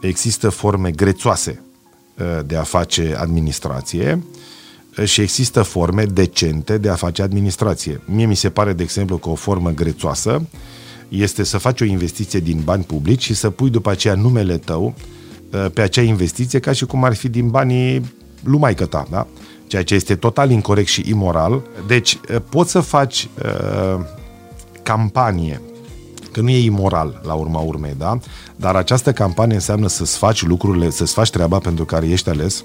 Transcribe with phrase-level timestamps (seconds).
[0.00, 1.62] există forme grețoase
[2.18, 4.22] uh, de a face administrație
[4.98, 8.00] uh, și există forme decente de a face administrație.
[8.04, 10.42] Mie mi se pare, de exemplu, că o formă grețoasă
[11.08, 14.94] este să faci o investiție din bani publici și să pui după aceea numele tău
[15.52, 19.26] uh, pe acea investiție ca și cum ar fi din banii lumai ta, da?
[19.66, 21.62] Ceea ce este total incorrect și imoral.
[21.86, 22.18] Deci,
[22.48, 24.00] poți să faci uh,
[24.82, 25.60] campanie
[26.38, 28.18] că nu e imoral la urma urmei, da?
[28.56, 32.64] Dar această campanie înseamnă să-ți faci lucrurile, să-ți faci treaba pentru care ești ales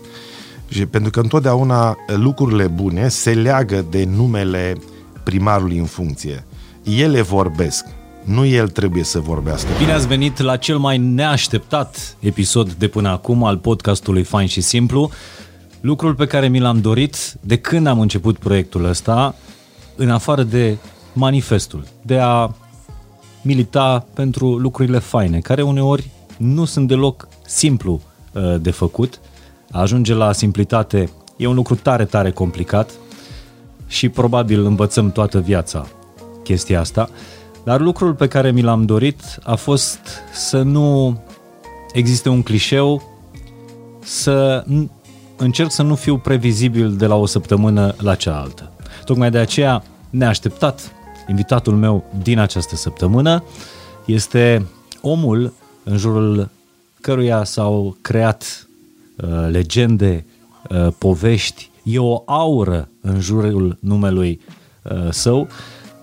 [0.67, 4.77] și pentru că întotdeauna lucrurile bune se leagă de numele
[5.23, 6.45] primarului în funcție.
[6.83, 7.85] Ele vorbesc,
[8.23, 9.67] nu el trebuie să vorbească.
[9.77, 14.61] Bine ați venit la cel mai neașteptat episod de până acum al podcastului Fain și
[14.61, 15.11] Simplu.
[15.81, 19.35] Lucrul pe care mi l-am dorit de când am început proiectul ăsta,
[19.95, 20.77] în afară de
[21.13, 22.55] manifestul, de a
[23.43, 28.01] milita pentru lucrurile faine, care uneori nu sunt deloc simplu
[28.33, 29.19] uh, de făcut.
[29.71, 32.91] A ajunge la simplitate e un lucru tare, tare complicat
[33.87, 35.87] și probabil învățăm toată viața
[36.43, 37.09] chestia asta.
[37.63, 39.99] Dar lucrul pe care mi l-am dorit a fost
[40.33, 41.19] să nu
[41.93, 43.03] existe un clișeu,
[43.99, 44.65] să
[45.37, 48.71] încerc să nu fiu previzibil de la o săptămână la cealaltă.
[49.05, 50.91] Tocmai de aceea, neașteptat,
[51.27, 53.43] Invitatul meu din această săptămână
[54.05, 54.65] este
[55.01, 56.49] omul în jurul
[57.01, 58.67] căruia s-au creat
[59.15, 60.25] uh, legende,
[60.69, 64.41] uh, povești, e o aură în jurul numelui
[64.81, 65.47] uh, său,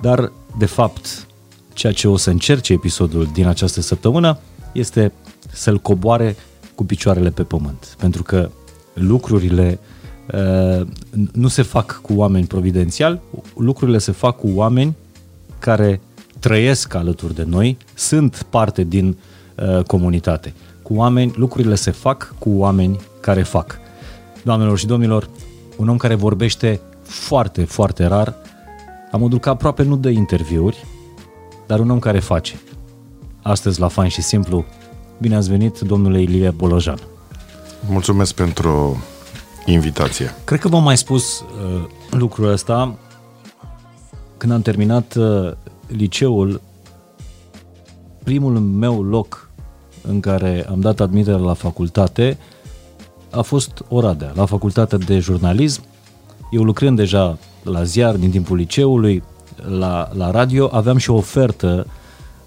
[0.01, 1.27] dar de fapt
[1.73, 4.39] ceea ce o să încerce episodul din această săptămână
[4.73, 5.13] este
[5.53, 6.37] să-l coboare
[6.75, 8.51] cu picioarele pe pământ, pentru că
[8.95, 9.79] lucrurile
[10.35, 10.87] uh,
[11.33, 13.21] nu se fac cu oameni providențiali,
[13.57, 14.97] lucrurile se fac cu oameni
[15.61, 16.01] care
[16.39, 19.17] trăiesc alături de noi, sunt parte din
[19.55, 20.55] uh, comunitate.
[20.83, 23.79] Cu oameni, lucrurile se fac cu oameni care fac.
[24.43, 25.29] Doamnelor și domnilor,
[25.77, 28.35] un om care vorbește foarte, foarte rar,
[29.11, 30.87] la modul că aproape nu dă interviuri,
[31.67, 32.61] dar un om care face.
[33.43, 34.65] Astăzi la Fain și Simplu,
[35.19, 36.99] bine ați venit, domnule Ilie Bolojan.
[37.89, 39.03] Mulțumesc pentru
[39.65, 40.35] invitație.
[40.45, 42.99] Cred că v-am mai spus uh, lucrul ăsta,
[44.41, 45.51] când am terminat uh,
[45.87, 46.61] liceul,
[48.25, 49.51] primul meu loc
[50.03, 52.39] în care am dat admitere la facultate
[53.31, 55.83] a fost Oradea, la facultatea de jurnalism.
[56.51, 59.23] Eu lucrând deja la ziar din timpul liceului,
[59.79, 61.87] la, la radio, aveam și o ofertă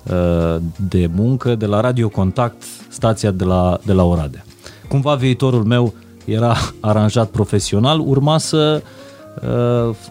[0.03, 4.43] uh, de muncă de la Radio Contact, stația de la, de la Oradea.
[4.87, 5.93] Cumva viitorul meu
[6.25, 9.02] era aranjat profesional, urma să uh, Uh,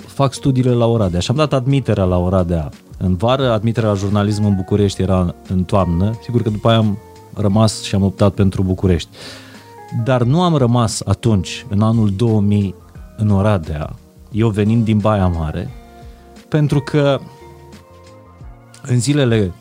[0.06, 2.70] fac studiile la Oradea și am dat admiterea la Oradea.
[2.98, 6.98] În vară, admiterea la jurnalism în București era în toamnă, sigur că după aia am
[7.34, 9.08] rămas și am optat pentru București.
[10.04, 12.74] Dar nu am rămas atunci, în anul 2000,
[13.16, 13.94] în Oradea,
[14.30, 15.70] eu venind din Baia Mare,
[16.48, 17.20] pentru că
[18.82, 19.52] în zilele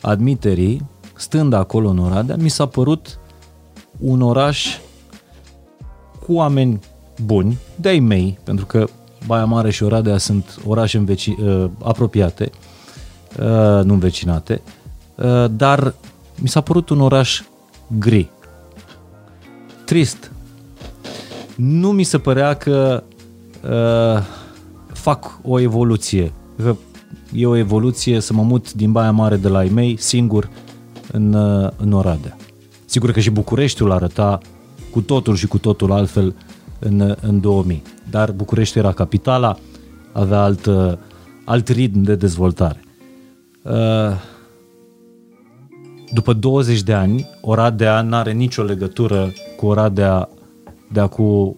[0.00, 3.18] admiterii, stând acolo în Oradea, mi s-a părut
[3.98, 4.78] un oraș
[6.26, 6.80] cu oameni
[7.24, 8.86] buni, de-ai mei, pentru că
[9.26, 12.50] Baia Mare și Oradea sunt orașe înveci, uh, apropiate,
[13.38, 14.60] uh, nu învecinate,
[15.14, 15.94] uh, dar
[16.40, 17.42] mi s-a părut un oraș
[17.98, 18.30] gri,
[19.84, 20.30] trist.
[21.56, 23.02] Nu mi se părea că
[23.62, 24.22] uh,
[24.92, 26.76] fac o evoluție, că
[27.32, 30.50] e o evoluție să mă mut din Baia Mare de la ei mei singur
[31.12, 32.36] în, uh, în Oradea.
[32.84, 34.38] Sigur că și Bucureștiul arăta
[34.90, 36.34] cu totul și cu totul altfel
[36.84, 37.82] în, în 2000.
[38.10, 39.56] Dar București era capitala,
[40.12, 40.68] avea alt,
[41.44, 42.84] alt ritm de dezvoltare.
[43.62, 43.72] Uh,
[46.12, 50.28] după 20 de ani, Oradea nu are nicio legătură cu Oradea
[50.92, 51.56] de acum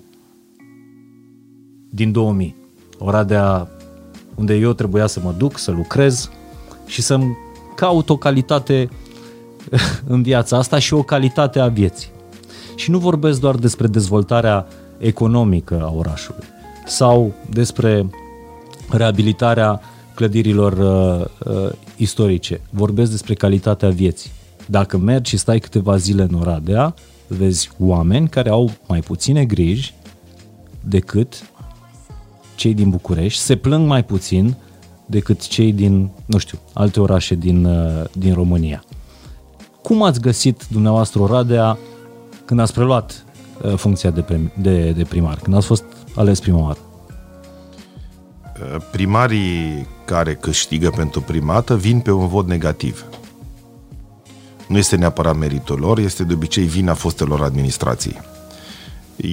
[1.90, 2.56] din 2000.
[2.98, 3.68] Oradea
[4.34, 6.30] unde eu trebuia să mă duc, să lucrez
[6.86, 7.36] și să-mi
[7.74, 8.88] caut o calitate
[10.06, 12.10] în viața asta și o calitate a vieții.
[12.74, 14.66] Și nu vorbesc doar despre dezvoltarea
[14.98, 16.44] economică a orașului
[16.86, 18.06] sau despre
[18.90, 19.80] reabilitarea
[20.14, 22.60] clădirilor uh, uh, istorice.
[22.70, 24.30] Vorbesc despre calitatea vieții.
[24.66, 26.94] Dacă mergi și stai câteva zile în Oradea,
[27.26, 29.94] vezi oameni care au mai puține griji
[30.80, 31.50] decât
[32.54, 34.56] cei din București, se plâng mai puțin
[35.06, 38.84] decât cei din, nu știu, alte orașe din, uh, din România.
[39.82, 41.78] Cum ați găsit dumneavoastră Oradea
[42.44, 43.25] când ați preluat Uh,
[43.76, 46.78] funcția de, prim, de, de primar, când ați fost ales prima oară?
[48.62, 53.04] Uh, primarii care câștigă pentru primată vin pe un vot negativ.
[54.68, 58.20] nu este neapărat meritul lor, este de obicei vina fostelor administrații.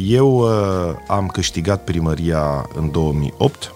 [0.08, 0.50] Eu uh,
[1.08, 3.74] am câștigat primăria în 2008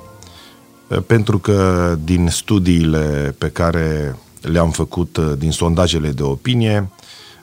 [0.88, 6.90] uh, pentru că din studiile pe care le-am făcut uh, din sondajele de opinie,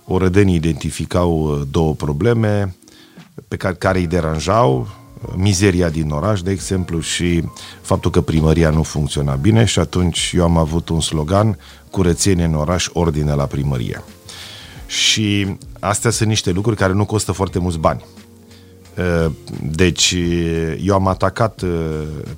[0.07, 2.75] orădenii identificau uh, două probleme
[3.55, 4.89] pe care, care îi deranjau,
[5.35, 7.45] mizeria din oraș, de exemplu, și
[7.81, 11.59] faptul că primăria nu funcționa bine și atunci eu am avut un slogan,
[11.91, 14.05] curățenie în oraș, ordine la primărie.
[14.87, 18.05] Și astea sunt niște lucruri care nu costă foarte mulți bani.
[19.62, 20.15] Deci
[20.81, 21.62] eu am atacat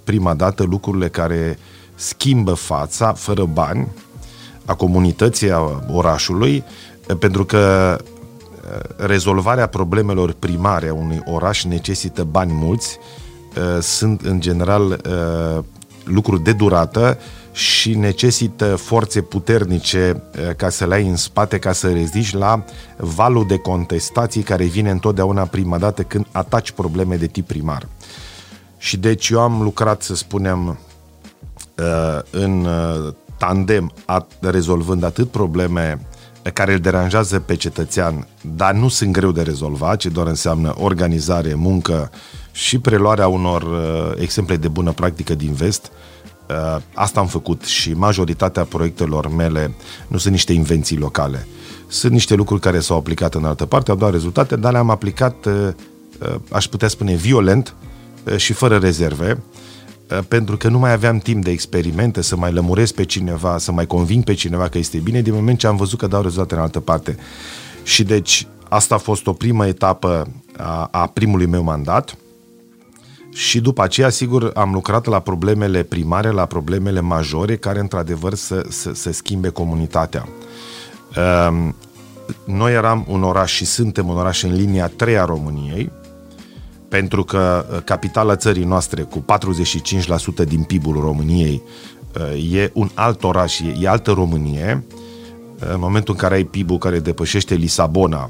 [0.04, 1.58] prima dată lucrurile care
[1.94, 3.88] schimbă fața fără bani
[4.64, 6.64] a comunității, a orașului,
[7.18, 7.96] pentru că
[8.96, 12.98] rezolvarea problemelor primare a unui oraș necesită bani mulți,
[13.56, 15.64] uh, sunt în general uh,
[16.04, 17.18] lucruri de durată
[17.52, 22.64] și necesită forțe puternice uh, ca să le ai în spate, ca să reziști la
[22.96, 27.88] valul de contestații care vine întotdeauna prima dată când ataci probleme de tip primar.
[28.78, 30.78] Și deci eu am lucrat, să spunem,
[32.30, 32.68] în
[33.38, 33.92] tandem,
[34.40, 36.06] rezolvând atât probleme
[36.52, 38.26] care îl deranjează pe cetățean,
[38.56, 42.10] dar nu sunt greu de rezolvat, ci doar înseamnă organizare, muncă
[42.52, 45.90] și preluarea unor uh, exemple de bună practică din vest.
[46.48, 49.74] Uh, asta am făcut și majoritatea proiectelor mele
[50.08, 51.46] nu sunt niște invenții locale.
[51.88, 55.44] Sunt niște lucruri care s-au aplicat în altă parte, au dat rezultate, dar le-am aplicat,
[55.44, 55.68] uh,
[56.20, 57.74] uh, aș putea spune, violent
[58.24, 59.65] uh, și fără rezerve Eh,
[60.28, 63.86] pentru că nu mai aveam timp de experimente, să mai lămuresc pe cineva, să mai
[63.86, 66.60] conving pe cineva că este bine, din moment ce am văzut că dau rezultate în
[66.60, 67.16] altă parte.
[67.82, 70.26] Și deci asta a fost o primă etapă
[70.56, 72.16] a, a primului meu mandat
[73.36, 78.66] și după aceea, sigur, am lucrat la problemele primare, la problemele majore care într-adevăr să,
[78.68, 80.28] să, să schimbe comunitatea.
[81.14, 81.74] Ehm,
[82.44, 85.92] noi eram un oraș și suntem un oraș în linia 3 a României,
[86.96, 89.24] pentru că uh, capitala țării noastre cu
[90.44, 91.62] 45% din PIB-ul României
[92.34, 94.84] uh, e un alt oraș, e, altă Românie.
[95.60, 98.28] Uh, în momentul în care ai PIB-ul care depășește Lisabona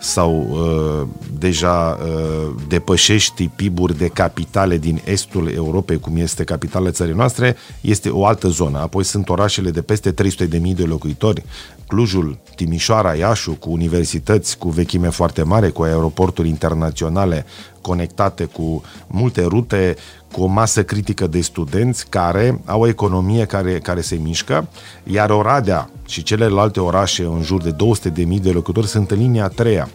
[0.00, 1.06] sau uh,
[1.38, 8.08] deja uh, depășești PIB-uri de capitale din estul Europei, cum este capitala țării noastre, este
[8.08, 8.78] o altă zonă.
[8.78, 11.44] Apoi sunt orașele de peste 300.000 de locuitori,
[11.86, 17.46] Clujul, Timișoara, Iașu, cu universități cu vechime foarte mare, cu aeroporturi internaționale
[17.80, 19.96] conectate cu multe rute,
[20.32, 24.68] cu o masă critică de studenți care au o economie care, care se mișcă,
[25.04, 27.76] iar Oradea și celelalte orașe în jur de
[28.10, 29.88] 200.000 de locuitori sunt în linia a treia,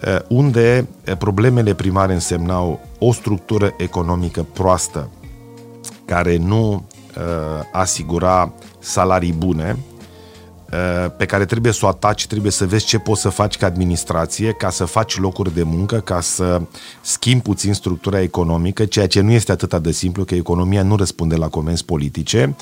[0.00, 5.10] eh, unde eh, problemele primare însemnau o structură economică proastă,
[6.04, 9.89] care nu uh, asigura salarii bune, Uh,
[11.16, 14.52] pe care trebuie să o ataci, trebuie să vezi ce poți să faci ca administrație,
[14.52, 16.60] ca să faci locuri de muncă, ca să
[17.00, 21.36] schimbi puțin structura economică, ceea ce nu este atât de simplu, că economia nu răspunde
[21.36, 22.56] la comenzi politice,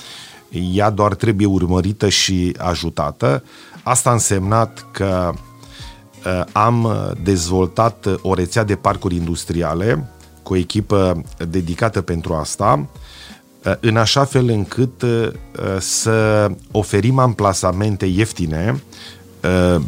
[0.73, 3.45] ea doar trebuie urmărită și ajutată.
[3.83, 6.89] Asta a însemnat că uh, am
[7.23, 10.11] dezvoltat o rețea de parcuri industriale
[10.43, 13.08] cu o echipă dedicată pentru asta, Uh,
[13.81, 15.29] în așa fel încât uh,
[15.79, 18.83] să oferim amplasamente ieftine,
[19.43, 19.81] uh,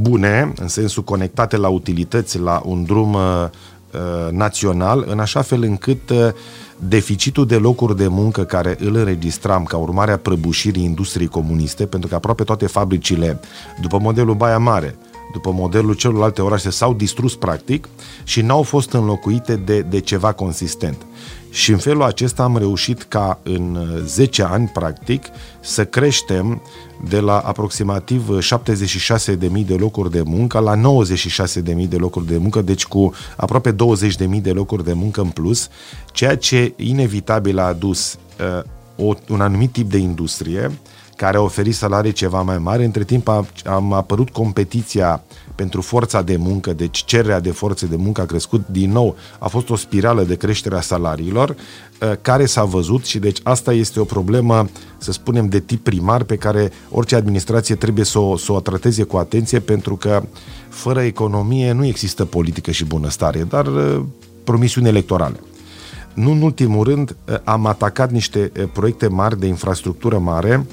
[0.00, 3.16] bune, în sensul conectate la utilități, la un drum
[4.30, 6.12] național, în așa fel încât
[6.78, 12.08] deficitul de locuri de muncă care îl înregistram ca urmare a prăbușirii industriei comuniste, pentru
[12.08, 13.40] că aproape toate fabricile,
[13.80, 14.98] după modelul Baia Mare,
[15.32, 17.88] după modelul celorlalte orașe, s-au distrus practic
[18.24, 20.96] și n-au fost înlocuite de, de ceva consistent.
[21.56, 25.26] Și în felul acesta am reușit ca în 10 ani, practic,
[25.60, 26.62] să creștem
[27.08, 32.86] de la aproximativ 76.000 de locuri de muncă la 96.000 de locuri de muncă, deci
[32.86, 35.68] cu aproape 20.000 de locuri de muncă în plus,
[36.12, 38.18] ceea ce inevitabil a adus
[38.56, 40.78] uh, o, un anumit tip de industrie
[41.16, 42.84] care a oferit salarii ceva mai mari.
[42.84, 45.22] Între timp a, am apărut competiția
[45.54, 49.16] pentru forța de muncă, deci cererea de forțe de muncă a crescut din nou.
[49.38, 53.72] A fost o spirală de creștere a salariilor uh, care s-a văzut și deci asta
[53.72, 54.68] este o problemă,
[54.98, 59.02] să spunem, de tip primar pe care orice administrație trebuie să o, să o trateze
[59.02, 60.22] cu atenție pentru că
[60.68, 64.02] fără economie nu există politică și bunăstare, dar uh,
[64.44, 65.40] promisiuni electorale.
[66.14, 70.66] Nu în ultimul rând, uh, am atacat niște proiecte mari de infrastructură mare,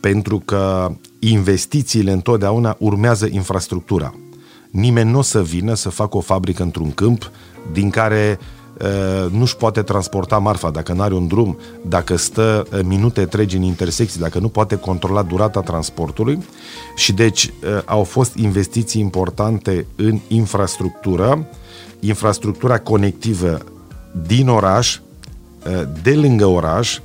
[0.00, 4.14] pentru că investițiile întotdeauna urmează infrastructura.
[4.70, 7.30] Nimeni nu o să vină să facă o fabrică într-un câmp
[7.72, 8.38] din care
[8.80, 13.56] uh, nu-și poate transporta marfa, dacă nu are un drum, dacă stă uh, minute tregi
[13.56, 16.44] în intersecții, dacă nu poate controla durata transportului
[16.96, 17.52] și deci
[17.84, 21.46] au fost investiții importante în infrastructură,
[22.00, 23.58] infrastructura conectivă
[24.26, 24.98] din oraș,
[26.02, 26.98] de lângă oraș,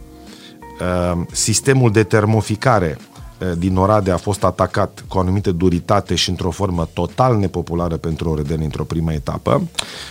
[1.32, 2.98] sistemul de termoficare
[3.44, 7.98] Eh, din Oradea a fost atacat cu o anumită duritate și într-o formă total nepopulară
[7.98, 9.62] pentru Oredeni într-o primă etapă.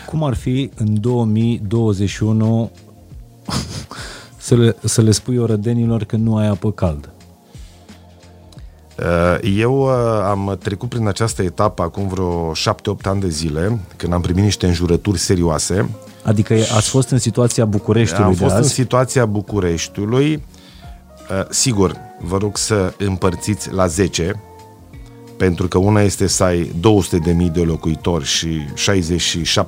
[0.07, 2.71] Cum ar fi în 2021
[4.37, 7.12] să le, să le spui orădenilor că nu ai apă caldă?
[8.99, 12.54] Eh, eu eh, am trecut prin această etapă acum vreo 7-8
[13.02, 15.88] ani de zile, când am primit niște înjurături serioase.
[16.25, 18.62] Adică ați fost în situația Bucureștiului Am fost de azi?
[18.62, 20.42] în situația Bucureștiului.
[21.50, 24.42] Sigur, vă rog să împărțiți la 10,
[25.42, 26.72] pentru că una este să ai
[27.46, 28.48] 200.000 de locuitori și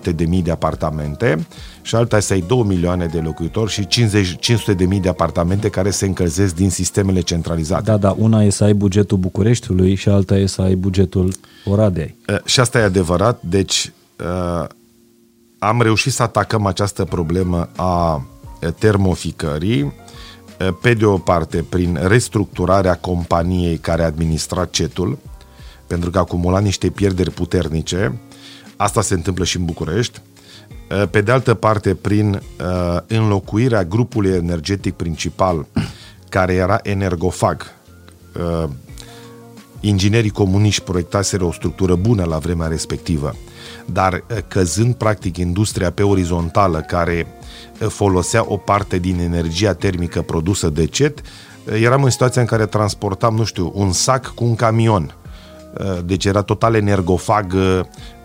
[0.04, 1.46] 67.000 de apartamente
[1.82, 5.90] și alta este să ai 2 milioane de locuitori și 50, 500.000 de apartamente care
[5.90, 7.82] se încălzesc din sistemele centralizate.
[7.82, 11.32] Da, da, una e să ai bugetul Bucureștiului și alta e să ai bugetul
[11.64, 12.14] Oradei.
[12.28, 14.66] Uh, și asta e adevărat, deci uh,
[15.58, 20.03] am reușit să atacăm această problemă a uh, termoficării Eh,
[20.80, 25.18] pe de o parte prin restructurarea companiei care administra cetul,
[25.86, 28.20] pentru că acumula niște pierderi puternice,
[28.76, 30.20] asta se întâmplă și în București,
[30.88, 35.66] eh, pe de altă parte prin eh, înlocuirea grupului energetic principal
[36.28, 37.72] care era energofag.
[39.80, 43.34] Inginerii comuniști proiectaseră o structură bună la vremea respectivă,
[43.86, 47.26] dar căzând practic industria pe orizontală care
[47.88, 51.20] folosea o parte din energia termică produsă de CET,
[51.80, 55.14] eram în situația în care transportam, nu știu, un sac cu un camion.
[56.04, 57.80] Deci era total energofag uh,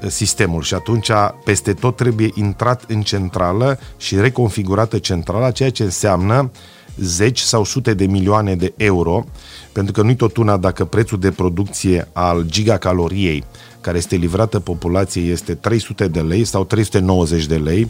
[0.08, 1.10] sistemul și atunci
[1.44, 6.52] peste tot trebuie intrat în centrală și reconfigurată centrala, ceea ce înseamnă
[6.98, 9.26] zeci sau sute de milioane de euro,
[9.72, 13.44] pentru că nu-i tot una dacă prețul de producție al gigacaloriei
[13.82, 17.90] care este livrată populației este 300 de lei sau 390 de lei,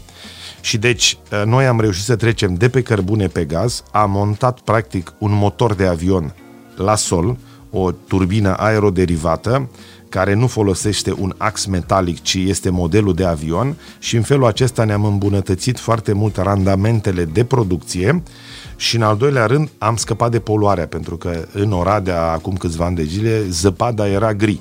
[0.62, 4.60] și deci ă, noi am reușit să trecem de pe cărbune pe gaz, am montat
[4.60, 6.34] practic un motor de avion
[6.75, 7.38] la sol,
[7.72, 9.70] o turbină aeroderivată,
[10.10, 14.84] care nu folosește un ax metalic, ci este modelul de avion și în felul acesta
[14.84, 18.24] ne-am îmbunătățit foarte mult randamentele de producție
[18.75, 22.86] și în al doilea rând am scăpat de poluarea, pentru că în Oradea, acum câțiva
[22.86, 24.60] ani de zile, zăpada era gri.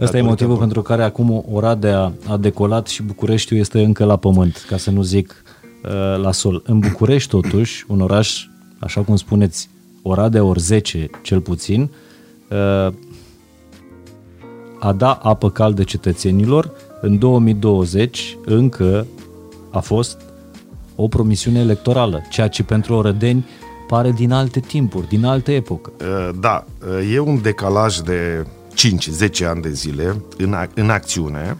[0.00, 4.64] Ăsta e motivul pentru care acum Oradea a decolat și Bucureștiul este încă la pământ,
[4.68, 5.42] ca să nu zic
[5.84, 6.62] uh, la sol.
[6.66, 8.46] În București, totuși, un oraș,
[8.78, 9.68] așa cum spuneți,
[10.02, 11.90] Oradea ori 10 cel puțin,
[12.50, 12.92] uh,
[14.78, 19.06] a da apă caldă cetățenilor în 2020 încă
[19.70, 20.20] a fost
[20.96, 23.46] o promisiune electorală, ceea ce pentru orădeni
[23.86, 25.92] pare din alte timpuri, din alte epocă.
[26.00, 26.64] Uh, da,
[27.12, 28.46] e un decalaj de
[29.42, 31.58] 5-10 ani de zile în, în acțiune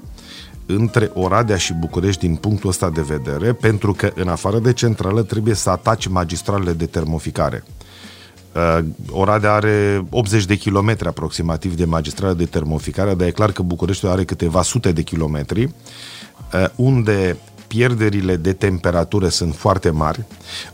[0.66, 5.22] între Oradea și București din punctul ăsta de vedere, pentru că în afară de centrală
[5.22, 7.64] trebuie să ataci magistralele de termoficare.
[8.54, 13.62] Uh, Oradea are 80 de kilometri aproximativ de magistrală de termoficare, dar e clar că
[13.62, 17.36] Bucureștiul are câteva sute de kilometri, uh, unde
[17.70, 20.24] pierderile de temperatură sunt foarte mari,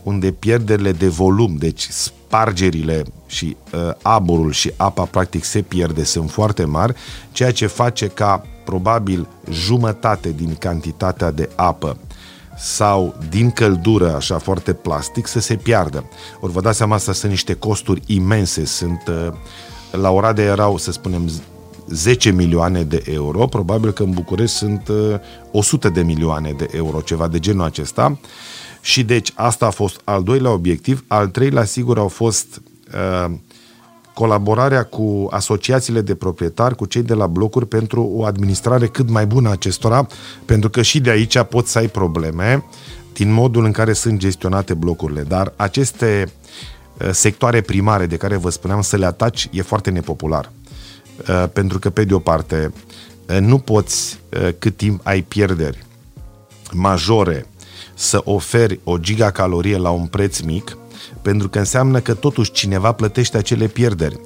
[0.03, 6.31] unde pierderile de volum, deci spargerile și uh, aburul și apa practic se pierde, sunt
[6.31, 6.95] foarte mari,
[7.31, 11.97] ceea ce face ca probabil jumătate din cantitatea de apă
[12.57, 16.09] sau din căldură, așa foarte plastic, să se piardă.
[16.39, 19.33] Ori vă dați seama, asta sunt niște costuri imense, sunt uh,
[19.91, 21.29] la Oradea erau, să spunem,
[21.89, 24.89] 10 milioane de euro, probabil că în București sunt
[25.51, 28.19] 100 uh, de milioane de euro, ceva de genul acesta.
[28.81, 31.03] Și deci asta a fost al doilea obiectiv.
[31.07, 32.61] Al treilea, sigur, au fost
[32.93, 33.33] uh,
[34.13, 39.25] colaborarea cu asociațiile de proprietari, cu cei de la blocuri pentru o administrare cât mai
[39.25, 40.07] bună a acestora,
[40.45, 42.63] pentru că și de aici pot să ai probleme
[43.13, 45.21] din modul în care sunt gestionate blocurile.
[45.21, 46.31] Dar aceste
[47.01, 50.51] uh, sectoare primare de care vă spuneam să le ataci e foarte nepopular.
[51.29, 52.73] Uh, pentru că, pe de o parte,
[53.29, 55.85] uh, nu poți, uh, cât timp ai pierderi
[56.71, 57.45] majore,
[57.93, 60.77] să oferi o gigacalorie la un preț mic,
[61.21, 64.19] pentru că înseamnă că totuși cineva plătește acele pierderi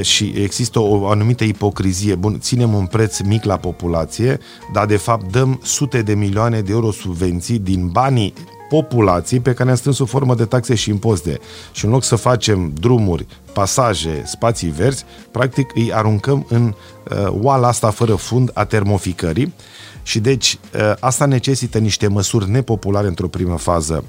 [0.00, 2.14] și există o anumită ipocrizie.
[2.14, 4.38] Bun, ținem un preț mic la populație,
[4.72, 8.32] dar de fapt dăm sute de milioane de euro subvenții din banii
[8.72, 11.38] populației pe care ne-am strâns o formă de taxe și impozite.
[11.72, 16.74] Și în loc să facem drumuri, pasaje, spații verzi, practic îi aruncăm în
[17.10, 19.54] uh, oala asta fără fund a termoficării
[20.02, 24.04] și deci uh, asta necesită niște măsuri nepopulare într-o primă fază,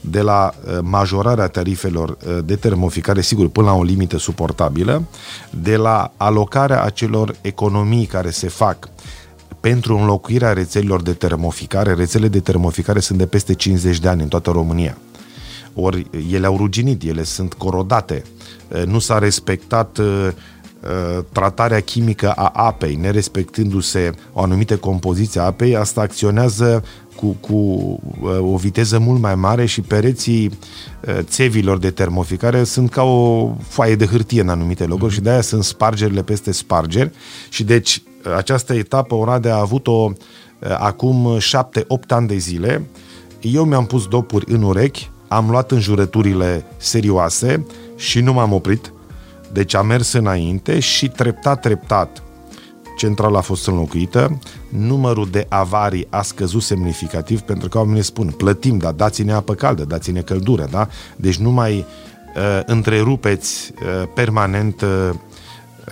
[0.00, 5.02] de la uh, majorarea tarifelor uh, de termoficare, sigur, până la o limită suportabilă,
[5.50, 8.88] de la alocarea acelor economii care se fac
[9.60, 11.94] pentru înlocuirea rețelelor de termoficare.
[11.94, 14.98] Rețele de termoficare sunt de peste 50 de ani în toată România.
[15.74, 18.22] Ori ele au ruginit, ele sunt corodate.
[18.86, 20.00] Nu s-a respectat
[21.32, 26.84] tratarea chimică a apei, nerespectându-se o anumită compoziție a apei, asta acționează
[27.16, 27.54] cu, cu
[28.40, 30.58] o viteză mult mai mare și pereții
[31.20, 35.64] țevilor de termoficare sunt ca o foaie de hârtie în anumite locuri și de-aia sunt
[35.64, 37.10] spargerile peste spargeri
[37.48, 38.02] și deci
[38.36, 40.12] această etapă Oradea a avut-o
[40.78, 41.40] acum 7-8
[42.08, 42.86] ani de zile.
[43.40, 47.66] Eu mi-am pus dopuri în urechi, am luat înjurăturile serioase
[47.96, 48.92] și nu m-am oprit.
[49.52, 52.22] Deci am mers înainte și treptat, treptat,
[52.96, 58.78] centrala a fost înlocuită, numărul de avarii a scăzut semnificativ pentru că oamenii spun, plătim,
[58.78, 60.88] dar dați-ne apă caldă, dați-ne căldură, da?
[61.16, 61.76] Deci nu mai
[62.36, 65.10] uh, întrerupeți uh, permanent uh,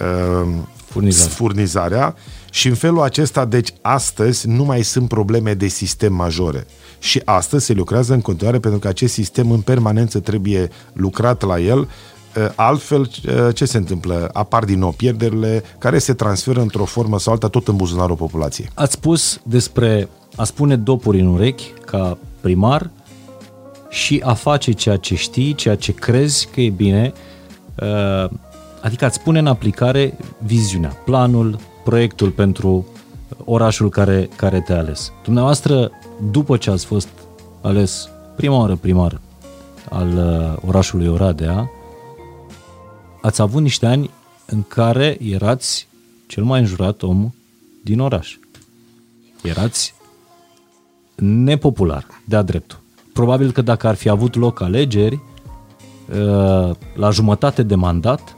[0.01, 0.49] uh,
[1.01, 1.35] furnizarea.
[1.35, 2.15] furnizarea
[2.51, 6.67] și în felul acesta, deci astăzi nu mai sunt probleme de sistem majore.
[6.99, 11.61] Și astăzi se lucrează în continuare pentru că acest sistem în permanență trebuie lucrat la
[11.61, 11.89] el
[12.37, 14.31] Eh, altfel, eh, ce se întâmplă?
[14.33, 18.69] Apar din nou pierderile care se transferă într-o formă sau alta tot în buzunarul populației.
[18.75, 22.91] Ați spus despre a spune dopuri în urechi ca primar
[23.89, 27.13] și a face ceea ce știi, ceea ce crezi că e bine,
[27.75, 28.31] eh,
[28.87, 32.87] adică ați pune în aplicare viziunea, planul, proiectul pentru
[33.45, 35.13] orașul care, care te-a ales.
[35.25, 35.91] Dumneavoastră,
[36.31, 37.09] după ce ați fost
[37.61, 39.21] ales prima oară primar
[39.91, 40.19] al
[40.67, 41.71] orașului Oradea,
[43.21, 44.11] ați avut niște ani
[44.47, 45.89] în care erați
[46.27, 47.35] cel mai înjurat om
[47.85, 48.37] din oraș.
[49.43, 49.95] Erați
[51.15, 52.79] nepopular, de-a dreptul.
[53.13, 58.37] Probabil că dacă ar fi avut loc alegeri, uh, la jumătate de mandat,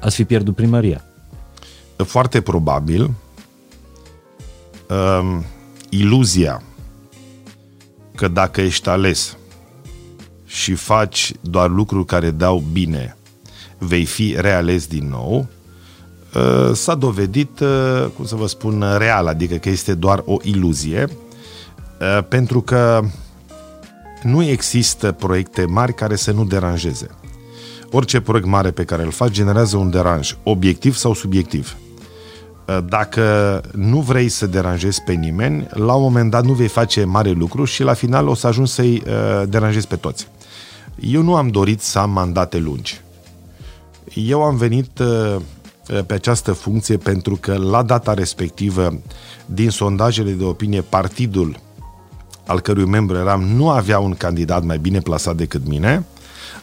[0.00, 1.04] ați fi pierdut primăria.
[1.96, 3.10] Foarte probabil.
[4.88, 5.44] Um,
[5.88, 6.62] iluzia
[8.14, 9.36] că dacă ești ales
[10.46, 13.16] și faci doar lucruri care dau bine
[13.78, 15.46] vei fi reales din nou,
[16.34, 21.08] uh, s-a dovedit, uh, cum să vă spun, real, adică că este doar o iluzie,
[22.00, 23.02] uh, pentru că
[24.22, 27.08] nu există proiecte mari care să nu deranjeze.
[27.90, 31.76] Orice proiect mare pe care îl faci generează un deranj, obiectiv sau subiectiv.
[32.88, 37.30] Dacă nu vrei să deranjezi pe nimeni, la un moment dat nu vei face mare
[37.30, 39.02] lucru și la final o să ajungi să-i
[39.48, 40.28] deranjezi pe toți.
[41.00, 43.00] Eu nu am dorit să am mandate lungi.
[44.14, 45.36] Eu am venit uh,
[46.06, 49.00] pe această funcție pentru că la data respectivă,
[49.46, 51.60] din sondajele de opinie, partidul
[52.46, 56.06] al cărui membru eram nu avea un candidat mai bine plasat decât mine.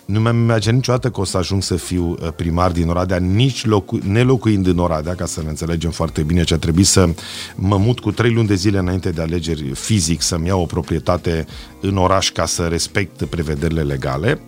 [0.06, 3.66] Nu mi-am imaginat niciodată că o să ajung să fiu uh, primar din Oradea, nici
[3.66, 7.10] locu- nelocuind în Oradea, ca să ne înțelegem foarte bine, ce a trebuit să
[7.56, 11.46] mă mut cu trei luni de zile înainte de alegeri fizic, să-mi iau o proprietate
[11.82, 14.42] în oraș ca să respect prevederile legale.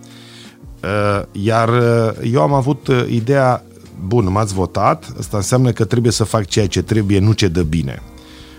[0.83, 3.63] Uh, iar uh, eu am avut uh, ideea,
[4.05, 7.63] bun, m-ați votat, asta înseamnă că trebuie să fac ceea ce trebuie, nu ce dă
[7.63, 8.01] bine.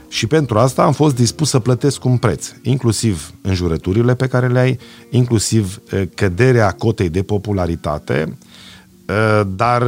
[0.08, 4.58] Și pentru asta am fost dispus să plătesc un preț, inclusiv înjurăturile pe care le
[4.58, 4.78] ai,
[5.10, 5.80] inclusiv
[6.14, 8.38] căderea cotei de popularitate,
[9.56, 9.84] dar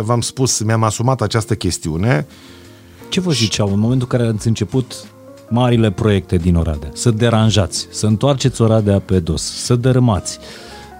[0.00, 2.26] v-am spus, mi-am asumat această chestiune.
[3.08, 4.94] Ce vă ziceau în momentul în care ați început
[5.48, 6.90] marile proiecte din Oradea?
[6.92, 10.38] Să deranjați, să întoarceți Oradea pe dos, să dărâmați,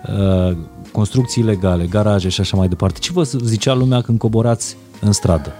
[0.06, 0.56] Uh,
[0.92, 2.98] construcții legale, garaje și așa mai departe.
[2.98, 5.52] Ce vă zicea lumea când coborați în stradă?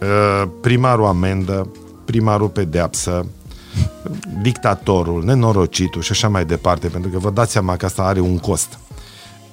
[0.00, 1.68] Uh, primarul amendă,
[2.04, 3.26] primarul pedeapsă,
[4.42, 8.38] dictatorul, nenorocitul și așa mai departe, pentru că vă dați seama că asta are un
[8.38, 8.78] cost.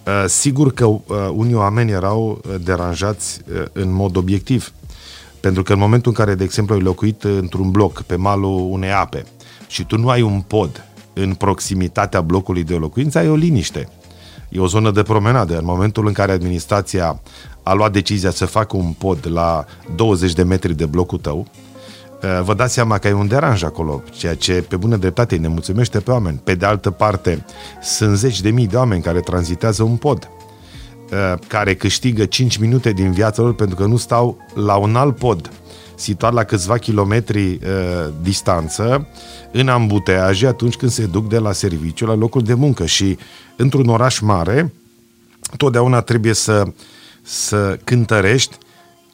[0.05, 0.85] Uh, sigur că
[1.33, 3.39] unii oameni erau deranjați
[3.73, 4.71] în mod obiectiv,
[5.39, 8.91] pentru că în momentul în care, de exemplu, ai locuit într-un bloc pe malul unei
[8.91, 9.25] ape
[9.67, 10.83] și tu nu ai un pod
[11.13, 13.89] în proximitatea blocului de locuință, ai o liniște
[14.49, 15.57] E o zonă de promenadă.
[15.57, 17.21] În momentul în care administrația
[17.63, 21.53] a luat decizia să facă un pod la 20 de metri de blocul tău, eh,
[22.43, 25.99] vă dați seama că ai un deranj acolo, ceea ce pe bună dreptate ne mulțumește
[25.99, 26.41] pe oameni.
[26.43, 27.45] Pe de altă parte,
[27.81, 30.29] sunt zeci de mii de oameni care tranzitează un pod,
[31.09, 35.15] eh, care câștigă 5 minute din viața lor pentru că nu stau la un alt
[35.15, 35.51] pod
[35.99, 37.59] situat la câțiva kilometri uh,
[38.21, 39.07] distanță,
[39.51, 43.17] în ambuteaje atunci când se duc de la serviciu la locul de muncă și
[43.55, 44.73] într-un oraș mare,
[45.57, 46.63] totdeauna trebuie să,
[47.21, 48.57] să cântărești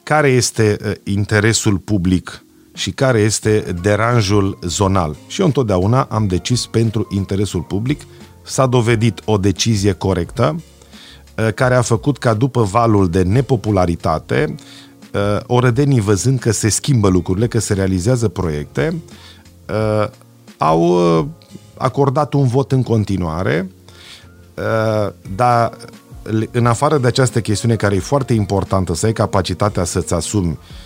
[0.02, 2.44] care este uh, interesul public
[2.76, 5.16] și care este deranjul zonal.
[5.26, 8.00] Și eu întotdeauna am decis pentru interesul public,
[8.42, 10.56] s-a dovedit o decizie corectă,
[11.36, 14.54] uh, care a făcut ca după valul de nepopularitate,
[15.14, 18.96] uh, orădenii văzând că se schimbă lucrurile, că se realizează proiecte,
[20.58, 20.98] au
[21.76, 23.70] acordat un vot în continuare,
[25.36, 25.76] dar
[26.50, 30.85] în afară de această chestiune care e foarte importantă, să ai capacitatea să-ți asumi uh,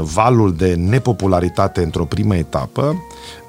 [0.00, 2.96] valul de nepopularitate într-o primă etapă,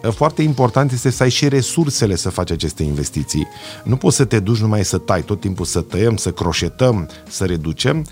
[0.03, 3.47] uh, foarte important este să ai și resursele să faci aceste investiții.
[3.83, 7.45] Nu poți să te duci numai să tai, tot timpul să tăiem, să croșetăm, să
[7.45, 8.05] reducem.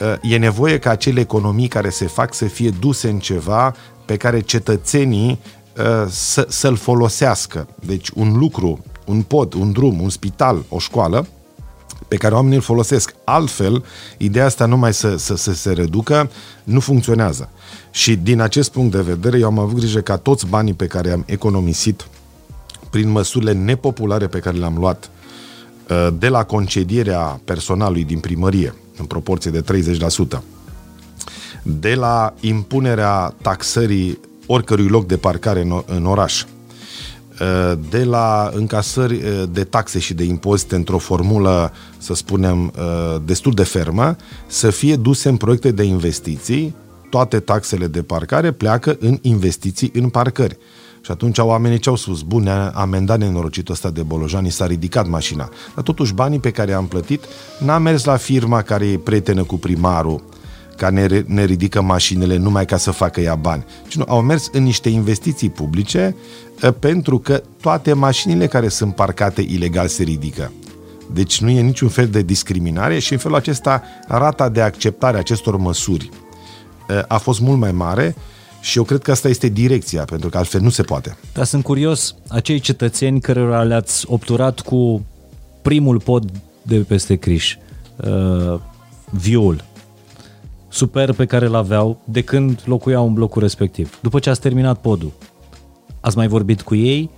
[0.00, 4.16] Uh, e nevoie ca acele economii care se fac să fie duse în ceva pe
[4.16, 5.38] care cetățenii
[6.08, 7.68] să, să-l folosească.
[7.86, 11.26] Deci un lucru, un pod, un drum, un spital, o școală,
[12.10, 13.14] pe care oamenii îl folosesc.
[13.24, 13.84] Altfel,
[14.16, 16.30] ideea asta numai să, să, să se reducă,
[16.64, 17.48] nu funcționează.
[17.90, 21.10] Și din acest punct de vedere, eu am avut grijă ca toți banii pe care
[21.10, 22.06] am economisit
[22.90, 25.10] prin măsurile nepopulare pe care le-am luat
[25.88, 29.64] uh, de la concedierea personalului din primărie, în proporție de
[30.36, 30.40] 30%,
[31.62, 36.59] de la impunerea taxării oricărui loc de parcare în oraș, Uh,
[37.90, 43.52] de la încasări uh, de taxe și de impozite într-o formulă, să spunem, uh, destul
[43.52, 46.74] de fermă, să fie duse în proiecte de investiții,
[47.10, 50.58] toate taxele de parcare pleacă în investiții în parcări.
[51.00, 52.22] Și atunci oamenii ce au spus?
[52.22, 55.48] Bun, ne-a amendat nenorocitul ăsta de Bolojani, s-a ridicat mașina.
[55.74, 57.24] Dar totuși banii pe care am plătit
[57.58, 60.22] n-a mers la firma care e prietenă cu primarul,
[60.80, 63.64] ca ne, ne ridică mașinile numai ca să facă ea bani.
[63.88, 66.16] Ci nu, au mers în niște investiții publice
[66.62, 70.52] ă, pentru că toate mașinile care sunt parcate ilegal se ridică.
[71.12, 75.18] Deci nu e niciun fel de discriminare și în felul acesta rata de acceptare a
[75.18, 76.08] acestor măsuri
[76.88, 78.14] ă, a fost mult mai mare
[78.60, 81.16] și eu cred că asta este direcția, pentru că altfel nu se poate.
[81.32, 85.04] Dar sunt curios, acei cetățeni cărora le-ați obturat cu
[85.62, 86.30] primul pod
[86.62, 87.56] de peste Criș,
[87.96, 88.60] uh,
[89.10, 89.68] viul,
[90.70, 93.98] super pe care îl aveau de când locuiau în blocul respectiv.
[94.02, 95.12] După ce ați terminat podul,
[96.00, 97.10] ați mai vorbit cu ei?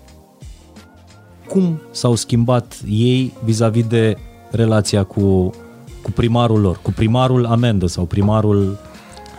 [1.49, 4.17] Cum s-au schimbat ei vis-a-vis de
[4.51, 5.51] relația cu,
[6.03, 8.79] cu primarul lor, cu primarul amendă sau primarul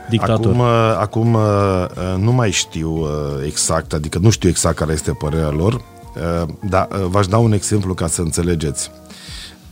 [0.10, 0.52] dictator?
[0.52, 0.62] Acum,
[0.99, 3.08] acum uh, nu mai știu uh,
[3.45, 7.93] exact, adică nu știu exact care este părerea lor, uh, dar v-aș da un exemplu
[7.93, 8.91] ca să înțelegeți.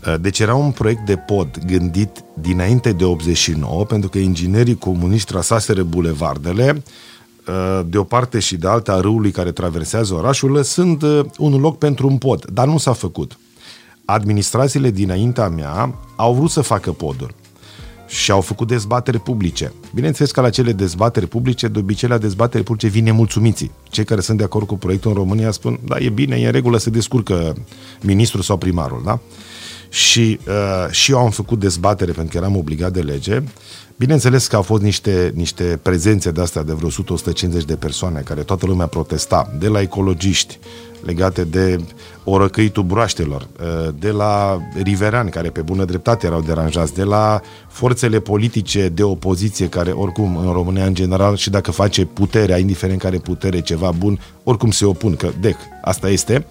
[0.08, 5.32] Uh, deci era un proiect de pod gândit dinainte de 89, pentru că inginerii comuniști
[5.32, 6.84] trasaseră bulevardele
[7.48, 11.60] uh, de o parte și de alta a râului care traversează orașul, lăsând uh, un
[11.60, 13.38] loc pentru un pod, dar nu s-a făcut.
[14.06, 17.36] Administrațiile dinaintea mea au vrut să facă poduri
[18.08, 19.74] și au făcut dezbatere publice.
[19.94, 23.72] Bineînțeles că la cele dezbateri publice, de obicei la dezbateri publice vin nemulțumiții.
[23.90, 26.52] Cei care sunt de acord cu proiectul în România spun, da, e bine, e în
[26.52, 27.56] regulă, să descurcă
[28.02, 29.20] ministrul sau primarul, da?
[29.92, 33.44] Și, uh, și eu am făcut dezbatere pentru că eram obligat de lege.
[33.96, 38.42] Bineînțeles că au fost niște, niște prezențe de astea de vreo 100-150 de persoane care
[38.42, 40.60] toată lumea protesta, de la ecologiști,
[41.04, 41.80] legate de
[42.24, 48.20] orăcăitul broaștelor, uh, de la riverani care pe bună dreptate erau deranjați, de la forțele
[48.20, 53.18] politice de opoziție care oricum în România în general și dacă face puterea, indiferent care
[53.18, 56.46] putere, ceva bun, oricum se opun, că dec, asta este.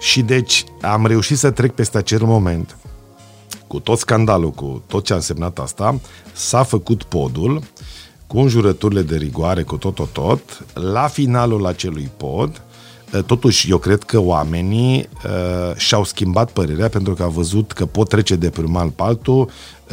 [0.00, 2.76] Uh, și deci am reușit să trec peste acel moment,
[3.66, 6.00] cu tot scandalul, cu tot ce a însemnat asta,
[6.32, 7.62] s-a făcut podul,
[8.26, 10.64] cu înjurăturile de rigoare, cu tot, tot, tot.
[10.74, 12.62] La finalul acelui pod,
[13.14, 17.86] ă, totuși eu cred că oamenii uh, și-au schimbat părerea pentru că au văzut că
[17.86, 19.50] pot trece de pe un mal pe altul uh,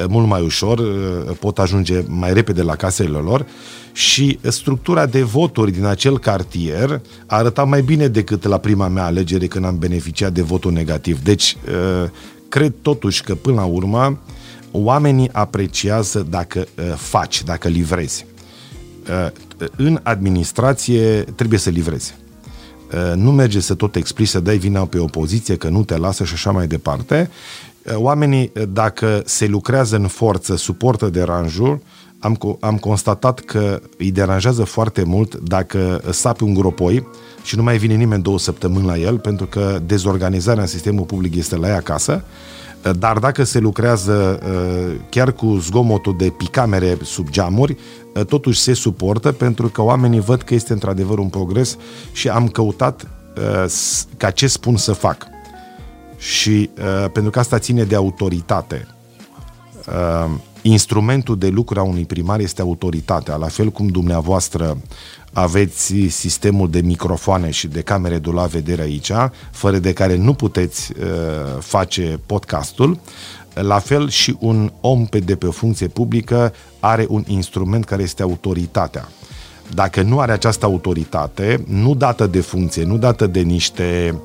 [0.09, 3.45] mult mai ușor, uh, pot ajunge mai repede la casele lor
[3.91, 9.47] și structura de voturi din acel cartier arăta mai bine decât la prima mea alegere
[9.47, 11.23] când am beneficiat de votul negativ.
[11.23, 12.09] Deci, uh,
[12.49, 14.19] cred totuși că până la urmă
[14.71, 18.25] oamenii apreciază dacă uh, faci, dacă livrezi.
[19.09, 19.31] Uh,
[19.75, 22.15] în administrație trebuie să livrezi.
[23.15, 26.33] Nu merge să tot explici, să dai vina pe opoziție, că nu te lasă și
[26.33, 27.29] așa mai departe.
[27.95, 31.81] Oamenii, dacă se lucrează în forță, suportă deranjul,
[32.19, 37.07] am, am constatat că îi deranjează foarte mult dacă sapi un gropoi
[37.43, 41.35] și nu mai vine nimeni două săptămâni la el, pentru că dezorganizarea în sistemul public
[41.35, 42.23] este la ea acasă.
[42.99, 44.39] Dar dacă se lucrează
[45.09, 47.77] chiar cu zgomotul de picamere sub geamuri,
[48.27, 51.77] totuși se suportă pentru că oamenii văd că este într-adevăr un progres
[52.11, 53.07] și am căutat
[54.17, 55.27] ca ce spun să fac.
[56.17, 56.69] Și
[57.11, 58.87] pentru că asta ține de autoritate
[60.61, 64.77] instrumentul de lucru a unui primar este autoritatea, la fel cum dumneavoastră
[65.33, 69.11] aveți sistemul de microfoane și de camere de la vedere aici,
[69.51, 71.05] fără de care nu puteți uh,
[71.59, 72.99] face podcastul,
[73.53, 78.03] la fel și un om pe, de pe o funcție publică are un instrument care
[78.03, 79.09] este autoritatea.
[79.73, 84.19] Dacă nu are această autoritate, nu dată de funcție, nu dată de niște uh,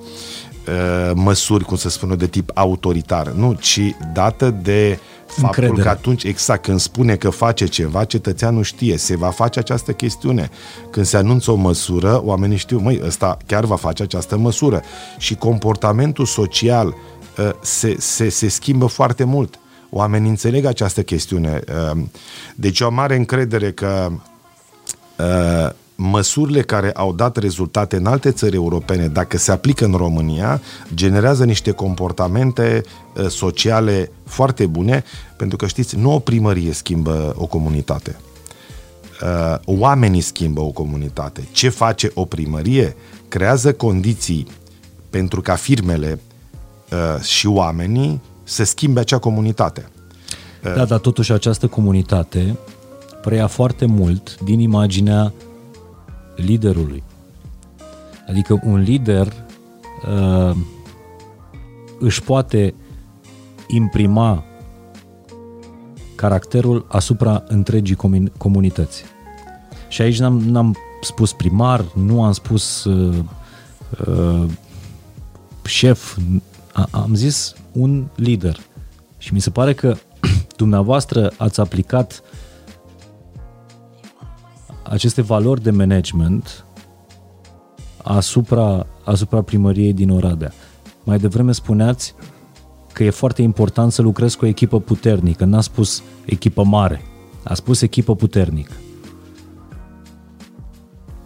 [1.14, 3.81] măsuri, cum să spună, de tip autoritar, nu, ci
[4.12, 5.83] dată de uh, Faptul Încredere.
[5.83, 10.51] că atunci, exact, când spune că face ceva, cetățeanul știe, se va face această chestiune.
[10.90, 14.83] Când se anunță o măsură, oamenii știu, măi, ăsta chiar va face această măsură.
[15.18, 19.59] Și comportamentul social uh, se, se, se schimbă foarte mult.
[19.90, 21.61] Oamenii înțeleg această chestiune.
[21.92, 22.03] Uh,
[22.55, 24.12] deci o mare încredere că
[25.18, 25.70] uh,
[26.03, 30.61] măsurile care au dat rezultate în alte țări europene, dacă se aplică în România,
[30.95, 32.83] generează niște comportamente
[33.17, 35.05] uh, sociale foarte bune,
[35.37, 38.17] pentru că știți, nu o primărie schimbă o comunitate.
[39.23, 41.49] Uh, oamenii schimbă o comunitate.
[41.53, 42.97] Ce face o primărie?
[43.29, 44.47] Creează condiții
[45.11, 46.21] pentru ca firmele
[46.91, 49.88] uh, și oamenii să schimbe acea comunitate.
[50.62, 52.57] Da, dar totuși această comunitate
[53.23, 55.33] preia foarte mult din imaginea
[56.45, 57.03] liderului.
[58.29, 59.33] Adică un lider
[60.13, 60.57] uh,
[61.99, 62.75] își poate
[63.69, 64.45] imprima
[66.15, 67.97] caracterul asupra întregii
[68.39, 69.05] comunități.
[69.89, 73.25] Și aici n-am, n-am spus primar, nu am spus uh,
[74.07, 74.45] uh,
[75.65, 76.19] șef,
[76.73, 78.61] a, am zis un lider.
[79.19, 79.97] Și mi se pare că
[80.57, 82.23] dumneavoastră ați aplicat
[84.83, 86.64] aceste valori de management
[88.03, 90.53] asupra, asupra primăriei din Oradea.
[91.05, 92.14] Mai devreme spuneați
[92.92, 95.45] că e foarte important să lucrezi cu o echipă puternică.
[95.45, 97.03] N-a spus echipă mare,
[97.45, 98.73] a spus echipă puternică.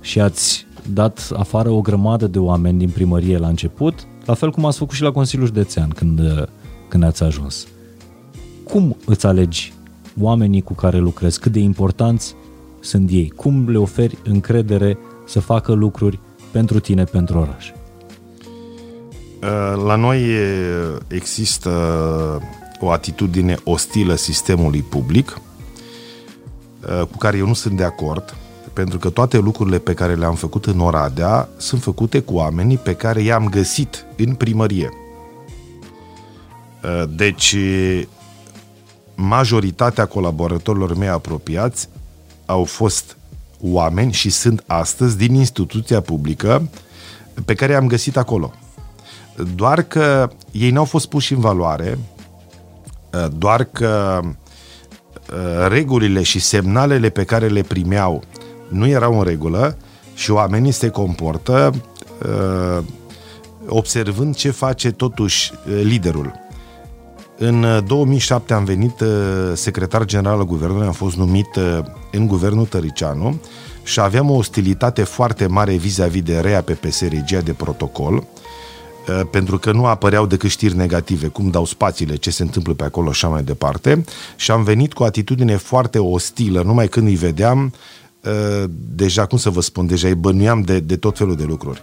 [0.00, 4.64] Și ați dat afară o grămadă de oameni din primărie la început, la fel cum
[4.64, 6.48] ați făcut și la Consiliul Județean când,
[6.88, 7.66] când ați ajuns.
[8.64, 9.72] Cum îți alegi
[10.20, 11.40] oamenii cu care lucrezi?
[11.40, 12.34] Cât de importanți
[12.80, 13.32] sunt ei?
[13.36, 16.18] Cum le oferi încredere să facă lucruri
[16.50, 17.70] pentru tine, pentru oraș?
[19.42, 20.24] Uh, la noi
[21.08, 21.70] există
[22.80, 25.40] o atitudine ostilă sistemului public
[26.88, 28.36] uh, cu care eu nu sunt de acord,
[28.72, 32.94] pentru că toate lucrurile pe care le-am făcut în Oradea sunt făcute cu oamenii pe
[32.94, 34.90] care i-am găsit în primărie.
[36.82, 37.56] Uh, deci,
[39.14, 41.88] majoritatea colaboratorilor mei apropiați
[42.46, 43.16] au fost
[43.60, 46.68] oameni și sunt astăzi din instituția publică
[47.44, 48.52] pe care i-am găsit acolo.
[49.54, 51.98] Doar că ei n-au fost puși în valoare,
[53.38, 58.22] doar că uh, regulile și semnalele pe care le primeau
[58.68, 59.76] nu erau în regulă
[60.14, 61.72] și oamenii se comportă
[62.22, 62.84] uh,
[63.66, 66.45] observând ce face totuși uh, liderul.
[67.38, 69.08] În 2007 uh, am venit uh,
[69.54, 71.78] secretar general al guvernului, am fost numit uh,
[72.12, 73.40] în guvernul Tăricianu
[73.82, 78.26] și aveam o ostilitate foarte mare vis-a-vis de rea PPS, regia de protocol,
[79.30, 83.12] pentru că nu apăreau decât știri negative, cum dau spațiile, ce se întâmplă pe acolo
[83.12, 84.04] și așa mai departe.
[84.36, 87.72] Și am venit cu o atitudine foarte ostilă, numai când îi vedeam,
[88.94, 91.82] deja, cum să vă spun, deja îi bănuiam de, de tot felul de lucruri.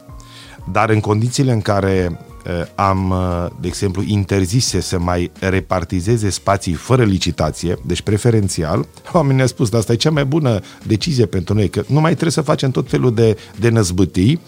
[0.71, 6.73] Dar în condițiile în care Eh, am, eh, de exemplu, interzise să mai repartizeze spații
[6.73, 11.53] fără licitație, deci preferențial, oamenii ne-au spus, dar asta e cea mai bună decizie pentru
[11.53, 14.39] noi, că nu mai trebuie să facem tot felul de, de năzbâtii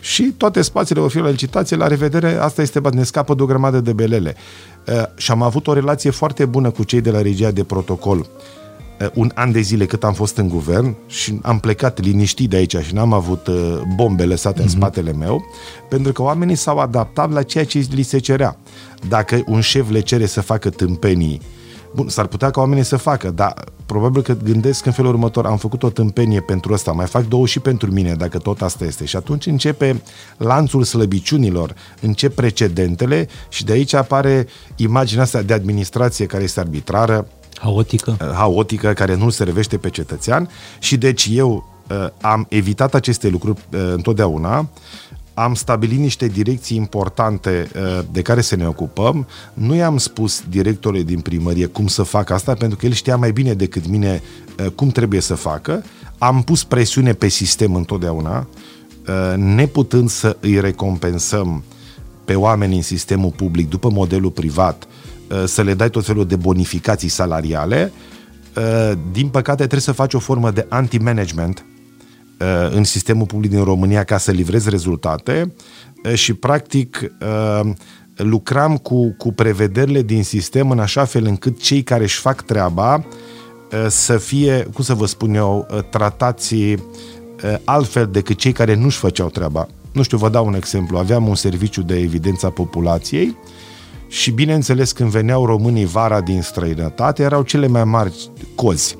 [0.00, 3.46] și toate spațiile vor fi la licitație, la revedere, asta este, ne scapă de o
[3.46, 4.34] grămadă de belele.
[4.86, 8.18] Uh, și am avut o relație foarte bună cu cei de la regia de protocol
[8.18, 8.55] Uh,
[9.14, 12.76] un an de zile cât am fost în guvern și am plecat liniștit de aici
[12.76, 14.64] și n-am avut uh, bombe lăsate mm-hmm.
[14.64, 14.76] în mhm.
[14.76, 15.44] spatele meu,
[15.88, 18.56] pentru că oamenii s-au adaptat la ceea ce li se cerea.
[19.08, 21.40] Dacă un șef le cere să facă tâmpenii,
[21.94, 23.54] bun, s-ar putea ca oamenii să facă, dar
[23.86, 27.46] probabil că gândesc în felul următor, am făcut o tâmpenie pentru asta, mai fac două
[27.46, 29.04] și pentru mine, dacă tot asta este.
[29.04, 30.02] Și atunci începe
[30.36, 37.28] lanțul slăbiciunilor, încep precedentele și de aici apare imaginea asta de administrație care este arbitrară,
[37.58, 38.16] Haotică.
[38.20, 43.58] Uh, haotică, care nu servește pe cetățean și deci eu uh, am evitat aceste lucruri
[43.72, 44.68] uh, întotdeauna,
[45.34, 49.26] am stabilit niște direcții importante uh, de care să ne ocupăm.
[49.54, 53.32] Nu i-am spus directorului din primărie cum să facă asta, pentru că el știa mai
[53.32, 54.22] bine decât mine
[54.58, 55.84] uh, cum trebuie să facă.
[56.18, 58.46] Am pus presiune pe sistem întotdeauna,
[59.36, 61.62] neputând să îi recompensăm
[62.24, 64.86] pe oameni în sistemul public după modelul privat,
[65.44, 67.92] să le dai tot felul de bonificații salariale,
[69.12, 71.64] din păcate trebuie să faci o formă de anti-management
[72.40, 75.54] Uh, în sistemul public din România ca să livrez rezultate
[76.04, 77.70] uh, și practic uh,
[78.16, 83.04] lucram cu, cu prevederile din sistem în așa fel încât cei care își fac treaba
[83.88, 86.54] să fie, cum să vă spun eu, tratați
[87.64, 89.68] altfel decât cei care nu-și făceau treaba.
[89.92, 90.98] Nu știu, vă dau un exemplu.
[90.98, 93.36] Aveam un serviciu de evidență a populației
[94.08, 98.96] și, bineînțeles, când veneau românii vara din străinătate, erau cele mai mari cozi.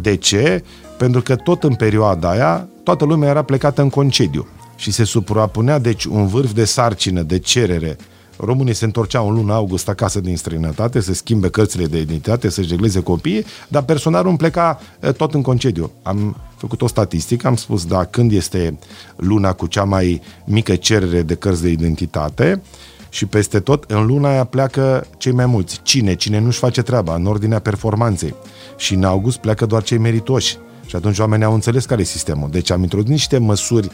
[0.00, 0.62] De ce?
[1.00, 5.78] pentru că tot în perioada aia toată lumea era plecată în concediu și se suprapunea
[5.78, 7.96] deci un vârf de sarcină, de cerere.
[8.36, 12.68] Românii se întorceau în luna august acasă din străinătate, să schimbe cărțile de identitate, să-și
[12.68, 14.80] regleze copiii, dar personalul pleca
[15.16, 15.90] tot în concediu.
[16.02, 18.78] Am făcut o statistică, am spus, da, când este
[19.16, 22.62] luna cu cea mai mică cerere de cărți de identitate,
[23.10, 25.80] și peste tot, în luna aia pleacă cei mai mulți.
[25.82, 26.14] Cine?
[26.14, 28.34] Cine nu-și face treaba, în ordinea performanței.
[28.76, 30.58] Și în august pleacă doar cei meritoși.
[30.86, 32.50] Și atunci oamenii au înțeles care e sistemul.
[32.50, 33.90] Deci am introdus niște măsuri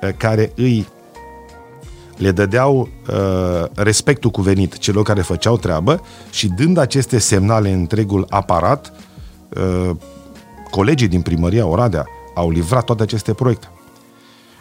[0.00, 0.86] eh, care îi
[2.16, 6.00] le dădeau uh, respectul cuvenit celor care făceau treabă
[6.30, 8.92] și dând aceste semnale în întregul aparat,
[9.48, 9.90] uh,
[10.70, 13.68] colegii din primăria Oradea au livrat toate aceste proiecte.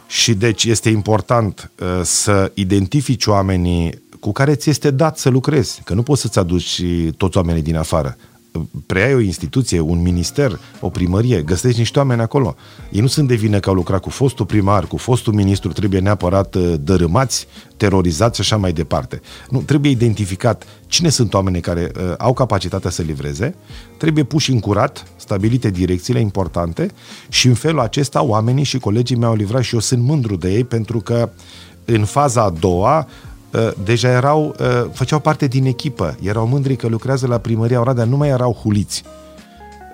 [0.07, 5.81] Și deci este important uh, să identifici oamenii cu care ți este dat să lucrezi,
[5.83, 6.81] că nu poți să-ți aduci
[7.17, 8.17] toți oamenii din afară
[8.85, 12.55] preiai o instituție, un minister, o primărie, găsești niște oameni acolo.
[12.91, 15.99] Ei nu sunt de vină că au lucrat cu fostul primar, cu fostul ministru, trebuie
[15.99, 19.21] neapărat uh, dărâmați, terorizați și așa mai departe.
[19.49, 23.55] Nu, trebuie identificat cine sunt oamenii care uh, au capacitatea să livreze,
[23.97, 26.91] trebuie puși în curat, stabilite direcțiile importante
[27.29, 30.53] și în felul acesta oamenii și colegii mei au livrat și eu sunt mândru de
[30.53, 31.29] ei pentru că
[31.85, 33.32] în faza a doua Uh,
[33.83, 38.17] deja erau, uh, făceau parte din echipă, erau mândri că lucrează la primăria Oradea, nu
[38.17, 39.03] mai erau huliți.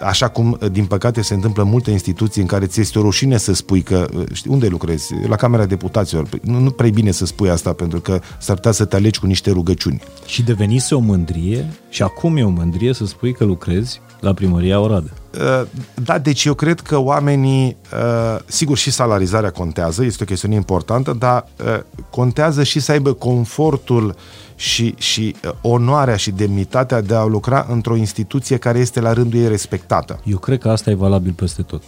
[0.02, 3.02] Așa cum, uh, din păcate, se întâmplă în multe instituții în care ți este o
[3.02, 5.14] rușine să spui că, știi, unde lucrezi?
[5.28, 6.28] La Camera Deputaților.
[6.28, 9.20] Păi, nu, nu prea bine să spui asta, pentru că s-ar putea să te alegi
[9.20, 10.02] cu niște rugăciuni.
[10.26, 14.80] Și devenise o mândrie, și acum e o mândrie să spui că lucrezi la primăria
[14.80, 15.14] Oradea.
[15.34, 15.68] Uh,
[16.04, 21.16] da, deci eu cred că oamenii, uh, sigur și salarizarea contează, este o chestiune importantă,
[21.20, 24.16] dar uh, contează și să aibă confortul
[24.60, 29.48] și, și onoarea și demnitatea de a lucra într-o instituție care este la rândul ei
[29.48, 30.20] respectată.
[30.26, 31.84] Eu cred că asta e valabil peste tot.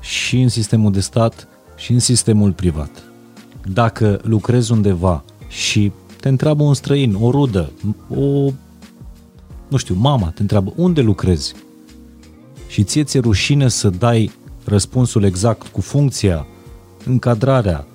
[0.00, 2.90] Și în sistemul de stat, și în sistemul privat.
[3.72, 7.72] Dacă lucrezi undeva și te întreabă un străin, o rudă,
[8.08, 8.50] o,
[9.68, 11.54] nu știu, mama te întreabă, unde lucrezi?
[12.70, 14.30] și ție ți-e rușine să dai
[14.64, 16.46] răspunsul exact cu funcția,
[17.04, 17.86] încadrarea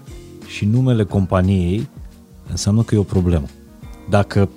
[0.48, 1.90] și numele companiei,
[2.50, 3.46] înseamnă că e o problemă.
[4.10, 4.50] Dacă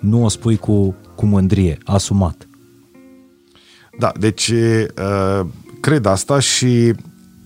[0.00, 2.48] nu o spui cu, cu mândrie, asumat.
[3.98, 5.46] Da, deci uh,
[5.80, 6.94] cred asta și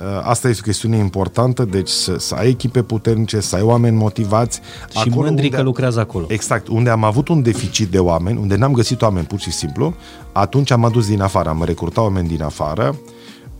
[0.00, 3.96] Uh, asta este o chestiune importantă, deci să, să ai echipe puternice, să ai oameni
[3.96, 4.60] motivați.
[4.90, 6.26] Și acolo mândri unde, că lucrează acolo.
[6.28, 9.94] Exact, unde am avut un deficit de oameni, unde n-am găsit oameni pur și simplu,
[10.32, 12.96] atunci am adus din afară, am recrutat oameni din afară.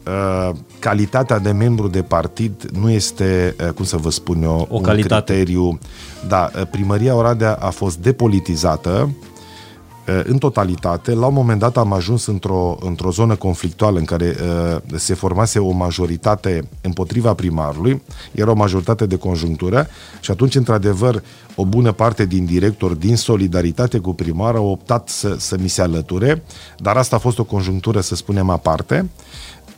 [0.06, 4.74] Uh, calitatea de membru de partid nu este, uh, cum să vă spun eu, o
[4.76, 5.32] un calitate.
[5.32, 5.78] criteriu.
[6.28, 9.10] Da, primăria Oradea a fost depolitizată,
[10.04, 14.36] Eh, în totalitate, la un moment dat am ajuns într-o, într-o zonă conflictuală în care
[14.40, 19.88] uh, se formase o majoritate împotriva primarului, era o majoritate de conjunctură
[20.20, 21.22] și atunci, într-adevăr,
[21.54, 25.82] o bună parte din directori, din solidaritate cu primarul, au optat să, să mi se
[25.82, 26.42] alăture,
[26.76, 29.10] dar asta a fost o conjunctură, să spunem, aparte.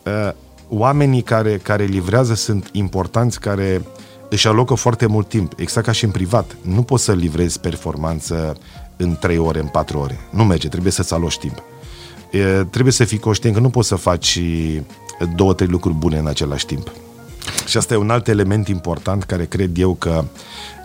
[0.07, 0.33] Uh,
[0.69, 3.83] oamenii care, care livrează sunt importanți, care
[4.29, 6.57] își alocă foarte mult timp, exact ca și în privat.
[6.63, 8.57] Nu poți să livrezi performanță
[8.97, 10.19] în 3 ore, în 4 ore.
[10.31, 11.63] Nu merge, trebuie să-ți aloci timp.
[12.31, 14.41] E, trebuie să fii conștient că nu poți să faci
[15.35, 16.93] două, trei lucruri bune în același timp.
[17.67, 20.25] Și asta e un alt element important care cred eu că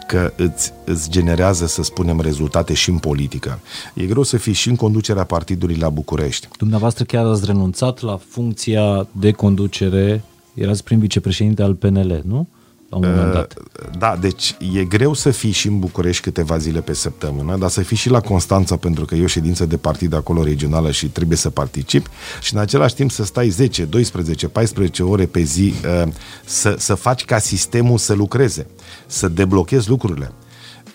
[0.08, 3.60] că îți, îți generează, să spunem, rezultate și în politică.
[3.94, 6.48] E greu să fii și în conducerea partidului la București.
[6.58, 12.48] Dumneavoastră chiar ați renunțat la funcția de conducere, erați prim vicepreședinte al PNL, nu?
[12.92, 13.54] la un moment dat.
[13.98, 17.82] Da, deci e greu să fii și în București câteva zile pe săptămână, dar să
[17.82, 21.38] fii și la Constanța pentru că e o ședință de partid acolo regională și trebuie
[21.38, 22.10] să participi
[22.42, 25.74] și în același timp să stai 10, 12, 14 ore pe zi
[26.04, 26.12] uh,
[26.46, 28.68] să, să faci ca sistemul să lucreze,
[29.12, 30.32] să deblochezi lucrurile.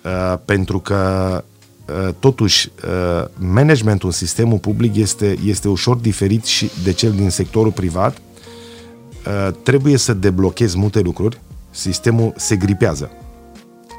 [0.05, 1.45] Uh, pentru că
[1.89, 2.71] uh, totuși
[3.37, 8.21] managementul în sistemul public este, este ușor diferit și de cel din sectorul privat.
[9.62, 11.41] Trebuie să deblochezi multe lucruri
[11.77, 13.11] sistemul se gripează.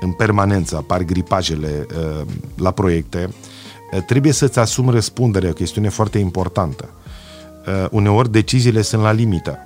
[0.01, 3.29] În permanență apar gripajele uh, la proiecte.
[3.93, 6.89] Uh, trebuie să-ți asumi răspunderea, o chestiune foarte importantă.
[7.67, 9.57] Uh, uneori deciziile sunt la limită.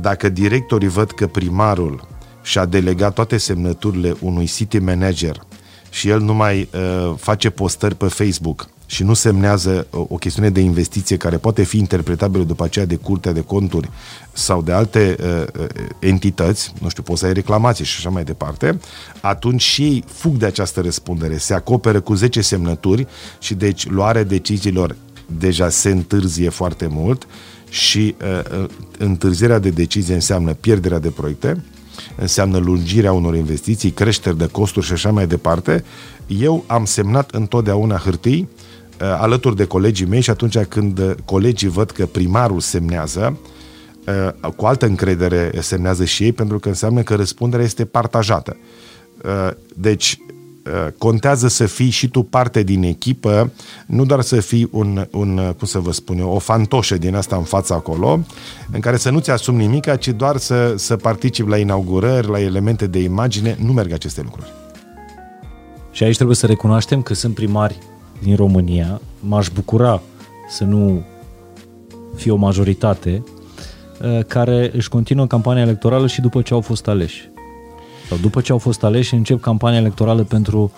[0.00, 2.08] Dacă directorii văd că primarul
[2.46, 5.42] și-a delegat toate semnăturile unui city manager.
[5.90, 10.50] Și el nu mai uh, face postări pe Facebook și nu semnează o, o chestiune
[10.50, 13.90] de investiție care poate fi interpretabilă după aceea de curtea de conturi
[14.32, 15.66] sau de alte uh, uh,
[15.98, 18.80] entități, nu știu, poți să ai reclamații și așa mai departe,
[19.20, 23.06] atunci și ei fug de această răspundere, se acoperă cu 10 semnături
[23.38, 24.96] și deci luarea deciziilor
[25.38, 27.26] deja se întârzie foarte mult
[27.68, 28.68] și uh, uh
[28.98, 31.62] întârzierea de decizie înseamnă pierderea de proiecte,
[32.16, 35.84] înseamnă lungirea unor investiții, creșteri de costuri și așa mai departe.
[36.26, 38.48] Eu am semnat întotdeauna hârtii
[39.00, 43.38] uh, alături de colegii mei și atunci când uh, colegii văd că primarul semnează,
[44.42, 48.56] uh, cu altă încredere semnează și ei, pentru că înseamnă că răspunderea este partajată.
[49.74, 50.35] Deci, Uh,
[50.98, 53.52] contează să fii și tu parte din echipă,
[53.86, 57.36] nu doar să fii un, un cum să vă spun eu, o fantoșă din asta
[57.36, 58.20] în fața acolo,
[58.72, 62.86] în care să nu-ți asumi nimic, ci doar să, să participi la inaugurări, la elemente
[62.86, 63.56] de imagine.
[63.64, 64.52] Nu merg aceste lucruri.
[65.90, 67.78] Și aici trebuie să recunoaștem că sunt primari
[68.22, 69.00] din România.
[69.20, 70.02] M-aș bucura
[70.48, 71.04] să nu
[72.16, 73.24] fie o majoritate
[74.02, 77.30] uh, care își continuă campania electorală și după ce au fost aleși.
[78.08, 80.72] Sau după ce au fost aleși, încep campania electorală pentru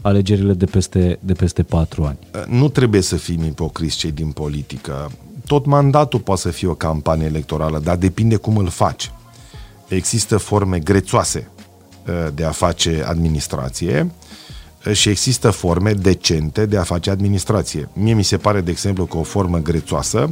[0.00, 2.18] alegerile de peste, de peste patru ani.
[2.48, 5.10] Nu trebuie să fim ipocriți cei din politică.
[5.46, 9.12] Tot mandatul poate să fie o campanie electorală, dar depinde cum îl faci.
[9.88, 11.50] Există forme grețoase
[12.06, 14.10] uh, de a face administrație
[14.86, 17.88] uh, și există forme decente de a face administrație.
[17.92, 20.30] Mie mi se pare, de exemplu, că o formă grețoasă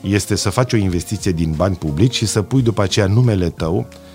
[0.00, 3.76] este să faci o investiție din bani publici și să pui după aceea numele tău
[3.76, 4.08] Uh,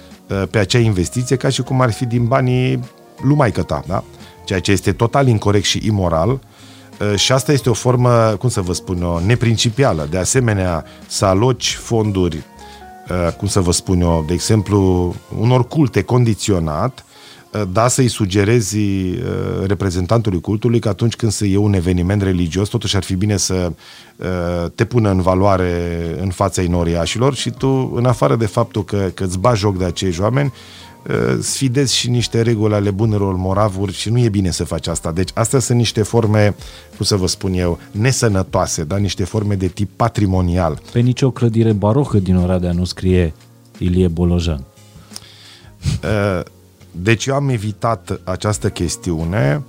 [0.49, 2.79] pe acea investiție ca și cum ar fi din banii
[3.21, 4.03] lumai ta, da?
[4.45, 8.61] Ceea ce este total incorrect și imoral uh, și asta este o formă, cum să
[8.61, 10.07] vă spun eu, neprincipială.
[10.09, 12.43] De asemenea, să aloci fonduri,
[13.09, 17.04] uh, cum să vă spun eu, de exemplu, unor culte condiționat,
[17.71, 22.95] da să-i sugerezi uh, reprezentantului cultului că atunci când se e un eveniment religios, totuși
[22.95, 23.71] ar fi bine să
[24.15, 24.25] uh,
[24.75, 29.23] te pună în valoare în fața inoriașilor și tu, în afară de faptul că, că
[29.23, 30.53] îți bagi joc de acești oameni,
[31.07, 35.11] uh, sfidezi și niște reguli ale bunelor moravuri și nu e bine să faci asta.
[35.11, 36.55] Deci astea sunt niște forme,
[36.95, 40.81] cum să vă spun eu, nesănătoase, dar niște forme de tip patrimonial.
[40.91, 43.33] Pe nicio clădire barocă din Oradea nu scrie
[43.77, 44.63] Ilie Bolojan.
[46.95, 49.63] Uh, deci eu am evitat această chestiune,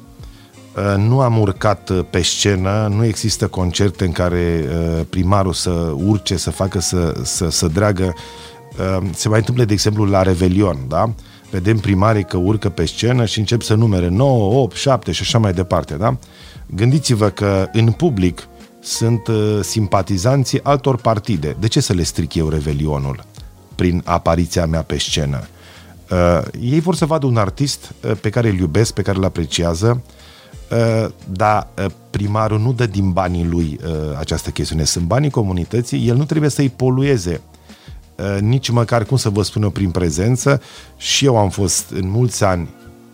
[0.76, 5.70] uh, nu am urcat uh, pe scenă, nu există concerte în care uh, primarul să
[5.94, 8.14] urce, să facă, să, să, să dreagă.
[9.14, 11.10] Se mai întâmplă, de exemplu, la Revelion, da?
[11.50, 15.38] Vedem primarii că urcă pe scenă și încep să numere 9, 8, 7 și așa
[15.38, 16.16] mai departe, da?
[16.66, 18.48] Gândiți-vă că în public
[18.80, 19.20] sunt
[19.60, 21.56] simpatizanții altor partide.
[21.60, 23.24] De ce să le stric eu Revelionul
[23.74, 25.46] prin apariția mea pe scenă?
[26.10, 29.24] Uh, ei vor să vadă un artist uh, pe care îl iubesc, pe care îl
[29.24, 30.02] apreciază,
[30.70, 34.84] uh, dar uh, primarul nu dă din banii lui uh, această chestiune.
[34.84, 37.40] Sunt banii comunității, el nu trebuie să-i polueze
[38.16, 40.62] uh, nici măcar, cum să vă spun eu, prin prezență.
[40.96, 42.68] Și eu am fost în mulți ani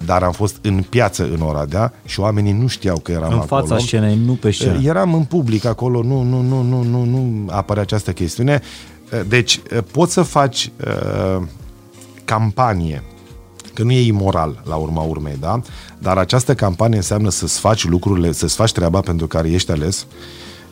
[0.04, 3.60] dar am fost în piață în Oradea și oamenii nu știau că eram în acolo.
[3.60, 4.78] În fața scenei, nu pe scenă.
[4.78, 8.60] Uh, eram în public acolo, nu, nu, nu, nu, nu, nu apare această chestiune.
[9.28, 11.42] Deci, poți să faci uh,
[12.24, 13.02] campanie,
[13.74, 15.60] că nu e imoral la urma urmei, da?
[15.98, 20.06] Dar această campanie înseamnă să-ți faci lucrurile, să-ți faci treaba pentru care ești ales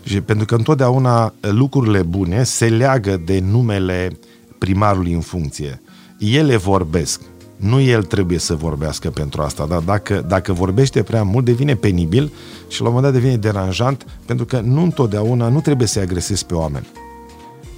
[0.02, 4.18] și pentru că întotdeauna lucrurile bune se leagă de numele
[4.58, 5.82] primarului în funcție.
[6.18, 7.20] Ele vorbesc.
[7.56, 12.32] Nu el trebuie să vorbească pentru asta, dar dacă, dacă vorbește prea mult, devine penibil
[12.68, 16.46] și la un moment dat devine deranjant, pentru că nu întotdeauna nu trebuie să-i agresezi
[16.46, 16.86] pe oameni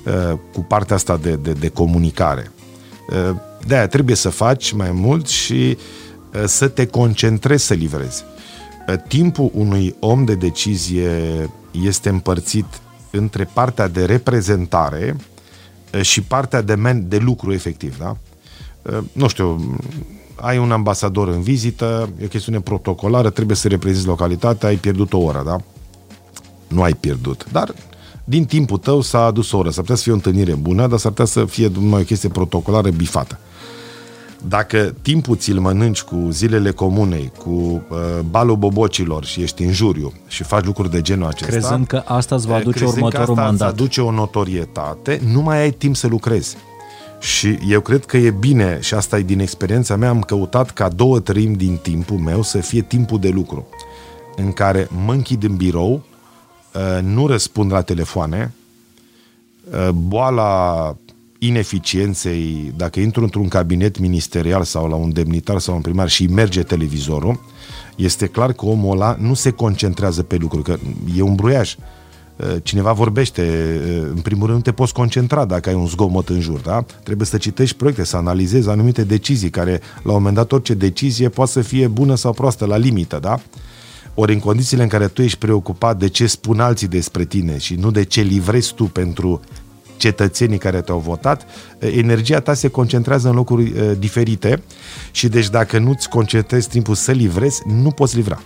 [0.06, 2.52] uh, cu partea asta de, de, de comunicare.
[3.12, 3.36] Uh,
[3.66, 5.78] de-aia trebuie să faci mai mult și
[6.34, 8.24] uh, să te concentrezi să livrezi.
[8.88, 11.10] Uh, timpul unui om de decizie
[11.70, 12.66] este împărțit
[13.10, 15.16] între partea de reprezentare
[15.94, 18.16] uh, și partea de, man- de lucru efectiv, da?
[19.12, 19.76] nu știu,
[20.34, 25.12] ai un ambasador în vizită, e o chestiune protocolară, trebuie să reprezinți localitatea, ai pierdut
[25.12, 25.60] o oră, da?
[26.68, 27.74] Nu ai pierdut, dar
[28.24, 29.70] din timpul tău s-a adus o oră.
[29.70, 32.28] S-ar putea să fie o întâlnire bună, dar s-ar putea să fie numai o chestie
[32.28, 33.38] protocolară bifată.
[34.48, 37.98] Dacă timpul ți-l mănânci cu zilele comunei, cu uh,
[38.30, 41.52] balul bobocilor și ești în juriu și faci lucruri de genul acesta...
[41.52, 43.68] Crezând că asta îți va aduce următorul că asta mandat.
[43.68, 46.56] aduce o notorietate, nu mai ai timp să lucrezi.
[47.20, 50.88] Și eu cred că e bine, și asta e din experiența mea, am căutat ca
[50.88, 53.66] două treimi din timpul meu să fie timpul de lucru,
[54.36, 56.11] în care mă închid în birou, uh,
[57.02, 58.52] nu răspund la telefoane,
[59.70, 60.96] uh, boala
[61.38, 66.62] ineficienței, dacă intru într-un cabinet ministerial sau la un demnitar sau un primar și merge
[66.62, 67.40] televizorul,
[67.96, 70.76] este clar că omul ăla nu se concentrează pe lucruri, că
[71.16, 71.76] e un bruiaj.
[72.36, 73.42] Uh, cineva vorbește,
[73.86, 76.84] uh, în primul rând nu te poți concentra dacă ai un zgomot în jur, da?
[77.02, 81.28] Trebuie să citești proiecte, să analizezi anumite decizii care, la un moment dat, orice decizie
[81.28, 83.40] poate să fie bună sau proastă, la limită, da?
[84.14, 87.74] Ori în condițiile în care tu ești preocupat de ce spun alții despre tine și
[87.74, 89.40] nu de ce livrezi tu pentru
[89.96, 91.46] cetățenii care te-au votat,
[91.78, 94.62] energia ta se concentrează în locuri uh, diferite
[95.10, 98.42] și deci dacă nu-ți concentrezi timpul să livrezi, nu poți livra.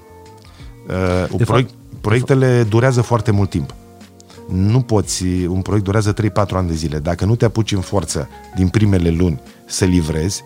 [0.89, 3.75] Uh, de proiect, fapt, proiectele de durează foarte mult timp.
[4.49, 6.17] Nu poți, un proiect durează 3-4
[6.51, 6.99] ani de zile.
[6.99, 10.43] Dacă nu te apuci în forță din primele luni să livrezi,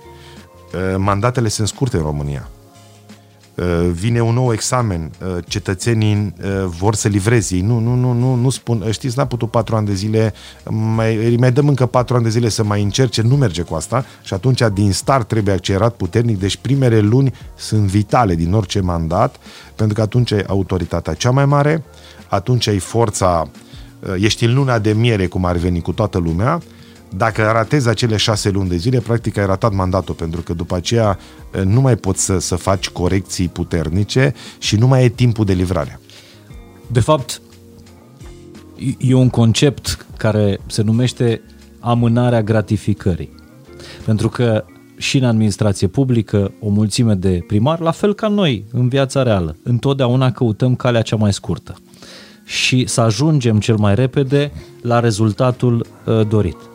[0.74, 2.48] uh, mandatele sunt scurte în România.
[3.60, 7.60] Uh, vine un nou examen, uh, cetățenii uh, vor să livreze ei.
[7.60, 10.34] Nu, nu, nu, nu, nu spun, știți, n-a putut patru ani de zile,
[10.70, 14.04] mai, mai dăm încă patru ani de zile să mai încerce, nu merge cu asta
[14.22, 19.36] și atunci din start trebuie accelerat puternic, deci primele luni sunt vitale din orice mandat,
[19.74, 21.84] pentru că atunci ai autoritatea cea mai mare,
[22.28, 23.48] atunci ai forța,
[24.16, 26.60] ești în luna de miere, cum ar veni cu toată lumea,
[27.16, 31.18] dacă ratezi acele șase luni de zile, practic ai ratat mandatul, pentru că după aceea
[31.50, 35.52] eh, nu mai poți să, să faci corecții puternice și nu mai e timpul de
[35.52, 36.00] livrare.
[36.86, 37.40] De fapt,
[38.98, 41.42] e un concept care se numește
[41.80, 43.34] amânarea gratificării.
[44.04, 44.64] Pentru că
[44.96, 49.56] și în administrație publică, o mulțime de primari, la fel ca noi în viața reală,
[49.62, 51.74] întotdeauna căutăm calea cea mai scurtă
[52.44, 54.52] și să ajungem cel mai repede
[54.82, 56.69] la rezultatul uh, dorit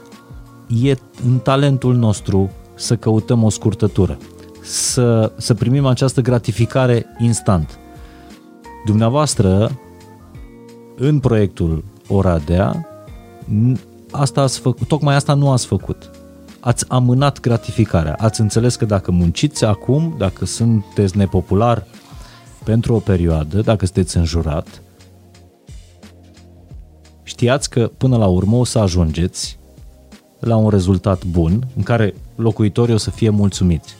[0.67, 0.95] e
[1.25, 4.17] în talentul nostru să căutăm o scurtătură,
[4.61, 7.79] să, să primim această gratificare instant.
[8.85, 9.79] Dumneavoastră,
[10.97, 12.87] în proiectul Oradea,
[14.11, 16.11] asta ați făcut, tocmai asta nu ați făcut.
[16.59, 18.15] Ați amânat gratificarea.
[18.19, 21.85] Ați înțeles că dacă munciți acum, dacă sunteți nepopular
[22.63, 24.81] pentru o perioadă, dacă sunteți înjurat,
[27.23, 29.59] știați că până la urmă o să ajungeți
[30.39, 33.95] la un rezultat bun, în care locuitorii o să fie mulțumiți.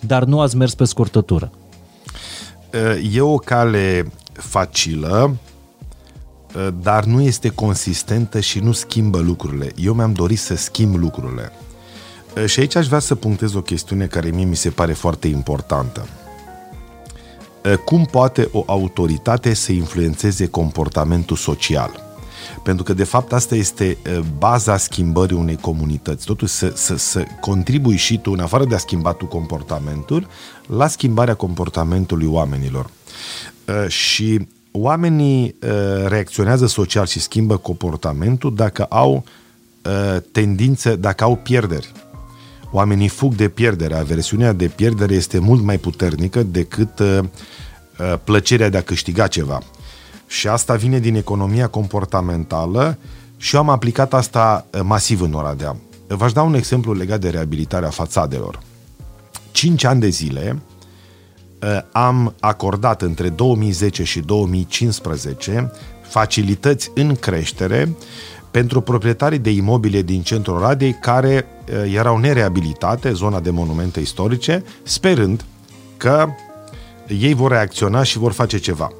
[0.00, 1.52] Dar nu ați mers pe scurtătură.
[3.12, 5.36] E o cale facilă,
[6.82, 9.72] dar nu este consistentă și nu schimbă lucrurile.
[9.76, 11.52] Eu mi-am dorit să schimb lucrurile.
[12.46, 16.06] Și aici aș vrea să punctez o chestiune care mie mi se pare foarte importantă.
[17.84, 22.11] Cum poate o autoritate să influențeze comportamentul social?
[22.62, 23.96] Pentru că, de fapt, asta este
[24.38, 26.24] baza schimbării unei comunități.
[26.24, 30.26] Totuși, să, să, să contribui și tu, în afară de a schimba tu comportamentul,
[30.66, 32.90] la schimbarea comportamentului oamenilor.
[33.88, 35.54] Și oamenii
[36.06, 39.24] reacționează social și schimbă comportamentul dacă au
[40.32, 41.92] tendințe, dacă au pierderi.
[42.70, 43.94] Oamenii fug de pierdere.
[43.94, 47.02] Aversiunea de pierdere este mult mai puternică decât
[48.24, 49.62] plăcerea de a câștiga ceva.
[50.32, 52.98] Și asta vine din economia comportamentală
[53.36, 55.76] și eu am aplicat asta eh, masiv în Oradea.
[56.06, 58.60] V-aș da un exemplu legat de reabilitarea fațadelor.
[59.50, 60.62] 5 ani de zile
[61.58, 65.70] eh, am acordat între 2010 și 2015
[66.08, 67.96] facilități în creștere
[68.50, 74.64] pentru proprietarii de imobile din centrul Oradei care eh, erau nereabilitate, zona de monumente istorice,
[74.82, 75.44] sperând
[75.96, 76.28] că
[77.06, 78.92] ei vor reacționa și vor face ceva.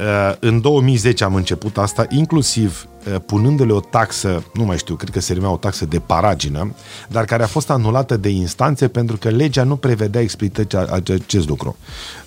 [0.00, 5.10] Uh, în 2010 am început asta, inclusiv uh, punându-le o taxă, nu mai știu, cred
[5.10, 6.74] că se numea o taxă de paragină,
[7.08, 11.76] dar care a fost anulată de instanțe pentru că legea nu prevedea explicit acest lucru.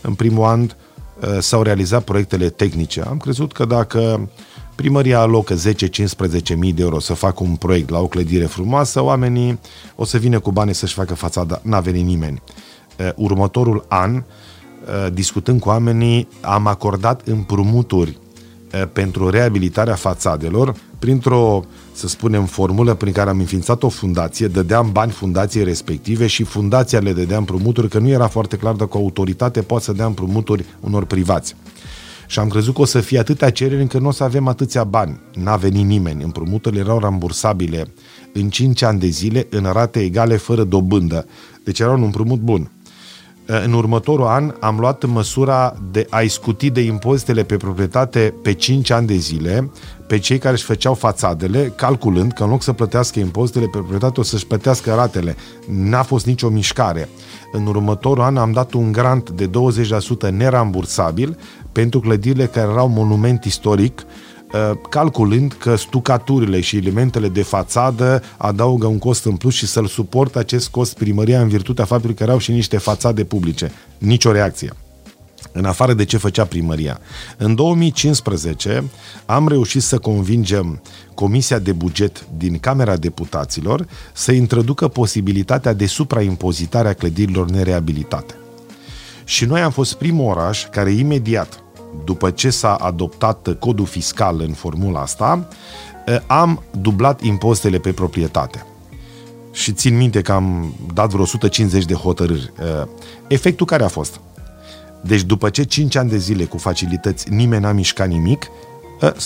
[0.01, 0.69] În primul an uh,
[1.39, 3.01] s-au realizat proiectele tehnice.
[3.01, 4.29] Am crezut că dacă
[4.75, 9.59] primăria alocă 10-15 mii de euro să facă un proiect la o clădire frumoasă, oamenii
[9.95, 11.59] o să vină cu bani să-și facă fațada.
[11.63, 12.41] N-a venit nimeni.
[13.15, 14.23] Următorul an, Uh,
[15.13, 18.17] discutând cu oamenii, am acordat împrumuturi
[18.93, 21.63] pentru reabilitarea fațadelor printr-o,
[21.93, 26.99] să spunem, formulă prin care am înființat o fundație, dădeam bani fundației respective și fundația
[26.99, 30.65] le dădea împrumuturi, că nu era foarte clar dacă o autoritate poate să dea împrumuturi
[30.79, 31.55] unor privați.
[32.27, 34.83] Și am crezut că o să fie atâtea cereri încât nu o să avem atâția
[34.83, 35.19] bani.
[35.33, 36.23] N-a venit nimeni.
[36.23, 37.93] Împrumuturile erau rambursabile
[38.33, 41.25] în 5 ani de zile, în rate egale, fără dobândă.
[41.63, 42.71] Deci era un împrumut bun.
[43.59, 48.89] În următorul an am luat măsura de a-i scuti de impozitele pe proprietate pe 5
[48.89, 49.71] ani de zile
[50.07, 54.19] pe cei care își făceau fațadele, calculând că în loc să plătească impozitele pe proprietate
[54.19, 55.35] o să-și plătească ratele.
[55.67, 57.09] N-a fost nicio mișcare.
[57.51, 59.49] În următorul an am dat un grant de
[60.27, 61.37] 20% nerambursabil
[61.71, 64.30] pentru clădirile care erau monument istoric, uh,
[64.89, 70.39] calculând că stucaturile și elementele de fațadă adaugă un cost în plus și să-l suportă
[70.39, 73.71] acest cost primăria în virtutea faptului că erau și niște fațade publice.
[73.97, 74.73] Nicio reacție
[75.51, 76.99] în afară de ce făcea primăria.
[77.37, 78.83] În 2015
[79.25, 80.81] am reușit să convingem
[81.13, 88.35] Comisia de Buget din Camera Deputaților să introducă posibilitatea de supraimpozitare a clădirilor nereabilitate.
[89.23, 91.63] Și noi am fost primul oraș care imediat,
[92.05, 95.47] după ce s-a adoptat codul fiscal în formula asta,
[96.05, 98.65] eh, am dublat impozitele pe proprietate.
[99.51, 102.51] Și țin minte că am dat vreo 150 de hotărâri.
[102.59, 102.87] Eh,
[103.27, 104.19] efectul care a fost?
[105.01, 108.49] Deci după ce 5 ani de zile cu facilități nimeni n-a mișcat nimic, ă,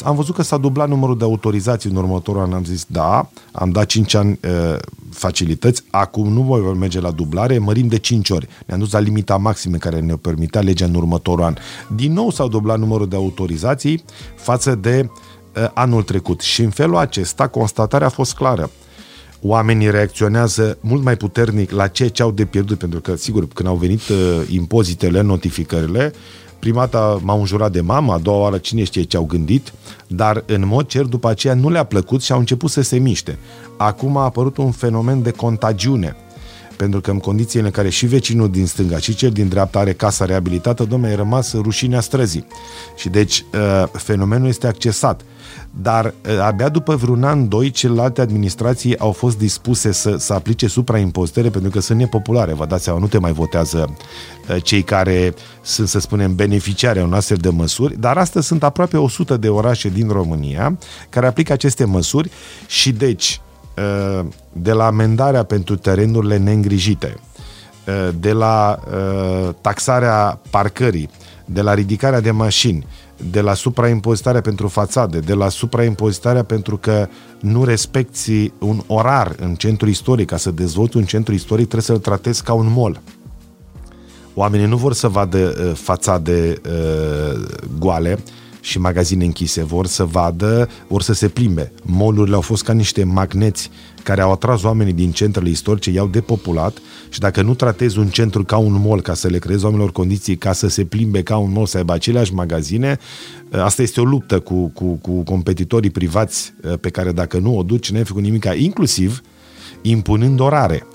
[0.03, 2.53] am văzut că s-a dublat numărul de autorizații în următorul an.
[2.53, 4.77] Am zis, da, am dat 5 ani uh,
[5.09, 8.47] facilități, acum nu voi merge la dublare, mărim de 5 ori.
[8.65, 11.55] Ne-am dus la limita maximă care ne permitea legea în următorul an.
[11.95, 14.03] Din nou s-au dublat numărul de autorizații
[14.35, 16.41] față de uh, anul trecut.
[16.41, 18.69] Și în felul acesta, constatarea a fost clară
[19.41, 23.69] oamenii reacționează mult mai puternic la ceea ce au de pierdut, pentru că, sigur, când
[23.69, 24.17] au venit uh,
[24.49, 26.13] impozitele, notificările,
[26.59, 29.73] prima dată m-au înjurat de mamă, a doua oară cine știe ce au gândit,
[30.07, 33.37] dar în mod cer după aceea nu le-a plăcut și au început să se miște.
[33.77, 36.15] Acum a apărut un fenomen de contagiune
[36.75, 39.93] pentru că în condițiile în care și vecinul din stânga și cel din dreapta are
[39.93, 42.47] casa reabilitată, domnule, e rămas rușinea străzii.
[42.95, 45.21] Și deci uh, fenomenul este accesat.
[45.81, 50.67] Dar uh, abia după vreun an, doi, celelalte administrații au fost dispuse să, să aplice
[50.67, 52.53] supraimpozitere pentru că sunt nepopulare.
[52.53, 53.95] Vă dați seama, nu te mai votează
[54.49, 58.97] uh, cei care sunt, să spunem, beneficiari în astfel de măsuri, dar astăzi sunt aproape
[58.97, 60.77] 100 de orașe din România
[61.09, 62.29] care aplică aceste măsuri
[62.67, 63.39] și deci
[63.75, 67.17] Uh, de la amendarea pentru terenurile neîngrijite,
[67.87, 71.09] uh, de la uh, taxarea parcării,
[71.45, 72.87] de la ridicarea de mașini,
[73.31, 77.07] de la supraimpozitarea pentru fațade, de la supraimpozitarea pentru că
[77.39, 81.99] nu respecti un orar în centru istoric, ca să dezvolți un centru istoric trebuie să-l
[81.99, 83.01] tratezi ca un mol.
[84.33, 87.41] Oamenii nu vor să vadă uh, fațade uh,
[87.79, 88.19] goale,
[88.65, 91.71] și magazine închise, vor să vadă, vor să se plimbe.
[91.83, 93.69] Molurile au fost ca niște magneți
[94.03, 96.77] care au atras oamenii din centrele istorice, i-au depopulat
[97.09, 100.35] și dacă nu tratezi un centru ca un mall ca să le creezi oamenilor condiții
[100.37, 102.99] ca să se plimbe ca un mall, să aibă aceleași magazine,
[103.51, 107.91] asta este o luptă cu, cu, cu competitorii privați pe care dacă nu o duci,
[107.91, 109.21] n-ai făcut nimic, inclusiv
[109.81, 110.87] impunând orare.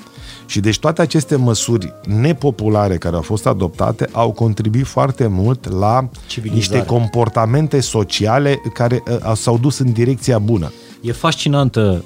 [0.51, 6.09] Și deci toate aceste măsuri nepopulare care au fost adoptate au contribuit foarte mult la
[6.43, 10.73] niște comportamente sociale care uh, s-au dus în direcția bună.
[11.03, 12.05] E fascinantă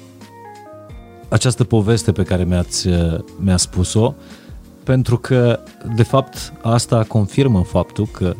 [1.29, 4.13] această poveste pe care mi-ați, uh, mi-a spus-o,
[4.83, 5.59] pentru că,
[5.95, 8.35] de fapt, asta confirmă faptul că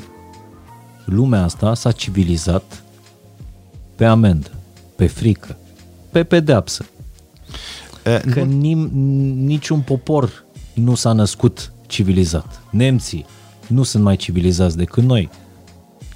[1.06, 2.84] lumea asta s-a civilizat
[3.96, 4.52] pe amendă,
[4.96, 5.58] pe frică,
[6.12, 6.86] pe pedeapsă.
[8.32, 8.90] Că nim,
[9.46, 12.62] niciun popor nu s-a născut civilizat.
[12.70, 13.26] Nemții
[13.68, 15.30] nu sunt mai civilizați decât noi,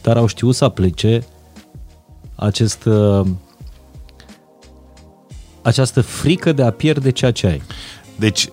[0.02, 1.24] dar au știut să aplice
[2.36, 3.28] acest, uh,
[5.62, 7.62] această frică de a pierde ceea ce ai.
[8.16, 8.50] Deci,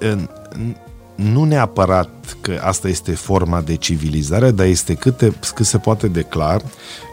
[1.15, 6.09] nu neapărat că asta este forma de civilizare, dar este cât, de, cât se poate
[6.09, 6.63] declar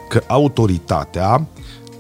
[0.10, 1.48] că autoritatea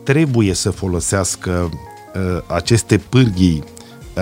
[0.04, 1.70] trebuie să folosească
[2.16, 3.73] uh, aceste pârghii Eh,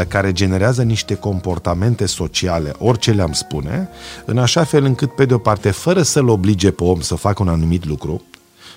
[0.08, 3.90] care generează niște comportamente sociale, orice le-am spune,
[4.26, 7.44] în așa fel încât, pe de o parte, fără să-l oblige pe om să facă
[7.44, 8.22] un anumit lucru,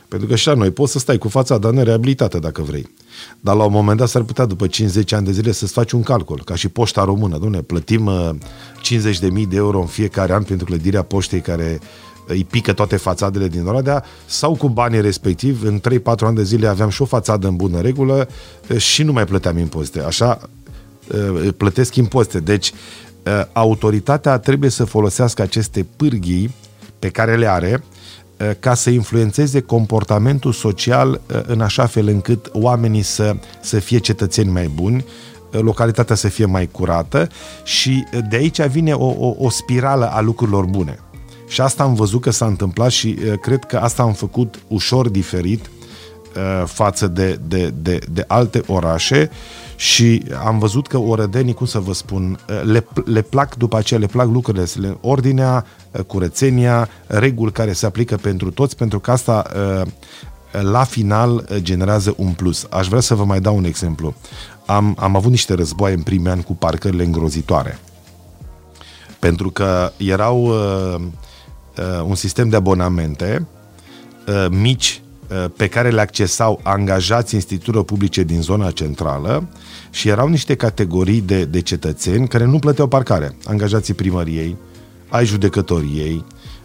[0.08, 2.90] pentru că și la noi poți să stai cu fața dar nereabilitată dacă vrei.
[3.40, 6.02] Dar la un moment dat s-ar putea după 50 ani de zile să-ți faci un
[6.02, 7.38] calcul, ca și poșta română.
[7.38, 11.80] Dom'le, plătim 50.000 de euro în fiecare an pentru clădirea poștei care
[12.26, 16.66] îi pică toate fațadele din Oradea sau cu banii respectiv, în 3-4 ani de zile
[16.66, 18.28] aveam și o fațadă în bună regulă
[18.68, 20.00] eh, și nu mai plăteam impozite.
[20.00, 20.63] Așa Uh,
[21.56, 22.40] plătesc impozite.
[22.40, 22.72] Deci,
[23.26, 26.54] uh, autoritatea trebuie să folosească aceste pârghii
[26.98, 27.84] pe care le are
[28.60, 34.70] ca să influențeze comportamentul social în așa fel încât oamenii să, să fie cetățeni mai
[34.74, 35.04] buni,
[35.50, 37.28] localitatea să fie mai curată
[37.64, 40.98] și de aici vine o, o, o spirală a lucrurilor bune.
[41.48, 45.70] Și asta am văzut că s-a întâmplat și cred că asta am făcut ușor diferit
[46.64, 49.30] față de, de, de, de alte orașe
[49.76, 54.06] și am văzut că orădenii, cum să vă spun, le, le plac după aceea, le
[54.06, 55.66] plac lucrurile, ordinea,
[56.06, 59.46] curățenia, reguli care se aplică pentru toți, pentru că asta
[60.50, 62.66] la final generează un plus.
[62.70, 64.14] Aș vrea să vă mai dau un exemplu.
[64.66, 67.78] Am, am avut niște războaie în primii ani cu parcările îngrozitoare.
[69.18, 73.46] Pentru că erau uh, uh, un sistem de abonamente
[74.26, 75.03] uh, mici Uh,
[75.56, 79.48] pe care le accesau angajați instituțiilor publice din zona centrală
[79.90, 83.36] și erau niște categorii de, de cetățeni care nu plăteau parcare.
[83.44, 84.56] Angajații primăriei,
[85.08, 86.24] ai judecătoriei,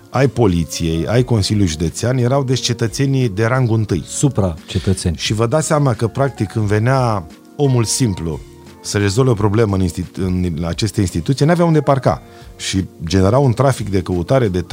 [0.10, 4.04] ai poliției, ai Consiliul Județean, erau deci cetățenii de rangul întâi.
[4.08, 5.16] Supra-cetățeni.
[5.18, 8.40] Și vă dați seama că, practic, când venea omul simplu
[8.82, 12.22] să rezolve o problemă în, institu- în aceste instituții, nu avea unde parca
[12.58, 14.66] și generau un trafic de căutare de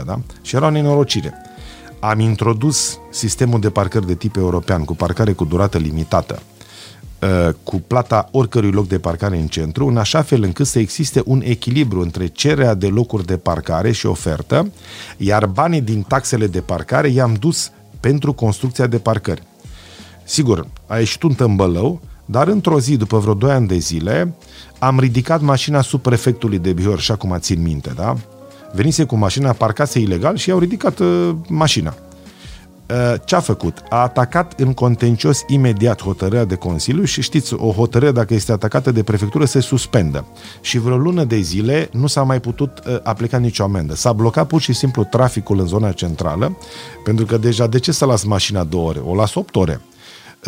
[0.00, 0.20] 30-40%, da?
[0.42, 1.34] Și era o nenorocire
[2.08, 6.42] am introdus sistemul de parcări de tip european cu parcare cu durată limitată,
[7.22, 11.22] uh, cu plata oricărui loc de parcare în centru, în așa fel încât să existe
[11.24, 14.72] un echilibru între cererea de locuri de parcare și ofertă,
[15.16, 19.42] iar banii din taxele de parcare i-am dus pentru construcția de parcări.
[20.24, 24.34] Sigur, a ieșit un tămbălău, dar într-o zi, după vreo 2 ani de zile,
[24.78, 28.16] am ridicat mașina sub prefectului de Bihor, așa cum țin minte, da?
[28.74, 31.94] Venise cu mașina, parcase ilegal și i-au ridicat uh, mașina.
[32.90, 33.82] Uh, ce a făcut?
[33.88, 38.92] A atacat în contencios imediat hotărârea de Consiliu și știți, o hotărâre dacă este atacată
[38.92, 40.26] de prefectură se suspendă.
[40.60, 43.94] Și vreo lună de zile nu s-a mai putut uh, aplica nicio amendă.
[43.94, 46.56] S-a blocat pur și simplu traficul în zona centrală,
[47.04, 48.98] pentru că deja de ce să las mașina două ore?
[49.04, 49.80] O las opt ore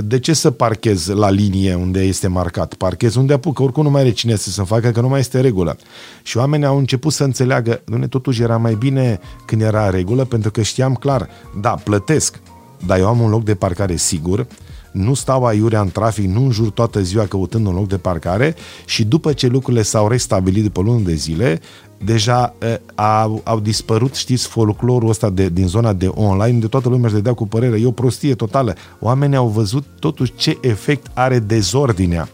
[0.04, 2.74] de ce să parchez la linie unde este marcat?
[2.74, 5.40] Parchez unde apucă, oricum nu mai are cine să se facă, că nu mai este
[5.40, 5.76] regulă.
[6.22, 10.50] Și oamenii au început să înțeleagă, nu totuși era mai bine când era regulă, pentru
[10.50, 11.28] că știam clar,
[11.60, 12.40] da, plătesc,
[12.86, 14.46] dar eu am un loc de parcare sigur,
[14.92, 19.04] nu stau aiurea în trafic, nu înjur toată ziua căutând un loc de parcare și
[19.04, 21.60] după ce lucrurile s-au restabilit după luni de zile,
[22.04, 26.88] deja uh, au, au dispărut, știți, folclorul ăsta de, din zona de online, de toată
[26.88, 28.74] lumea își dădea cu părere, e o prostie totală.
[29.00, 32.28] Oamenii au văzut totuși ce efect are dezordinea,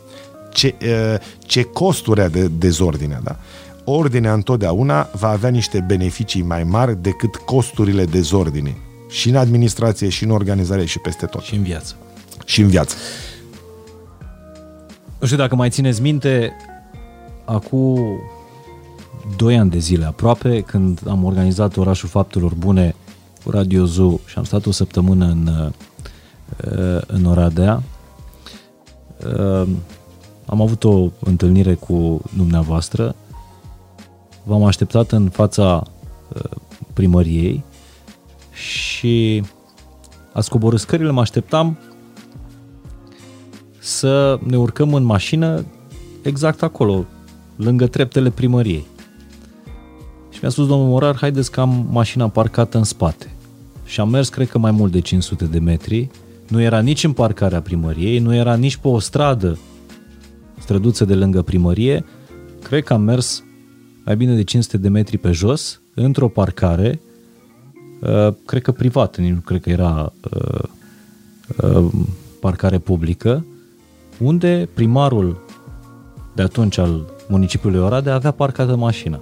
[0.53, 3.37] ce, uh, ce costuri are de dezordinea, da?
[3.85, 8.77] Ordinea întotdeauna va avea niște beneficii mai mari decât costurile dezordinii.
[9.09, 11.43] Și în administrație, și în organizare, și peste tot.
[11.43, 11.95] Și în viață.
[12.45, 12.97] Și în viață.
[15.19, 16.53] Nu știu dacă mai țineți minte,
[17.45, 18.01] acum
[19.37, 22.95] 2 ani de zile aproape, când am organizat Orașul Faptelor Bune
[23.45, 27.83] cu Radio Zoo și am stat o săptămână în, uh, în Oradea.
[29.27, 29.69] Uh,
[30.47, 33.15] am avut o întâlnire cu dumneavoastră.
[34.45, 35.83] V-am așteptat în fața
[36.35, 36.51] uh,
[36.93, 37.65] primăriei
[38.53, 39.43] și
[40.33, 41.79] a scoborât scările, mă așteptam
[43.79, 45.65] să ne urcăm în mașină
[46.23, 47.05] exact acolo,
[47.57, 48.87] lângă treptele primăriei.
[50.43, 53.35] Mi-a spus domnul Morar, haideți că am mașina parcată în spate.
[53.85, 56.11] Și am mers, cred că mai mult de 500 de metri.
[56.49, 59.59] Nu era nici în parcarea primăriei, nu era nici pe o stradă,
[60.59, 62.05] străduță de lângă primărie.
[62.63, 63.45] Cred că am mers
[64.05, 67.01] mai bine de 500 de metri pe jos, într-o parcare,
[68.01, 70.63] uh, cred că privată, nu cred că era uh,
[71.63, 71.91] uh,
[72.41, 73.45] parcare publică,
[74.19, 75.45] unde primarul
[76.35, 79.21] de atunci al municipiului Oradea avea parcată mașina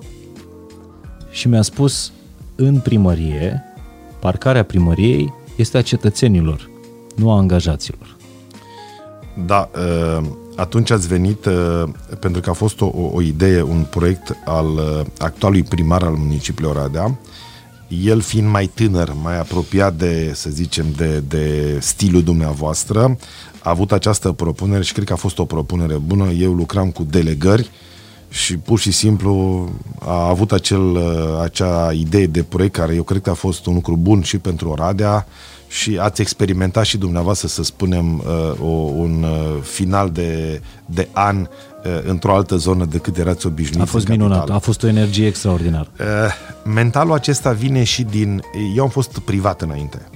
[1.30, 2.12] și mi-a spus
[2.54, 3.64] în primărie,
[4.18, 6.70] parcarea primăriei este a cetățenilor,
[7.16, 8.16] nu a angajaților.
[9.46, 10.22] Da, ă,
[10.56, 15.04] atunci ați venit ă, pentru că a fost o, o idee, un proiect al ă,
[15.18, 17.18] actualului primar al municipiului Oradea,
[18.02, 23.16] el fiind mai tânăr, mai apropiat de, să zicem, de, de stilul dumneavoastră,
[23.62, 26.30] a avut această propunere și cred că a fost o propunere bună.
[26.30, 27.89] Eu lucram cu delegări uh,
[28.30, 29.68] și pur și simplu
[29.98, 31.02] a avut acel, uh,
[31.42, 34.68] acea idee de proiect care eu cred că a fost un lucru bun și pentru
[34.68, 35.26] Oradea
[35.68, 41.48] și ați experimentat și dumneavoastră, să spunem, uh, o, un uh, final de, de an
[42.04, 43.88] într-o altă zonă decât erați obișnuiți.
[43.88, 45.88] A fost minunat, a fost o energie extraordinară.
[46.64, 48.42] Mentalul acesta vine și din...
[48.76, 50.08] Eu am fost privat înainte.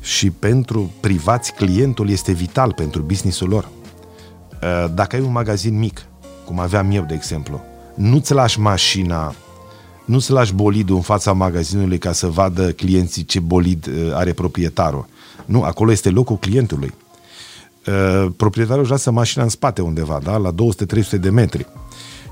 [0.00, 3.68] Și pentru privați, clientul este vital pentru businessul lor.
[4.94, 6.06] Dacă ai un magazin mic,
[6.44, 7.60] cum aveam eu, de exemplu,
[7.94, 9.34] nu-ți lași mașina
[10.04, 14.32] nu să lași bolidul în fața magazinului ca să vadă clienții ce bolid uh, are
[14.32, 15.06] proprietarul.
[15.44, 16.94] Nu, acolo este locul clientului.
[17.86, 20.36] Uh, proprietarul își lasă mașina în spate undeva, da?
[20.36, 21.66] la 200-300 de metri.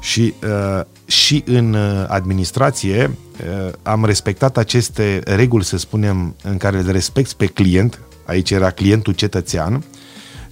[0.00, 6.78] Și, uh, și în uh, administrație uh, am respectat aceste reguli, să spunem, în care
[6.78, 9.84] îl respecti pe client, aici era clientul cetățean,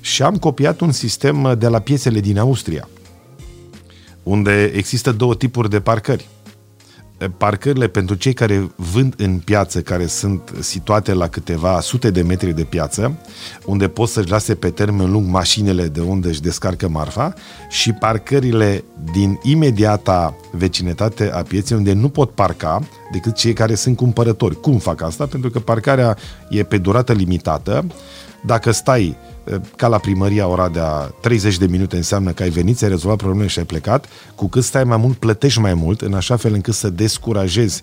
[0.00, 2.88] și am copiat un sistem uh, de la piețele din Austria,
[4.22, 6.28] unde există două tipuri de parcări
[7.28, 12.52] parcările pentru cei care vând în piață, care sunt situate la câteva sute de metri
[12.52, 13.18] de piață,
[13.64, 17.34] unde pot să-și lase pe termen lung mașinile de unde își descarcă marfa
[17.68, 23.96] și parcările din imediata vecinătate a pieței unde nu pot parca decât cei care sunt
[23.96, 24.60] cumpărători.
[24.60, 25.26] Cum fac asta?
[25.26, 26.16] Pentru că parcarea
[26.48, 27.86] e pe durată limitată.
[28.40, 29.16] Dacă stai
[29.76, 33.58] ca la primăria Oradea, 30 de minute înseamnă că ai venit, ți-ai rezolvat problemele și
[33.58, 36.90] ai plecat, cu cât stai mai mult, plătești mai mult, în așa fel încât să
[36.90, 37.82] descurajezi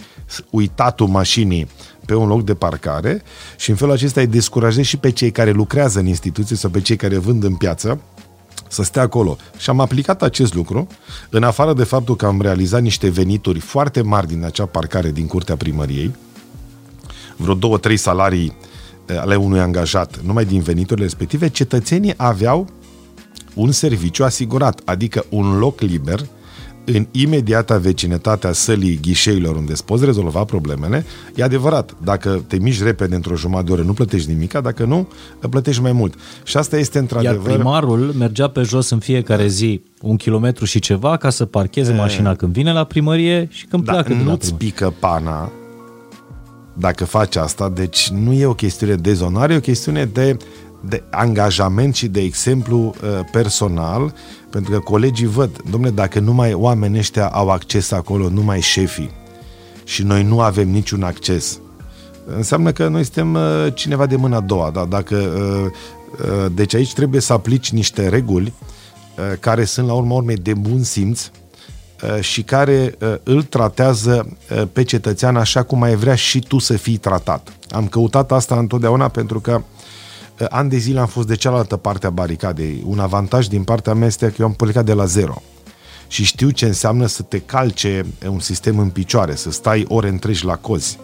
[0.50, 1.68] uitatul mașinii
[2.06, 3.22] pe un loc de parcare
[3.58, 6.82] și în felul acesta îi descurajezi și pe cei care lucrează în instituție sau pe
[6.82, 8.02] cei care vând în piață
[8.70, 9.38] să stea acolo.
[9.58, 10.88] Și am aplicat acest lucru,
[11.30, 15.28] în afară de faptul că am realizat niște venituri foarte mari din acea parcare din
[15.28, 16.16] curtea primăriei,
[17.36, 18.58] vreo două, trei salarii
[19.08, 22.68] ale unui angajat numai din veniturile respective, cetățenii aveau
[23.54, 26.26] un serviciu asigurat, adică un loc liber
[26.86, 31.06] în imediata vecinătatea sălii ghișeilor unde îți poți rezolva problemele,
[31.36, 35.08] e adevărat, dacă te miști repede într-o jumătate de oră, nu plătești nimic, dacă nu,
[35.50, 36.14] plătești mai mult.
[36.44, 37.48] Și asta este într-adevăr...
[37.48, 41.92] Iar primarul mergea pe jos în fiecare zi un kilometru și ceva ca să parcheze
[41.92, 41.96] e...
[41.96, 45.52] mașina când vine la primărie și când da, pleacă nu-ți pică pana
[46.80, 47.70] dacă faci asta.
[47.70, 50.38] Deci nu e o chestiune de zonare, e o chestiune de,
[50.82, 54.14] de angajament și de exemplu uh, personal,
[54.50, 59.12] pentru că colegii văd, domnule, dacă numai oamenii ăștia au acces acolo, numai șefii,
[59.84, 61.60] și noi nu avem niciun acces,
[62.36, 64.70] înseamnă că noi suntem uh, cineva de mâna a doua.
[64.70, 64.86] Da?
[64.86, 68.54] Dacă, uh, deci aici trebuie să aplici niște reguli
[69.40, 71.47] care sunt la urma urmei de bun simț, Uh,
[72.20, 76.78] și care uh, îl tratează uh, pe cetățean așa cum ai vrea și tu să
[76.78, 77.54] fii tratat.
[77.70, 79.62] Am căutat asta întotdeauna pentru că
[80.50, 82.84] ani de zile am fost de cealaltă parte a baricadei.
[82.86, 85.42] Un avantaj din partea mea este că eu am plecat de la zero
[86.08, 90.46] și știu ce înseamnă să te calce un sistem în picioare, să stai ore întregi
[90.46, 91.00] la cozi.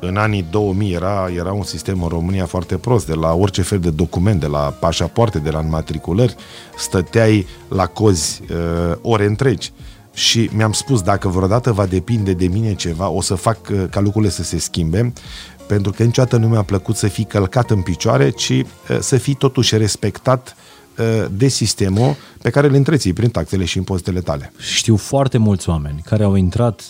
[0.00, 3.78] În anii 2000 era, era un sistem în România foarte prost, de la orice fel
[3.78, 6.34] de document, de la pașapoarte, de la înmatriculări,
[6.78, 9.72] stăteai la cozi uh, ore întregi
[10.14, 14.00] și mi-am spus dacă vreodată va depinde de mine ceva, o să fac uh, ca
[14.00, 15.12] lucrurile să se schimbe,
[15.66, 18.64] pentru că niciodată nu mi-a plăcut să fii călcat în picioare, ci uh,
[19.00, 20.56] să fii totuși respectat
[20.98, 24.52] uh, de sistemul pe care îl întreții prin taxele și impozitele tale.
[24.58, 26.82] Știu foarte mulți oameni care au intrat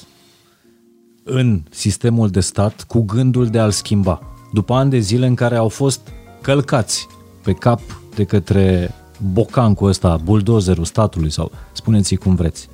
[1.24, 4.20] în sistemul de stat cu gândul de a-l schimba.
[4.52, 6.00] După ani de zile în care au fost
[6.40, 7.06] călcați
[7.42, 7.80] pe cap
[8.14, 8.94] de către
[9.32, 12.68] bocancul ăsta, buldozerul statului sau spuneți-i cum vreți.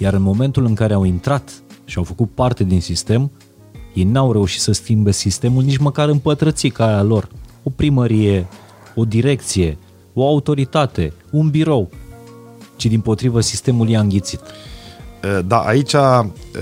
[0.00, 3.30] Iar în momentul în care au intrat și au făcut parte din sistem,
[3.94, 7.28] ei n-au reușit să schimbe sistemul nici măcar în pătrățica aia lor.
[7.62, 8.46] O primărie,
[8.94, 9.78] o direcție,
[10.12, 11.90] o autoritate, un birou,
[12.76, 14.40] ci din potrivă sistemul i-a înghițit.
[15.46, 15.94] Da, aici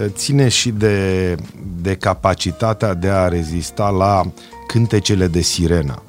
[0.07, 1.35] ține și de,
[1.83, 4.33] de capacitatea de a rezista la
[4.67, 6.03] cântecele de sirenă.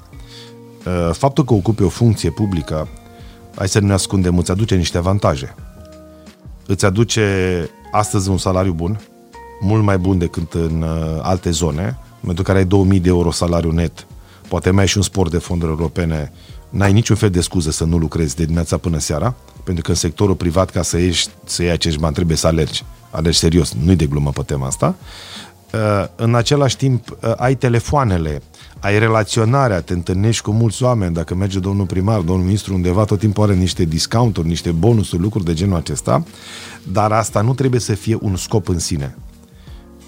[1.11, 2.87] Faptul că ocupe o funcție publică,
[3.55, 5.55] hai să nu ne ascundem, îți aduce niște avantaje
[6.67, 8.99] îți aduce astăzi un salariu bun,
[9.59, 13.09] mult mai bun decât în uh, alte zone, în momentul în care ai 2000 de
[13.09, 14.07] euro salariu net,
[14.47, 16.31] poate mai ai și un sport de fonduri europene,
[16.69, 19.95] n-ai niciun fel de scuză să nu lucrezi de dimineața până seara, pentru că în
[19.95, 22.83] sectorul privat, ca să, ieși, să iei acești bani, trebuie să alergi.
[23.11, 24.95] Alergi serios, nu-i de glumă pe tema asta.
[25.73, 28.41] Uh, în același timp, uh, ai telefoanele,
[28.79, 33.19] ai relaționarea, te întâlnești cu mulți oameni, dacă merge domnul primar, domnul ministru undeva, tot
[33.19, 36.23] timpul are niște discounturi, niște bonusuri, lucruri de genul acesta,
[36.91, 39.17] dar asta nu trebuie să fie un scop în sine.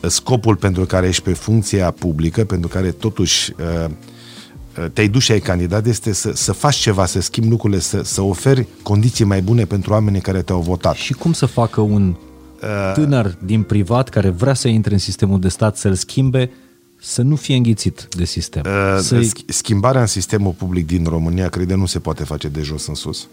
[0.01, 3.89] Scopul pentru care ești pe funcția publică, pentru care totuși uh,
[4.80, 8.01] uh, te-ai dus și ai candidat, este să, să faci ceva, să schimbi lucrurile, să,
[8.03, 10.95] să oferi condiții mai bune pentru oamenii care te-au votat.
[10.95, 12.28] Și cum să facă un uh,
[12.93, 16.51] tânăr din privat care vrea să intre în sistemul de stat să-l schimbe,
[17.01, 18.64] să nu fie înghițit de sistem.
[18.66, 22.88] Uh, să Schimbarea în sistemul public din România, cred nu se poate face de jos
[22.88, 23.28] în sus.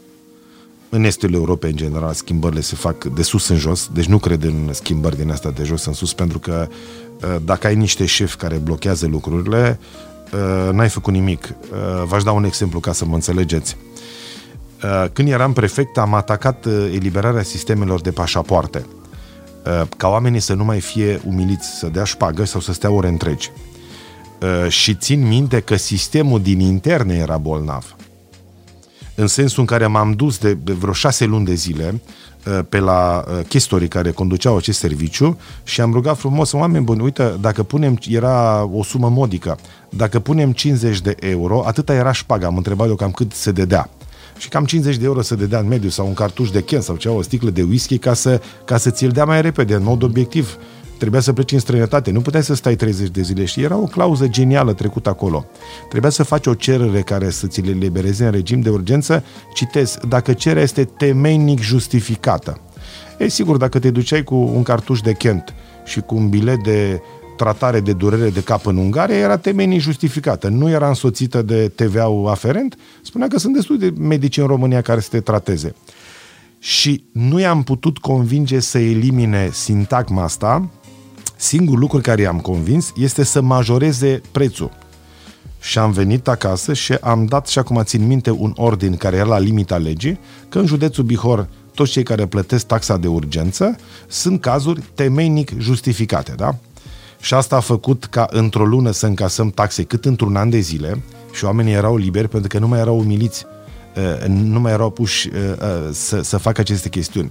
[0.88, 4.42] În estul Europei, în general, schimbările se fac de sus în jos, deci nu cred
[4.42, 8.36] în schimbări din asta de jos în sus, pentru că uh, dacă ai niște șefi
[8.36, 9.78] care blochează lucrurile,
[10.32, 11.44] uh, n-ai făcut nimic.
[11.72, 13.76] Uh, v-aș da un exemplu ca să mă înțelegeți.
[15.12, 18.86] Când eram prefect, am atacat eliberarea sistemelor de pașapoarte
[19.96, 23.50] ca oamenii să nu mai fie umiliți, să dea șpagă sau să stea ore întregi.
[24.68, 27.96] Și țin minte că sistemul din interne era bolnav.
[29.14, 32.00] În sensul în care m-am dus de, de vreo șase luni de zile
[32.46, 37.02] Uh, pe la uh, chestorii care conduceau acest serviciu și am rugat frumos, oameni buni,
[37.02, 39.58] uite, dacă punem, era o sumă modică,
[39.88, 43.90] dacă punem 50 de euro, atâta era șpaga, am întrebat eu cam cât se dedea.
[44.38, 46.96] Și cam 50 de euro să dădea în mediu sau un cartuș de Ken sau
[46.96, 50.02] ceva, o sticlă de whisky ca să, ca să ți-l dea mai repede, în mod
[50.02, 50.58] obiectiv
[50.98, 53.84] trebuia să pleci în străinătate, nu puteai să stai 30 de zile și era o
[53.84, 55.46] clauză genială trecută acolo.
[55.88, 59.24] Trebuia să faci o cerere care să ți le libereze în regim de urgență,
[59.54, 62.60] citez, dacă cererea este temeinic justificată.
[63.18, 67.00] E sigur, dacă te duceai cu un cartuș de Kent și cu un bilet de
[67.36, 70.48] tratare de durere de cap în Ungaria era temeinic justificată.
[70.48, 72.76] Nu era însoțită de TVA-ul aferent.
[73.02, 75.74] Spunea că sunt destul de medici în România care să te trateze.
[76.58, 80.70] Și nu i-am putut convinge să elimine sintagma asta
[81.36, 84.70] Singurul lucru care i-am convins este să majoreze prețul.
[85.60, 89.26] Și am venit acasă și am dat, și acum țin minte, un ordin care era
[89.26, 90.18] la limita legii,
[90.48, 93.76] că în județul Bihor toți cei care plătesc taxa de urgență
[94.08, 96.54] sunt cazuri temeinic justificate, da?
[97.20, 101.02] Și asta a făcut ca într-o lună să încasăm taxe cât într-un an de zile
[101.32, 103.46] și oamenii erau liberi pentru că nu mai erau umiliți,
[103.96, 107.30] uh, nu mai erau puși uh, uh, să, să facă aceste chestiuni.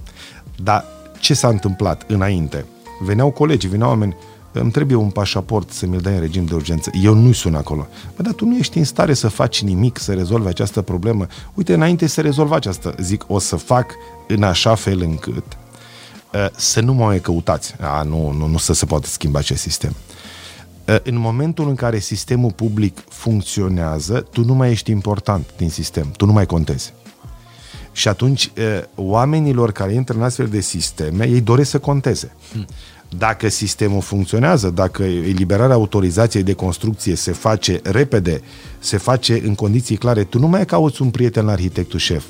[0.62, 0.84] Dar
[1.20, 2.64] ce s-a întâmplat înainte?
[3.04, 4.16] Veneau colegi, veneau oameni,
[4.52, 6.90] îmi trebuie un pașaport să mi-l dai în regim de urgență.
[7.02, 7.86] Eu nu sun acolo.
[8.16, 11.26] Bă, dar tu nu ești în stare să faci nimic să rezolvi această problemă.
[11.54, 13.90] Uite, înainte să rezolv aceasta, zic, o să fac
[14.28, 15.65] în așa fel încât uh,
[16.56, 17.74] să nu mă mai căutați.
[17.80, 19.94] A, nu, nu, nu să se poate schimba acest sistem.
[20.88, 26.10] Uh, în momentul în care sistemul public funcționează, tu nu mai ești important din sistem,
[26.16, 26.92] tu nu mai contezi.
[27.92, 28.52] Și atunci,
[28.94, 32.32] oamenilor care intră în astfel de sisteme, ei doresc să conteze.
[33.18, 38.42] Dacă sistemul funcționează, dacă eliberarea autorizației de construcție se face repede,
[38.78, 42.24] se face în condiții clare, tu nu mai cauți un prieten arhitectul șef,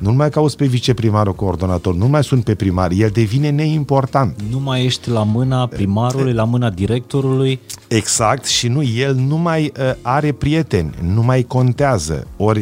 [0.00, 4.40] nu mai cauți pe viceprimarul coordonator, nu mai sunt pe primar, el devine neimportant.
[4.50, 7.60] Nu mai ești la mâna primarului, la mâna directorului.
[7.88, 12.26] Exact, și nu, el nu mai uh, are prieteni, nu mai contează.
[12.36, 12.58] Ori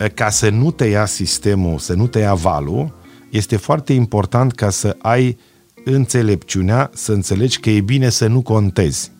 [0.00, 2.92] uh, ca să nu te ia sistemul, să nu te ia valul,
[3.30, 5.38] este foarte important ca să ai
[5.84, 9.12] înțelepciunea să înțelegi că e bine să nu contezi.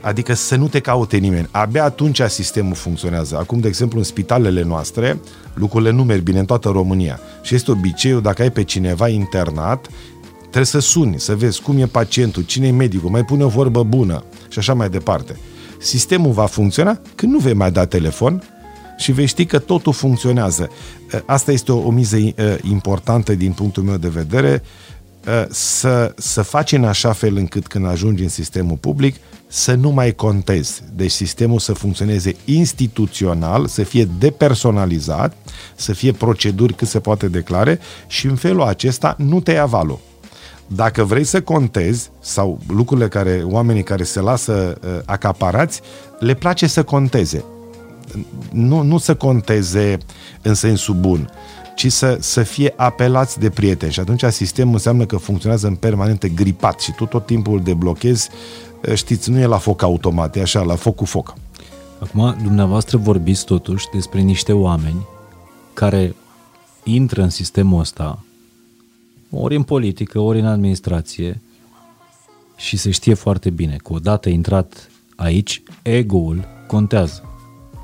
[0.00, 1.48] Adică să nu te caute nimeni.
[1.50, 3.36] Abia atunci sistemul funcționează.
[3.36, 5.20] Acum, de exemplu, în spitalele noastre,
[5.54, 7.20] lucrurile nu merg bine în toată România.
[7.42, 9.86] Și este obiceiul, dacă ai pe cineva internat,
[10.40, 13.82] trebuie să suni, să vezi cum e pacientul, cine e medicul, mai pune o vorbă
[13.82, 15.36] bună și așa mai departe.
[15.78, 18.42] Sistemul va funcționa când nu vei mai da telefon,
[18.98, 20.70] și vei ști că totul funcționează.
[21.26, 22.16] Asta este o, o miză
[22.62, 24.62] importantă din punctul meu de vedere,
[25.50, 29.16] să, să faci în așa fel încât când ajungi în sistemul public
[29.46, 30.82] să nu mai contezi.
[30.94, 35.36] Deci sistemul să funcționeze instituțional, să fie depersonalizat,
[35.74, 39.98] să fie proceduri cât se poate declare și în felul acesta nu te ia valul.
[40.66, 45.80] Dacă vrei să contezi sau lucrurile care, oamenii care se lasă uh, acaparați,
[46.18, 47.44] le place să conteze
[48.50, 49.98] nu, nu să conteze
[50.42, 51.30] în sensul bun,
[51.84, 53.92] ci să, să fie apelați de prieteni.
[53.92, 58.28] Și atunci sistemul înseamnă că funcționează în permanente gripat și tu tot timpul de blochezi,
[58.94, 61.34] știți, nu e la foc automat, e așa, la foc cu foc.
[61.98, 65.06] Acum, dumneavoastră vorbiți totuși despre niște oameni
[65.74, 66.14] care
[66.82, 68.24] intră în sistemul ăsta,
[69.30, 71.40] ori în politică, ori în administrație,
[72.56, 77.28] și se știe foarte bine că odată intrat aici, ego-ul contează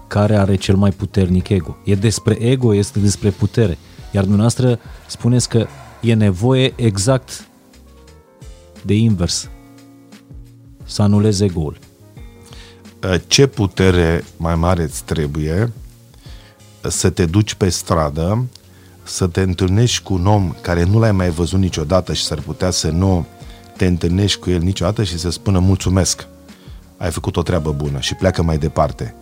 [0.07, 1.77] care are cel mai puternic ego.
[1.85, 3.79] E despre ego, este despre putere.
[4.11, 5.67] Iar dumneavoastră spuneți că
[6.01, 7.49] e nevoie exact
[8.83, 9.49] de invers.
[10.85, 11.79] Să anulezi ego-ul.
[13.27, 15.73] Ce putere mai mare îți trebuie
[16.81, 18.47] să te duci pe stradă,
[19.03, 22.71] să te întâlnești cu un om care nu l-ai mai văzut niciodată și s-ar putea
[22.71, 23.27] să nu
[23.77, 26.27] te întâlnești cu el niciodată și să spună mulțumesc,
[26.97, 29.15] ai făcut o treabă bună și pleacă mai departe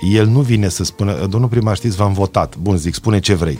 [0.00, 2.56] el nu vine să spună, domnul primar, știți, v-am votat.
[2.56, 3.58] Bun, zic, spune ce vrei.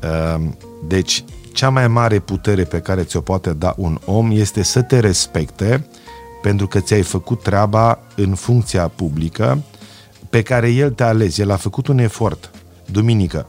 [0.00, 4.82] Ehm, deci, cea mai mare putere pe care ți-o poate da un om este să
[4.82, 5.86] te respecte
[6.42, 9.62] pentru că ți-ai făcut treaba în funcția publică
[10.30, 11.38] pe care el te-a ales.
[11.38, 12.50] El a făcut un efort.
[12.86, 13.46] Duminică.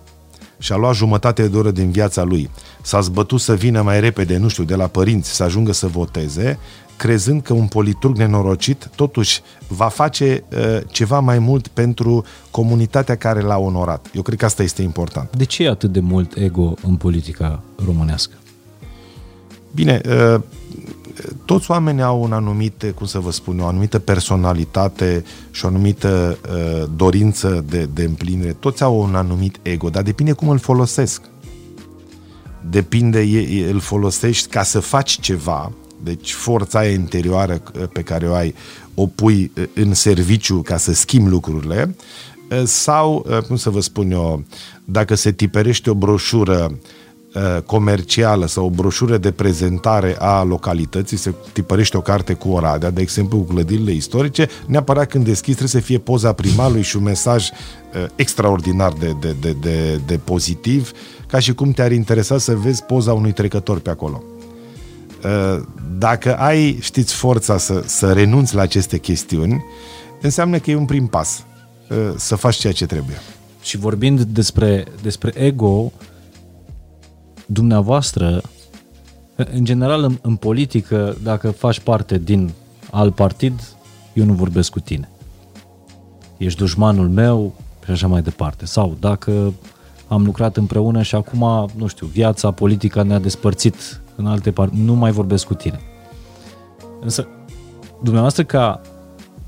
[0.58, 2.50] Și-a luat jumătate de oră din viața lui.
[2.82, 6.60] S-a zbătut să vină mai repede, nu știu, de la părinți, să ajungă să voteze
[7.02, 13.42] crezând că un politurg nenorocit totuși va face uh, ceva mai mult pentru comunitatea care
[13.42, 14.08] l-a onorat.
[14.14, 15.36] Eu cred că asta este important.
[15.36, 18.34] De ce e atât de mult ego în politica românească?
[19.72, 20.42] Bine, uh,
[21.46, 26.38] toți oamenii au un anumit, cum să vă spun, o anumită personalitate și o anumită
[26.44, 28.54] uh, dorință de, de împlinire.
[28.54, 31.22] Toți au un anumit ego, dar depinde cum îl folosesc.
[32.70, 33.26] Depinde,
[33.72, 35.72] îl folosești ca să faci ceva,
[36.04, 37.62] deci forța aia interioară
[37.94, 38.56] pe care o ai
[38.94, 41.96] o pui în serviciu ca să schimbi lucrurile,
[42.64, 44.44] sau, cum să vă spun eu,
[44.86, 46.80] dacă se tiperește o broșură
[47.66, 53.02] comercială sau o broșură de prezentare a localității, se tipărește o carte cu Oradea, de
[53.02, 57.50] exemplu cu clădirile istorice, neapărat când deschizi trebuie să fie poza primarului și un mesaj
[58.16, 60.92] extraordinar de, de, de, de, de pozitiv,
[61.28, 64.24] ca și cum te-ar interesa să vezi poza unui trecător pe acolo.
[65.98, 69.64] Dacă ai, știți, forța să, să renunți la aceste chestiuni,
[70.22, 71.46] înseamnă că e un prim pas
[72.16, 73.16] să faci ceea ce trebuie.
[73.62, 75.92] Și vorbind despre, despre ego,
[77.46, 78.42] dumneavoastră,
[79.36, 82.52] în general în, în politică, dacă faci parte din
[82.92, 83.62] alt partid,
[84.14, 85.10] eu nu vorbesc cu tine.
[86.38, 87.54] Ești dușmanul meu
[87.86, 88.66] și așa mai departe.
[88.66, 89.54] Sau dacă
[90.08, 94.94] am lucrat împreună și acum, nu știu, viața politică ne-a despărțit în alte parti, nu
[94.94, 95.80] mai vorbesc cu tine.
[97.02, 97.28] Însă,
[98.02, 98.82] dumneavoastră ca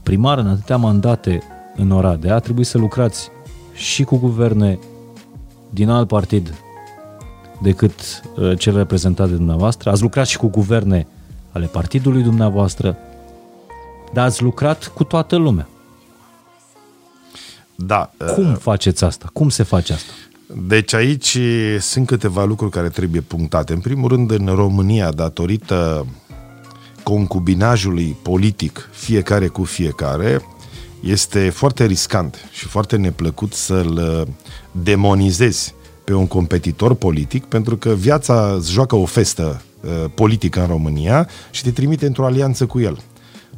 [0.04, 1.42] primar în atâtea mandate
[1.76, 3.30] în Oradea, a trebuit să lucrați
[3.74, 4.80] și cu guverne
[5.70, 6.54] din alt partid
[7.62, 9.90] decât uh, cel reprezentat de dumneavoastră.
[9.90, 11.08] Ați lucrat și cu guverne
[11.52, 12.98] ale partidului dumneavoastră,
[14.14, 15.68] dar ați lucrat cu toată lumea.
[17.76, 18.12] Da.
[18.34, 19.30] Cum uh, faceți asta?
[19.34, 20.12] Cum se face asta?
[20.48, 21.38] Deci aici
[21.80, 23.74] sunt câteva lucruri care trebuie punctate.
[23.74, 26.08] În primul rând, în România, datorită
[27.04, 30.42] concubinajului politic, fiecare cu fiecare,
[31.00, 34.34] este foarte riscant și foarte neplăcut să-l uh,
[34.72, 35.74] demonizezi
[36.04, 41.30] pe un competitor politic, pentru că viața îți joacă o festă uh, politică în România
[41.52, 43.02] și te trimite într-o alianță cu el.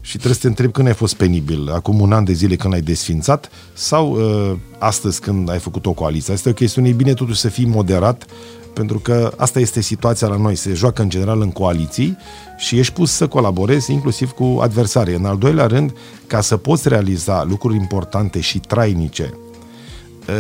[0.06, 2.74] Și trebuie să te întrebi când ai fost penibil, acum un an de zile când
[2.74, 6.34] ai desfințat sau uh, astăzi când ai făcut o coaliție.
[6.34, 8.26] Asta e o chestiune, e bine totuși să fii moderat,
[8.74, 12.18] pentru că asta este situația la noi, se joacă în general în coaliții
[12.58, 15.16] și ești pus să colaborezi inclusiv cu adversarii.
[15.16, 15.94] În al doilea rând,
[16.28, 19.45] ca să poți realiza lucruri importante și trainice Uh,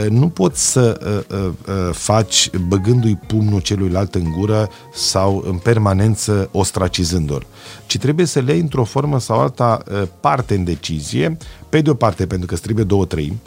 [0.09, 0.99] nu poți să
[1.31, 7.45] uh, uh, faci băgându-i pumnul celuilalt în gură sau în permanență ostracizându-l,
[7.85, 9.83] ci trebuie să le iei într-o formă sau alta
[10.19, 11.37] parte în decizie,
[11.69, 13.37] pe de o parte pentru că îți trebuie două trei,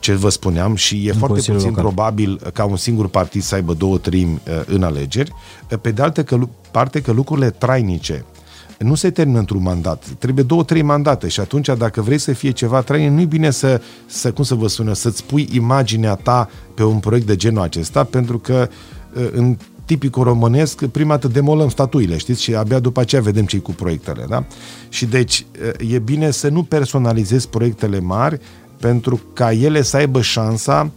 [0.00, 1.82] ce vă spuneam, și e în foarte puțin local.
[1.82, 5.32] probabil ca un singur partid să aibă două trăimi în alegeri,
[5.80, 8.24] pe de altă parte că lucrurile trainice
[8.78, 10.04] nu se termină într-un mandat.
[10.18, 13.80] Trebuie două, trei mandate și atunci dacă vrei să fie ceva trainic, nu-i bine să,
[14.06, 18.04] să, cum să vă sună, să-ți pui imaginea ta pe un proiect de genul acesta,
[18.04, 18.68] pentru că
[19.16, 23.58] ă, în tipicul românesc, prima dată demolăm statuile, știți, și abia după aceea vedem ce
[23.58, 24.44] cu proiectele, da?
[24.88, 28.38] Și deci ă, e bine să nu personalizezi proiectele mari
[28.80, 30.90] pentru ca ele să aibă șansa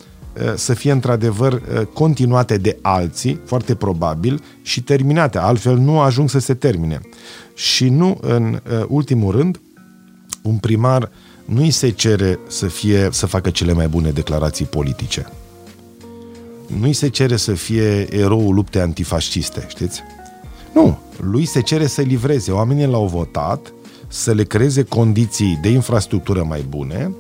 [0.51, 1.61] ă, să fie într-adevăr
[1.93, 5.37] continuate de alții, foarte probabil, și terminate.
[5.37, 6.99] Altfel nu ajung să se termine.
[7.57, 9.59] Și nu în uh, ultimul rând,
[10.41, 11.11] un primar
[11.45, 15.25] nu îi se cere să, fie, să facă cele mai bune declarații politice.
[16.67, 20.01] Nu îi se cere să fie eroul luptei antifasciste, știți?
[20.73, 22.51] Nu, lui se cere să livreze.
[22.51, 23.73] Oamenii l-au votat
[24.07, 27.15] să le creeze condiții de infrastructură mai bune,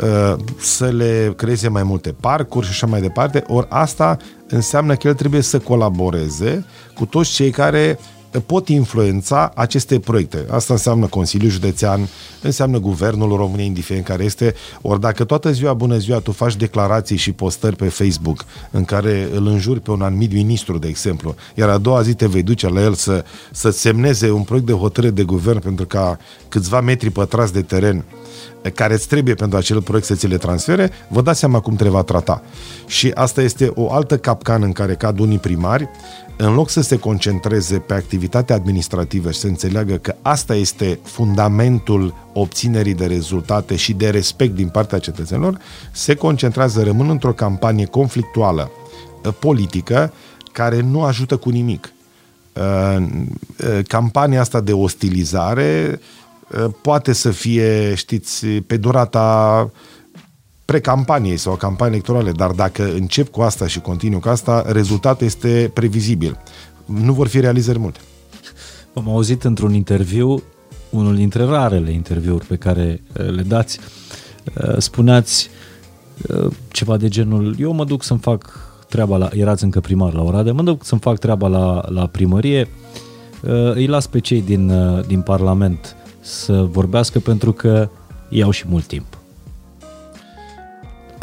[0.00, 3.44] uh, să le creeze mai multe parcuri și așa mai departe.
[3.46, 4.16] Ori asta
[4.48, 6.64] înseamnă că el trebuie să colaboreze
[6.94, 7.98] cu toți cei care
[8.46, 10.46] pot influența aceste proiecte.
[10.50, 12.08] Asta înseamnă Consiliul Județean,
[12.42, 14.54] înseamnă Guvernul României, indiferent care este.
[14.82, 19.28] Ori dacă toată ziua, bună ziua, tu faci declarații și postări pe Facebook în care
[19.32, 22.68] îl înjuri pe un anumit ministru, de exemplu, iar a doua zi te vei duce
[22.68, 26.18] la el să, să semneze un proiect de hotărâre de guvern pentru ca
[26.48, 28.04] câțiva metri pătrați de teren
[28.74, 32.02] care îți trebuie pentru acel proiect să ți le transfere, vă dați seama cum trebuie
[32.02, 32.42] trata.
[32.86, 35.88] Și asta este o altă capcană în care cad unii primari,
[36.40, 42.14] în loc să se concentreze pe activitatea administrativă și să înțeleagă că asta este fundamentul
[42.32, 45.58] obținerii de rezultate și de respect din partea cetățenilor,
[45.92, 48.70] se concentrează, rămân într-o campanie conflictuală
[49.24, 50.12] uh, politică
[50.52, 51.92] care nu ajută cu nimic.
[52.52, 56.00] Uh, uh, campania asta de ostilizare
[56.82, 59.70] poate să fie, știți, pe durata
[60.64, 65.70] precampaniei sau campanii electorale, dar dacă încep cu asta și continuu cu asta, rezultatul este
[65.74, 66.38] previzibil.
[66.84, 67.98] Nu vor fi realizări multe.
[68.94, 70.42] Am auzit într-un interviu,
[70.90, 73.78] unul dintre rarele interviuri pe care uh, le dați,
[74.54, 75.50] uh, spuneați
[76.28, 80.22] uh, ceva de genul, eu mă duc să-mi fac treaba la, erați încă primar la
[80.22, 82.68] Oradea, mă duc să-mi fac treaba la, la primărie,
[83.42, 85.96] uh, îi las pe cei din, uh, din Parlament
[86.28, 87.88] să vorbească pentru că
[88.28, 89.18] iau și mult timp.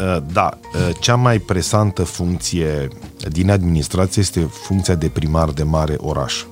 [0.00, 0.58] Uh, da,
[1.00, 2.88] cea mai presantă funcție
[3.28, 6.44] din administrație este funcția de primar de mare oraș.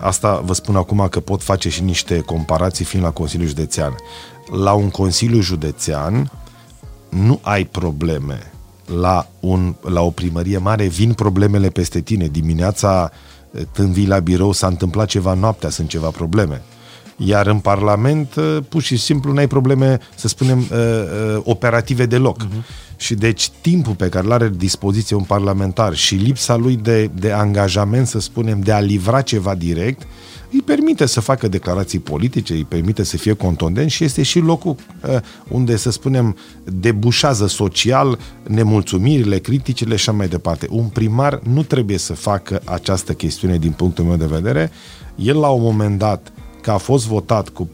[0.00, 3.94] Asta vă spun acum că pot face și niște comparații fiind la Consiliul Județean.
[4.50, 6.30] La un Consiliu Județean
[7.08, 8.52] nu ai probleme.
[8.84, 12.26] La, un, la o primărie mare vin problemele peste tine.
[12.26, 13.10] Dimineața
[13.72, 16.62] când vii la birou s-a întâmplat ceva noaptea, sunt ceva probleme.
[17.20, 22.44] Iar în Parlament, uh, pur și simplu, n-ai probleme, să spunem, uh, uh, operative deloc.
[22.44, 22.96] Uh-huh.
[22.96, 27.32] Și deci timpul pe care îl are dispoziție un parlamentar și lipsa lui de, de
[27.32, 30.06] angajament, să spunem, de a livra ceva direct,
[30.52, 34.76] îi permite să facă declarații politice, îi permite să fie contundent și este și locul
[35.08, 35.18] uh,
[35.48, 40.66] unde, să spunem, debușează social nemulțumirile, criticile și așa mai departe.
[40.70, 44.70] Un primar nu trebuie să facă această chestiune din punctul meu de vedere.
[45.16, 46.32] El, la un moment dat,
[46.68, 47.70] că a fost votat cu 40%,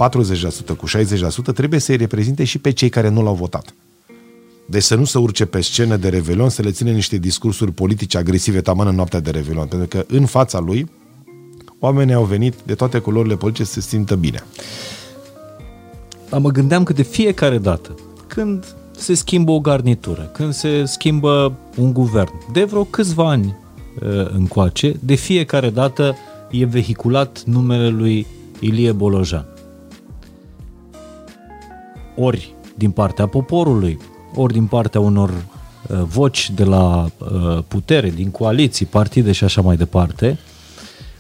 [0.77, 3.75] cu 60%, trebuie să-i reprezinte și pe cei care nu l-au votat.
[4.67, 8.19] Deci să nu se urce pe scenă de Revelion, să le ține niște discursuri politice
[8.19, 10.91] agresive taman în noaptea de Revelion, pentru că în fața lui
[11.79, 14.43] oamenii au venit de toate culorile politice să se simtă bine.
[16.29, 17.95] Dar mă gândeam că de fiecare dată,
[18.27, 23.57] când se schimbă o garnitură, când se schimbă un guvern, de vreo câțiva ani
[24.03, 26.17] uh, încoace, de fiecare dată
[26.51, 28.27] e vehiculat numele lui
[28.65, 29.47] Ilie Bolojan.
[32.17, 33.99] Ori din partea poporului,
[34.35, 39.61] ori din partea unor uh, voci de la uh, putere, din coaliții, partide și așa
[39.61, 40.39] mai departe,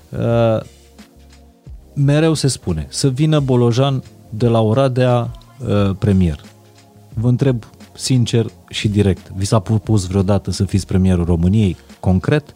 [0.08, 0.62] uh,
[1.94, 5.30] mereu se spune să vină Bolojan de la Oradea
[5.98, 6.40] premier.
[7.14, 7.64] Vă întreb
[7.94, 12.54] sincer și direct, vi s-a propus vreodată să fiți premierul României, concret?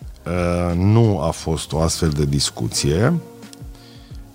[0.77, 3.21] nu a fost o astfel de discuție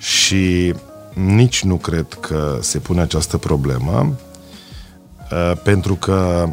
[0.03, 0.73] și
[1.13, 4.15] nici nu cred că se pune această problemă,
[5.31, 6.47] uh, pentru că,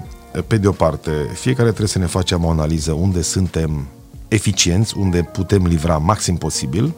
[0.46, 3.86] pe de o parte, fiecare trebuie să ne facem o analiză unde suntem
[4.28, 6.94] eficienți, unde putem livra maxim posibil.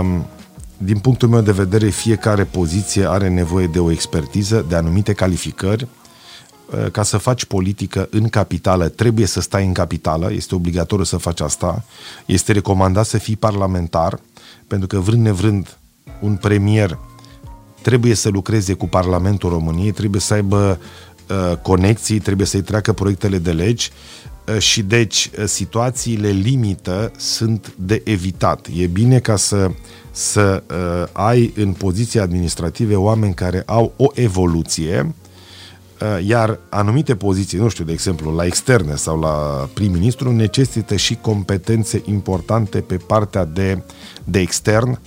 [0.00, 0.26] Um,
[0.76, 5.86] din punctul meu de vedere, fiecare poziție are nevoie de o expertiză, de anumite calificări.
[6.66, 11.16] Uh, ca să faci politică în capitală, trebuie să stai în capitală, este obligatoriu să
[11.16, 11.84] faci asta.
[12.26, 14.18] Este recomandat să fii parlamentar,
[14.68, 15.78] pentru că vrând nevrând
[16.20, 16.98] un premier
[17.82, 20.78] trebuie să lucreze cu Parlamentul României, trebuie să aibă
[21.28, 23.90] uh, conexii, trebuie să-i treacă proiectele de legi
[24.46, 28.66] uh, și deci uh, situațiile limită sunt de evitat.
[28.74, 29.70] E bine ca să,
[30.10, 35.27] să uh, ai în poziții administrative oameni care au o evoluție uh,
[36.26, 42.02] iar anumite poziții, nu știu, de exemplu, la externe sau la prim-ministru, necesită și competențe
[42.04, 43.82] importante pe partea de
[44.30, 45.00] de extern.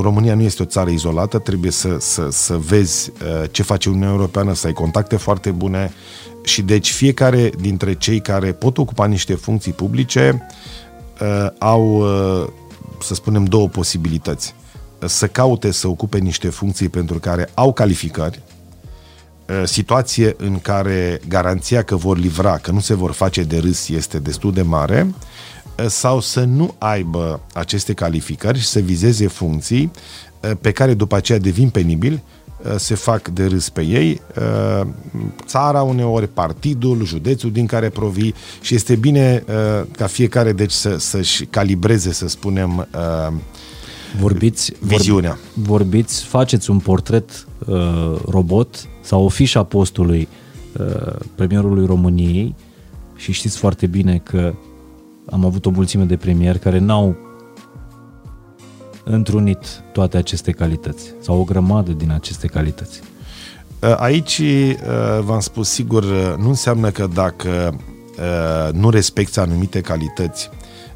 [0.00, 4.10] România nu este o țară izolată, trebuie să, să, să vezi uh, ce face Uniunea
[4.10, 5.92] Europeană, să ai contacte foarte bune
[6.44, 10.46] și deci fiecare dintre cei care pot ocupa niște funcții publice
[11.20, 12.48] uh, au, uh,
[13.02, 14.54] să spunem, două posibilități.
[15.06, 18.42] Să caute să ocupe niște funcții pentru care au calificări,
[19.64, 24.18] situație în care garanția că vor livra, că nu se vor face de râs este
[24.18, 25.14] destul de mare
[25.88, 29.90] sau să nu aibă aceste calificări și să vizeze funcții
[30.40, 32.22] eh, pe care după aceea devin penibili,
[32.64, 34.86] eh, se fac de râs pe ei, eh,
[35.46, 39.44] țara uneori, partidul, județul din care provii și este bine
[39.96, 42.88] ca fiecare deci să, să-și calibreze, să spunem,
[44.20, 45.38] vorbiți, viziunea.
[45.52, 47.46] Vorbiți, faceți un portret
[48.28, 50.28] robot sau o fișă a postului
[51.34, 52.54] premierului României
[53.16, 54.54] și știți foarte bine că
[55.30, 57.16] am avut o mulțime de premieri care n-au
[59.04, 63.00] întrunit toate aceste calități sau o grămadă din aceste calități.
[63.82, 67.78] Uh, aici, uh, v-am spus, sigur, uh, nu înseamnă că dacă
[68.72, 70.50] nu respecti anumite calități,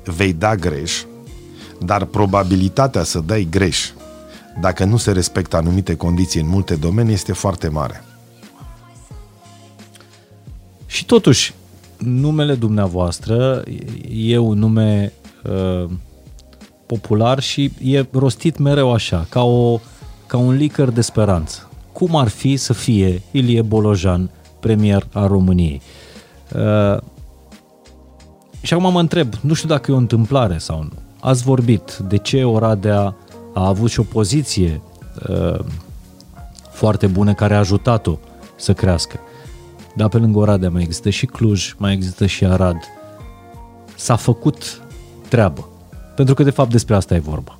[0.04, 1.02] vei da greș,
[1.78, 3.90] dar probabilitatea să dai greș
[4.60, 8.04] dacă nu se respectă anumite condiții în multe domenii este foarte mare.
[10.86, 11.54] Și totuși,
[11.98, 13.62] numele dumneavoastră
[14.12, 15.12] e un nume
[15.44, 15.90] uh,
[16.86, 19.80] popular și e rostit mereu așa, ca, o,
[20.26, 21.68] ca un licăr de speranță.
[21.92, 25.80] Cum ar fi să fie Ilie Bolojan premier al României?
[26.54, 26.98] Uh,
[28.62, 30.98] și acum mă întreb, nu știu dacă e o întâmplare sau nu.
[31.20, 33.16] Ați vorbit de ce Oradea
[33.54, 34.80] a avut și o poziție
[35.28, 35.58] uh,
[36.70, 38.18] foarte bună care a ajutat-o
[38.56, 39.20] să crească.
[39.94, 42.76] Dar pe lângă Oradea mai există și Cluj, mai există și Arad.
[43.96, 44.82] S-a făcut
[45.28, 45.68] treabă
[46.16, 47.58] Pentru că, de fapt, despre asta e vorba.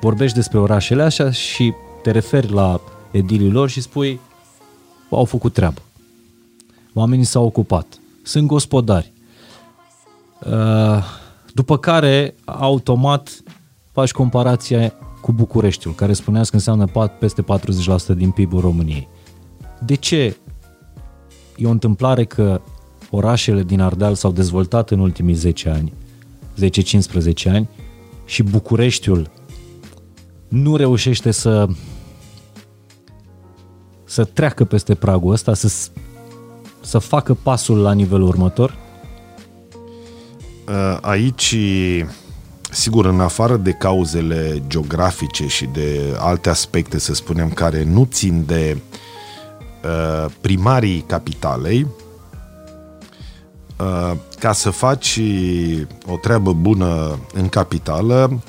[0.00, 1.72] Vorbești despre orașele așa și
[2.02, 2.80] te referi la
[3.10, 4.20] edilii lor și spui
[5.10, 5.80] au făcut treabă.
[6.94, 7.86] Oamenii s-au ocupat.
[8.22, 9.12] Sunt gospodari.
[10.46, 11.04] Uh,
[11.54, 13.42] după care, automat,
[13.92, 14.94] faci comparația
[15.26, 17.44] cu Bucureștiul, care spuneați că înseamnă peste
[18.12, 19.08] 40% din PIB-ul României.
[19.84, 20.36] De ce
[21.56, 22.60] e o întâmplare că
[23.10, 25.92] orașele din Ardeal s-au dezvoltat în ultimii 10 ani,
[27.46, 27.68] 10-15 ani,
[28.24, 29.30] și Bucureștiul
[30.48, 31.66] nu reușește să
[34.04, 35.88] să treacă peste pragul ăsta, să,
[36.80, 38.76] să facă pasul la nivelul următor?
[40.68, 41.56] Uh, aici,
[42.76, 48.44] sigur, în afară de cauzele geografice și de alte aspecte, să spunem, care nu țin
[48.46, 48.76] de
[49.84, 51.86] uh, primarii capitalei,
[53.78, 55.20] uh, ca să faci
[56.06, 58.42] o treabă bună în capitală,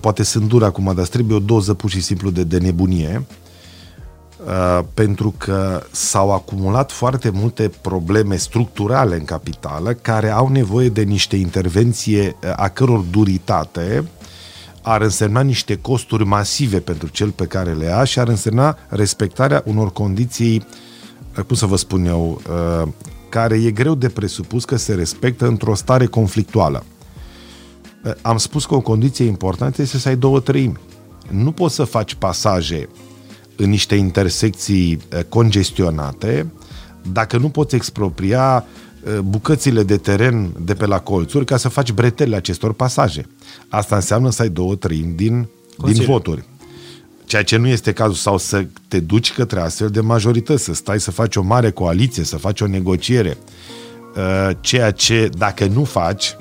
[0.00, 3.40] poate sunt dur acum, dar trebuie o doză pur și simplu de, de nebunie, Uh,
[4.94, 11.36] pentru că s-au acumulat foarte multe probleme structurale în capitală care au nevoie de niște
[11.36, 14.04] intervenție uh, a căror duritate
[14.82, 19.62] ar însemna niște costuri masive pentru cel pe care le a și ar însemna respectarea
[19.66, 20.66] unor condiții,
[21.36, 22.40] uh, cum să vă spun eu,
[23.28, 26.84] care e greu de presupus că se respectă într-o stare conflictuală.
[28.22, 30.78] Am spus că o condiție importantă este să ai două treimi.
[31.30, 32.88] Nu poți să faci pasaje
[33.60, 36.46] în niște intersecții eh, congestionate,
[37.12, 38.64] dacă nu poți expropria
[39.04, 43.26] eh, bucățile de teren de pe la colțuri ca să faci bretele acestor pasaje.
[43.68, 45.48] Asta înseamnă să ai două treimi din,
[45.84, 46.44] din voturi.
[47.24, 51.00] Ceea ce nu este cazul, sau să te duci către astfel de majorități, să stai
[51.00, 53.36] să faci o mare coaliție, să faci o negociere.
[54.16, 56.36] Eh, ceea ce, dacă nu faci,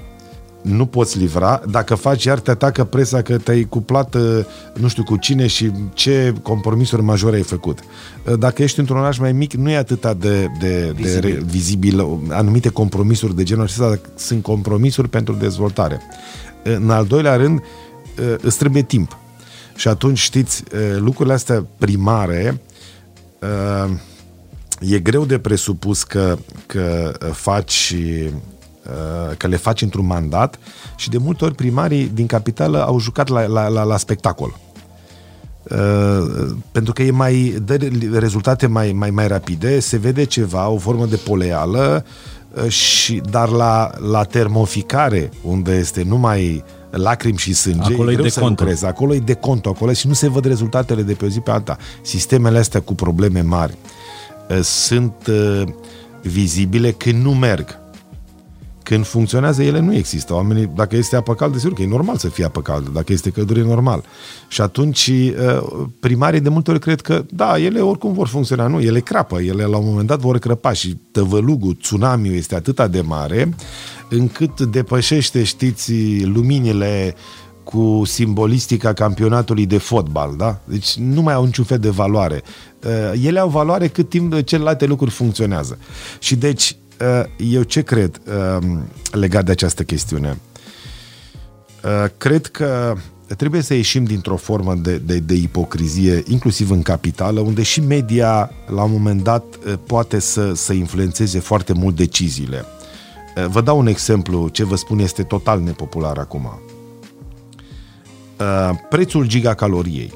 [0.62, 1.62] nu poți livra.
[1.70, 5.72] Dacă faci, iar te atacă presa că te-ai cuplat uh, nu știu cu cine și
[5.94, 7.80] ce compromisuri majore ai făcut.
[7.80, 11.34] Uh, dacă ești într-un oraș mai mic, nu e atât de, de, vizibil.
[11.34, 12.06] de vizibil.
[12.30, 16.02] Anumite compromisuri de genul acesta sunt compromisuri pentru dezvoltare.
[16.66, 17.62] Uh, în al doilea rând,
[18.42, 19.18] îți trebuie timp.
[19.76, 20.64] Și atunci, știți,
[20.98, 22.62] lucrurile astea primare
[24.80, 27.96] e greu de presupus că, că faci
[28.30, 28.34] Uh,
[29.38, 30.60] că le faci într-un mandat
[30.96, 34.60] și de multe ori primarii din capitală au jucat la, la, la, la spectacol.
[35.64, 37.78] Uh, pentru că e mai, dă
[38.12, 42.06] rezultate mai, mai, mai rapide, se vede ceva, o formă de poleală,
[42.54, 48.28] uh, și, dar la, la termoficare, unde este numai lacrimi și sânge, acolo e greu
[48.28, 48.86] să lucrezi.
[48.86, 51.52] Acolo e de conto, acolo și nu se văd rezultatele de pe o zi pe
[51.52, 51.78] alta.
[52.02, 53.78] Sistemele astea cu probleme mari
[54.62, 55.14] sunt
[56.22, 57.80] vizibile când nu merg.
[58.90, 60.34] Când funcționează, ele nu există.
[60.34, 62.90] Oamenii, dacă este apă caldă, sigur că e normal să fie apă caldă.
[62.94, 64.04] Dacă este căldură, e normal.
[64.48, 68.68] Și atunci, uh, primarii de multe ori cred că, da, ele oricum vor funcționa.
[68.68, 69.42] Nu, ele crapă.
[69.42, 73.56] Ele la un moment dat vor crăpa și tăvălugul, tsunamiul este atât de mare
[74.10, 75.94] încât depășește, știți,
[76.24, 77.16] luminile
[77.64, 80.60] cu simbolistica campionatului de fotbal, da?
[80.64, 82.42] Deci nu mai au niciun fel de valoare.
[82.86, 85.78] Uh, ele au valoare cât timp celelalte lucruri funcționează.
[86.20, 86.89] Și deci Uh,
[87.38, 88.22] eu ce cred
[88.62, 90.38] um, legat de această chestiune?
[91.84, 92.96] Uh, cred că
[93.38, 98.52] trebuie să ieșim dintr-o formă de, de, de ipocrizie, inclusiv în capitală, unde și media,
[98.68, 102.66] la un moment dat, uh, poate să, să influențeze foarte mult deciziile.
[103.48, 106.60] Vă dau un exemplu, ce vă spun este total nepopular acum.
[108.90, 110.14] Prețul gigacaloriei.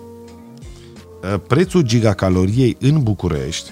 [1.47, 3.71] Prețul gigacaloriei în București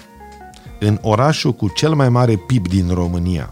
[0.84, 3.50] în orașul cu cel mai mare PIB din România,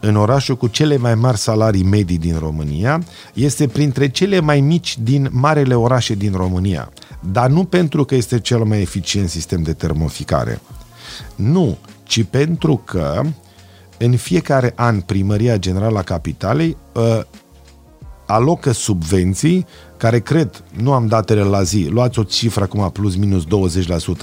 [0.00, 3.02] în orașul cu cele mai mari salarii medii din România,
[3.34, 6.92] este printre cele mai mici din marele orașe din România.
[7.32, 10.60] Dar nu pentru că este cel mai eficient sistem de termoficare.
[11.34, 13.22] Nu, ci pentru că
[13.98, 17.20] în fiecare an Primăria Generală a Capitalei uh,
[18.26, 19.66] alocă subvenții
[19.96, 23.44] care cred, nu am datele la zi, luați o cifră acum plus minus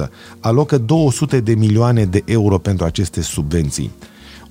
[0.05, 0.09] 20%,
[0.39, 3.91] alocă 200 de milioane de euro pentru aceste subvenții.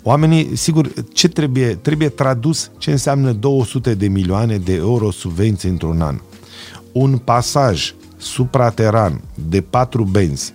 [0.03, 1.74] Oamenii, sigur, ce trebuie?
[1.74, 6.20] Trebuie tradus ce înseamnă 200 de milioane de euro subvenții într-un an.
[6.93, 10.55] Un pasaj suprateran de patru benzi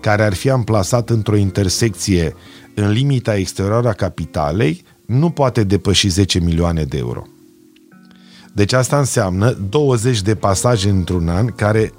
[0.00, 2.34] care ar fi amplasat într-o intersecție
[2.74, 7.26] în limita exterioară a capitalei nu poate depăși 10 milioane de euro.
[8.56, 11.92] Deci asta înseamnă 20 de pasaje într-un an care,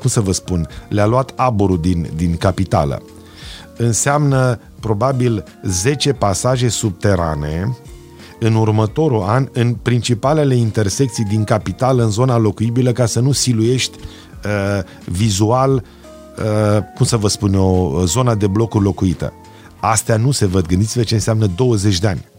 [0.00, 3.02] cum să vă spun, le-a luat aborul din, din capitală.
[3.76, 7.76] Înseamnă probabil 10 pasaje subterane
[8.38, 13.98] în următorul an în principalele intersecții din capitală, în zona locuibilă, ca să nu siluiești
[13.98, 19.32] uh, vizual, uh, cum să vă spun eu, zona de blocuri locuită.
[19.80, 20.66] Astea nu se văd.
[20.66, 22.30] Gândiți-vă ce înseamnă 20 de ani.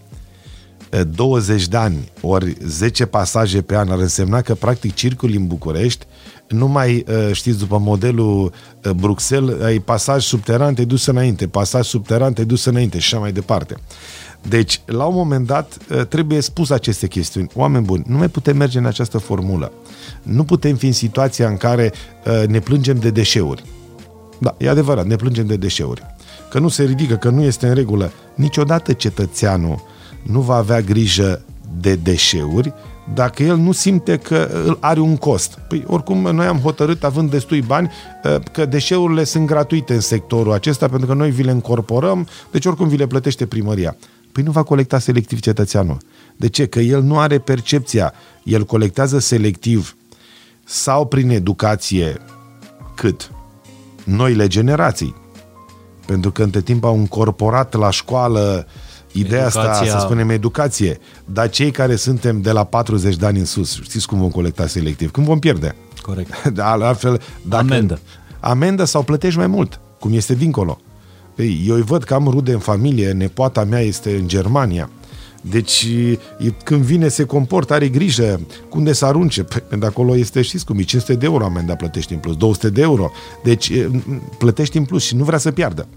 [1.12, 6.06] 20 de ani ori 10 pasaje pe an ar însemna că practic circul în București
[6.48, 8.54] nu mai știți după modelul
[8.96, 13.32] Bruxelles, ai pasaj subteran, te dus înainte, pasaj subteran, te dus înainte și așa mai
[13.32, 13.76] departe.
[14.48, 15.78] Deci, la un moment dat,
[16.10, 17.50] trebuie spus aceste chestiuni.
[17.56, 19.72] Oameni buni, nu mai putem merge în această formulă.
[20.24, 21.94] Nu putem fi în situația în care
[22.48, 23.64] ne plângem de deșeuri.
[24.40, 26.02] Da, e adevărat, ne plângem de deșeuri.
[26.50, 28.12] Că nu se ridică, că nu este în regulă.
[28.36, 29.84] Niciodată cetățeanul
[30.24, 31.42] nu va avea grijă
[31.80, 32.74] de deșeuri
[33.14, 35.60] dacă el nu simte că are un cost.
[35.68, 37.92] Păi, oricum, noi am hotărât, având destui bani,
[38.24, 42.66] ă, că deșeurile sunt gratuite în sectorul acesta, pentru că noi vi le încorporăm, deci
[42.66, 43.96] oricum vi le plătește primăria.
[44.32, 45.98] Păi nu va colecta selectiv cetățeanul.
[46.38, 46.66] De ce?
[46.66, 48.14] Că el nu are percepția.
[48.44, 49.96] El colectează selectiv
[50.64, 52.18] sau prin educație
[52.96, 53.32] cât?
[54.04, 55.16] Noile generații.
[56.06, 58.74] Pentru că între timp au încorporat la școală uh,
[59.14, 59.72] ideea Educația...
[59.72, 61.00] asta, să spunem, educație.
[61.26, 64.68] Dar cei care suntem de la 40 de ani în sus, știți cum vom colecta
[64.68, 65.12] selectiv?
[65.12, 65.76] Când vom pierde.
[66.02, 66.44] Corect.
[66.54, 68.00] Da, altfel, dacă amendă.
[68.40, 70.80] Amendă sau plătești mai mult, cum este dincolo.
[71.36, 74.90] Ei, eu îi văd că am rude în familie, nepoata mea este în Germania.
[75.50, 75.88] Deci,
[76.64, 79.44] când vine, se comportă, are grijă cu unde să arunce.
[79.44, 82.70] Păi, de acolo este, știți cum e, 500 de euro amenda plătești în plus, 200
[82.70, 83.12] de euro.
[83.44, 83.72] Deci,
[84.38, 85.88] plătești în plus și nu vrea să piardă.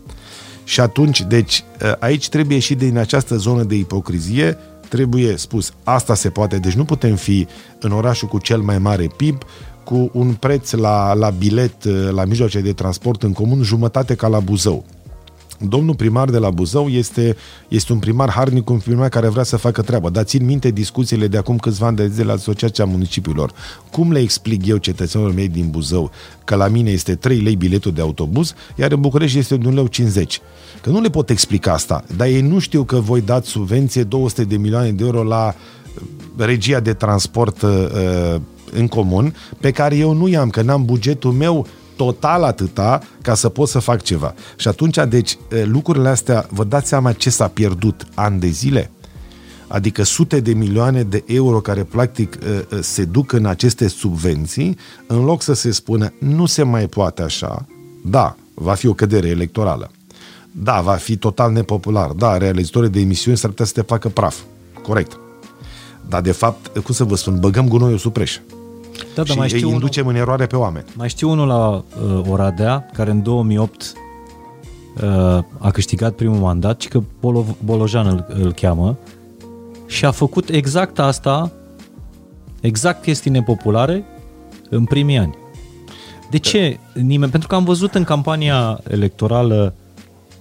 [0.67, 6.15] Și atunci, deci, ă, aici trebuie și din această zonă de ipocrizie, trebuie spus, asta
[6.15, 7.47] se poate, deci nu putem fi
[7.81, 9.43] în orașul cu cel mai mare PIB,
[9.85, 14.27] cu un preț la, la bilet, ă, la mijloace de transport în comun, jumătate ca
[14.27, 14.85] la Buzău.
[15.61, 17.37] Domnul primar de la Buzău este,
[17.69, 21.27] este un primar harnic, un primar care vrea să facă treaba, dar țin minte discuțiile
[21.27, 23.53] de acum câțiva ani de zile la Asociația Municipiilor.
[23.91, 26.11] Cum le explic eu cetățenilor mei din Buzău
[26.45, 29.87] că la mine este 3 lei biletul de autobuz, iar în București este 1 leu
[29.87, 30.41] 50?
[30.83, 34.45] Că nu le pot explica asta, dar ei nu știu că voi dați subvenție 200
[34.45, 35.77] de milioane de euro la uh,
[36.37, 38.41] regia de transport uh,
[38.73, 41.67] în comun, pe care eu nu i-am, că n-am bugetul meu
[41.97, 44.35] total atâta ca să pot să fac ceva.
[44.57, 48.91] Și atunci, deci, lucrurile astea, vă dați seama ce s-a pierdut ani de zile?
[49.69, 52.39] Adică sute de milioane de euro care practic
[52.81, 57.67] se duc în aceste subvenții, în loc să se spună nu se mai poate așa,
[58.05, 59.91] da, va fi o cădere electorală,
[60.51, 64.37] da, va fi total nepopular, da, realizatorii de emisiuni s-ar putea să te facă praf,
[64.83, 65.19] corect.
[66.09, 68.39] Dar de fapt, cum să vă spun, băgăm gunoiul sub preș.
[69.15, 70.85] Da, și mai știu îi inducem unul, în eroare pe oameni.
[70.95, 73.93] Mai știu unul la uh, Oradea, care în 2008
[74.97, 75.03] uh,
[75.59, 78.97] a câștigat primul mandat, și că Bolo, Bolojan îl, îl cheamă,
[79.87, 81.53] și a făcut exact asta,
[82.61, 84.05] exact chestii nepopulare,
[84.71, 85.35] în primii ani.
[86.31, 87.31] De ce nimeni?
[87.31, 89.75] Pentru că am văzut în campania electorală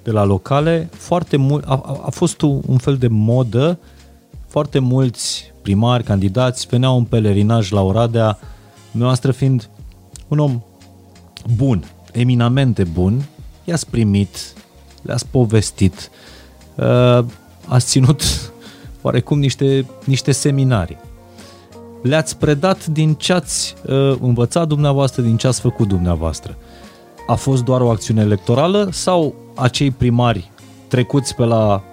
[0.03, 3.79] de la locale foarte mult, a, a fost un fel de modă,
[4.55, 8.39] foarte mulți primari, candidați veneau în pelerinaj la Oradea
[8.91, 9.69] Noastră fiind
[10.27, 10.63] un om
[11.55, 13.25] bun, eminamente bun,
[13.63, 14.53] i-ați primit,
[15.01, 16.09] le-ați povestit,
[16.75, 17.19] uh,
[17.67, 18.21] ați ținut
[19.01, 20.97] oarecum niște, niște seminarii.
[22.03, 26.57] Le-ați predat din ce ați uh, învățat dumneavoastră, din ce ați făcut dumneavoastră.
[27.27, 30.51] A fost doar o acțiune electorală sau acei primari
[30.87, 31.83] trecuți pe la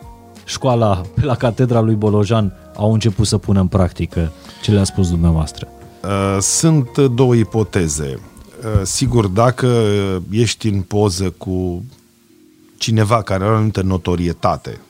[0.45, 4.33] școala, pe la catedra lui Bolojan au început să pună în practică
[4.63, 5.69] ce le-a spus dumneavoastră?
[6.05, 8.19] Uh, sunt două ipoteze.
[8.19, 9.69] Uh, sigur, dacă
[10.31, 11.85] ești în poză cu
[12.77, 14.81] cineva care are o anumită notorietate,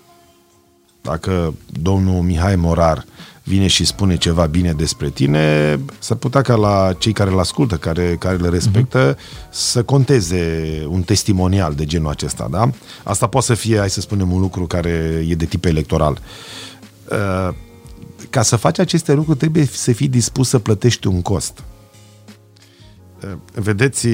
[1.02, 3.04] dacă domnul Mihai Morar
[3.42, 7.76] vine și spune ceva bine despre tine, s-ar putea ca la cei care îl ascultă,
[7.76, 9.50] care, care le respectă, uh-huh.
[9.50, 12.70] să conteze un testimonial de genul acesta, da?
[13.02, 16.20] Asta poate să fie, hai să spunem, un lucru care e de tip electoral.
[17.10, 17.54] Uh,
[18.30, 21.62] ca să faci aceste lucruri trebuie să fii dispus să plătești un cost.
[23.54, 24.08] Vedeți,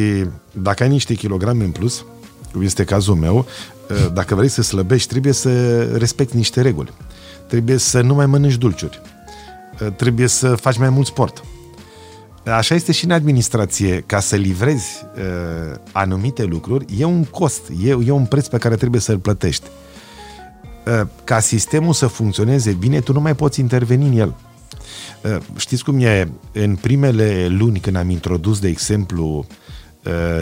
[0.52, 2.04] dacă ai niște kilograme în plus,
[2.58, 3.46] cum este cazul meu,
[4.12, 6.92] dacă vrei să slăbești, trebuie să respecti niște reguli.
[7.46, 9.00] Trebuie să nu mai mănânci dulciuri.
[9.96, 11.44] Trebuie să faci mai mult sport.
[12.44, 14.02] Așa este și în administrație.
[14.06, 18.74] Ca să livrezi uh, anumite lucruri, e un cost, e, e un preț pe care
[18.74, 19.66] trebuie să-l plătești.
[20.86, 24.34] Uh, ca sistemul să funcționeze bine, tu nu mai poți interveni în el.
[25.22, 26.30] Uh, știți cum e?
[26.52, 29.56] În primele luni când am introdus, de exemplu, uh,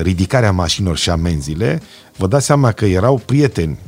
[0.03, 1.83] ridicarea mașinilor și amenziile,
[2.17, 3.79] vă dați seama că erau prieteni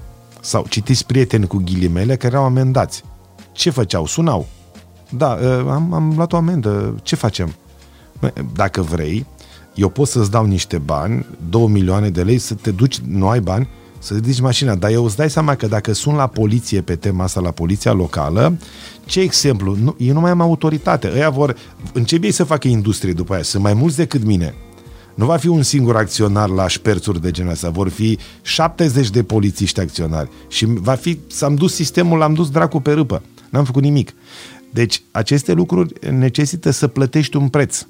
[0.41, 3.03] sau citiți prieteni cu ghilimele care erau amendați.
[3.53, 4.07] ce făceau?
[4.07, 4.47] Sunau.
[5.11, 5.39] Da,
[5.73, 7.55] am, am luat o amendă, ce facem?
[8.55, 9.27] Dacă vrei,
[9.75, 13.41] eu pot să-ți dau niște bani, 2 milioane de lei, să te duci, nu ai
[13.41, 13.69] bani,
[13.99, 17.25] să ridici mașina, dar eu îți dai seama că dacă sunt la poliție pe tema
[17.25, 18.59] asta, la poliția locală,
[19.05, 19.77] ce exemplu?
[19.83, 21.11] Nu, eu nu mai am autoritate.
[21.15, 21.57] Ăia vor,
[21.93, 24.55] încep ei să facă industrie după aia, sunt mai mulți decât mine.
[25.19, 29.23] Nu va fi un singur acționar la șperțuri de genul ăsta, vor fi 70 de
[29.23, 33.23] polițiști acționari și va fi, s-am dus sistemul, l-am dus dracu pe râpă.
[33.51, 34.15] N-am făcut nimic.
[34.71, 37.87] Deci, aceste lucruri necesită să plătești un preț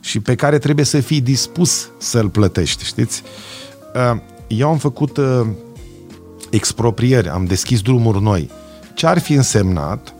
[0.00, 3.22] și pe care trebuie să fii dispus să-l plătești, știți?
[3.94, 5.46] Uh, eu am făcut uh,
[6.50, 8.50] exproprieri, am deschis drumuri noi.
[8.94, 10.14] Ce ar fi însemnat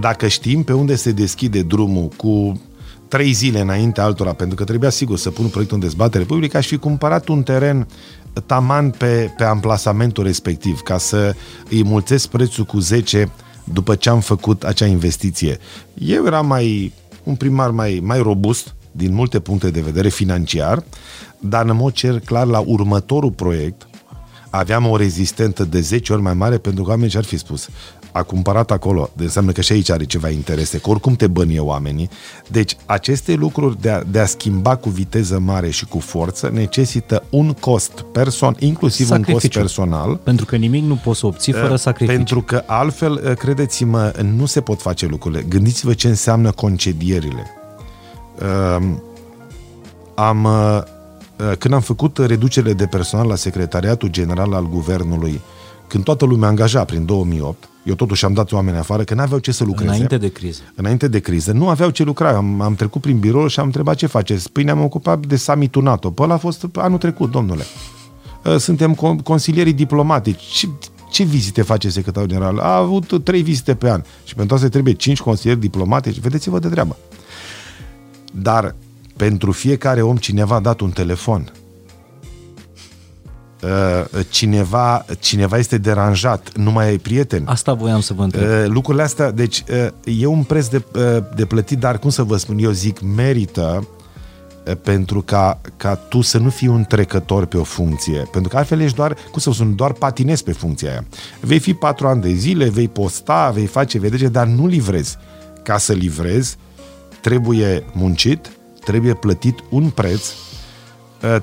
[0.00, 2.60] dacă știm pe unde se deschide drumul cu
[3.08, 6.66] trei zile înainte altora, pentru că trebuia sigur să pun proiectul în dezbatere publică, aș
[6.66, 7.86] fi cumpărat un teren
[8.46, 11.34] taman pe, pe amplasamentul respectiv, ca să
[11.70, 13.30] îi mulțesc prețul cu 10
[13.64, 15.58] după ce am făcut acea investiție.
[15.94, 20.82] Eu eram mai un primar mai, mai robust din multe puncte de vedere financiar,
[21.38, 23.88] dar în mod cer clar la următorul proiect
[24.50, 27.68] aveam o rezistentă de 10 ori mai mare pentru că oamenii ce-ar fi spus
[28.18, 31.60] a cumpărat acolo, de înseamnă că și aici are ceva interese, că oricum te bănie
[31.60, 32.10] oamenii.
[32.48, 37.22] Deci aceste lucruri de a, de a schimba cu viteză mare și cu forță necesită
[37.30, 39.32] un cost person, inclusiv sacrificiu.
[39.32, 40.16] un cost personal.
[40.16, 42.16] Pentru că nimic nu poți să obții fără uh, sacrificiu.
[42.16, 45.44] Pentru că altfel, uh, credeți-mă, nu se pot face lucrurile.
[45.48, 47.46] Gândiți-vă ce înseamnă concedierile.
[48.40, 48.88] Uh,
[50.14, 50.48] am
[51.38, 55.40] Uh, când am făcut reducerile de personal la Secretariatul General al Guvernului,
[55.88, 59.52] când toată lumea angaja prin 2008, eu totuși am dat oameni afară că n-aveau ce
[59.52, 59.90] să lucreze.
[59.90, 60.60] Înainte de criză.
[60.74, 61.52] Înainte de criză.
[61.52, 62.36] Nu aveau ce lucra.
[62.36, 64.52] Am, am trecut prin birou și am întrebat ce faceți.
[64.52, 66.10] Păi ne-am ocupat de summitul NATO.
[66.10, 67.62] Păi ăla a fost anul trecut, domnule.
[68.44, 68.94] Uh, suntem
[69.24, 70.42] consilierii diplomatici.
[70.42, 70.68] Ce,
[71.10, 72.58] ce vizite face secretarul general?
[72.58, 74.02] A avut trei vizite pe an.
[74.24, 76.18] Și pentru asta trebuie cinci consilieri diplomatici.
[76.18, 76.96] Vedeți-vă de treabă.
[78.32, 78.74] Dar
[79.16, 81.52] pentru fiecare om cineva a dat un telefon.
[83.62, 87.42] Uh, cineva, cineva este deranjat, nu mai ai prieten.
[87.46, 88.42] Asta voiam să vă întreb.
[88.42, 89.64] Uh, lucrurile astea, deci
[90.04, 90.82] uh, e un preț de,
[91.34, 93.88] de plătit, dar cum să vă spun, eu zic merită
[94.82, 98.28] pentru ca, ca tu să nu fii un trecător pe o funcție.
[98.32, 101.04] Pentru că altfel ești doar, cum să spun, doar patinezi pe funcția aia.
[101.40, 105.16] Vei fi patru ani de zile, vei posta, vei face vedere, dar nu livrezi.
[105.62, 106.56] Ca să livrezi,
[107.20, 108.50] trebuie muncit,
[108.84, 110.47] trebuie plătit un preț, uh,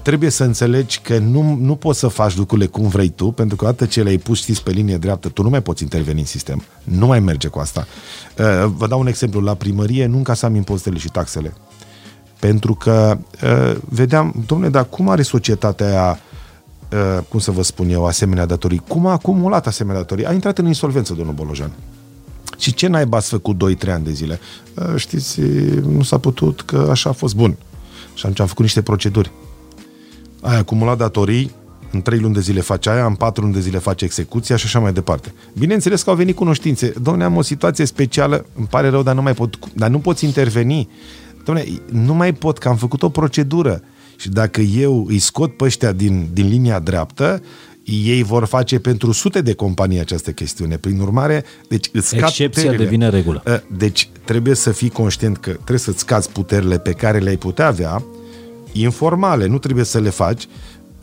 [0.02, 3.66] trebuie să înțelegi că nu, nu poți să faci lucrurile cum vrei tu, pentru că
[3.66, 6.64] odată ce le-ai pus, știți, pe linie dreaptă, tu nu mai poți interveni în sistem.
[6.84, 7.88] Nu mai merge cu asta.
[8.38, 9.40] Uh, vă dau un exemplu.
[9.40, 11.54] La primărie nu încasam impozitele și taxele.
[12.40, 16.20] Pentru că uh, vedeam, domnule, dar cum are societatea aia
[17.30, 18.82] cum să vă spun eu, asemenea datorii?
[18.88, 20.26] Cum a acumulat asemenea datorii?
[20.26, 21.72] A intrat în insolvență, domnul Bolojan.
[22.58, 24.40] Și ce naiba ați făcut 2-3 ani de zile?
[24.96, 25.42] Știți,
[25.82, 27.58] nu s-a putut, că așa a fost bun.
[28.14, 29.32] Și atunci am făcut niște proceduri.
[30.46, 31.52] Ai acumulat datorii,
[31.92, 34.66] în 3 luni de zile face aia, în 4 luni de zile face execuția și
[34.66, 35.34] așa mai departe.
[35.58, 36.94] Bineînțeles că au venit cunoștințe.
[37.02, 40.26] Domne, am o situație specială, îmi pare rău, dar nu mai pot, dar nu poți
[40.26, 40.90] interveni.
[41.46, 43.82] Domne, nu mai pot, că am făcut o procedură.
[44.16, 47.42] Și dacă eu îi scot pe ăștia din, din linia dreaptă,
[47.84, 50.78] ei vor face pentru sute de companii această chestiune.
[50.78, 52.84] Prin urmare, deci îți Excepția puterile.
[52.84, 53.44] devine regulă.
[53.48, 57.68] Ă, deci trebuie să fii conștient că trebuie să-ți scazi puterile pe care le-ai putea
[57.68, 58.04] avea,
[58.82, 60.48] informale, nu trebuie să le faci,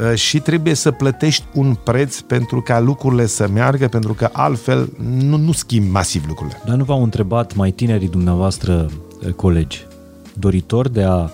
[0.00, 4.92] ă, și trebuie să plătești un preț pentru ca lucrurile să meargă, pentru că altfel
[4.98, 6.60] nu, nu schimbi masiv lucrurile.
[6.64, 8.90] Dar nu v-au întrebat mai tinerii dumneavoastră
[9.26, 9.86] ă, colegi,
[10.34, 11.28] doritori de a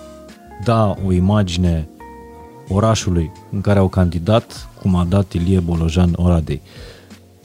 [0.63, 1.89] da o imagine
[2.67, 6.61] orașului în care au candidat, cum a dat Ilie Bolojan Oradei.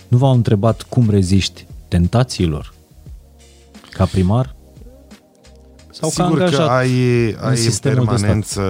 [0.09, 2.75] Nu v-au întrebat cum reziști tentațiilor
[3.91, 4.55] ca primar?
[6.01, 6.91] Sau Sigur ca că ai,
[7.41, 8.61] ai în permanență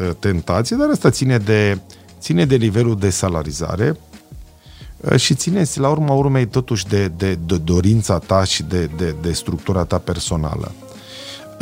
[0.00, 1.78] uh, tentație, dar asta ține de,
[2.20, 3.96] ține de nivelul de salarizare
[5.00, 9.14] uh, și ține la urma urmei totuși de, de, de dorința ta și de, de,
[9.22, 10.72] de structura ta personală.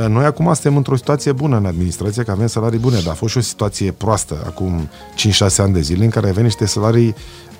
[0.09, 3.33] Noi acum suntem într-o situație bună în administrație, că avem salarii bune, dar a fost
[3.33, 4.89] și o situație proastă acum
[5.53, 7.15] 5-6 ani de zile, în care aveam niște salarii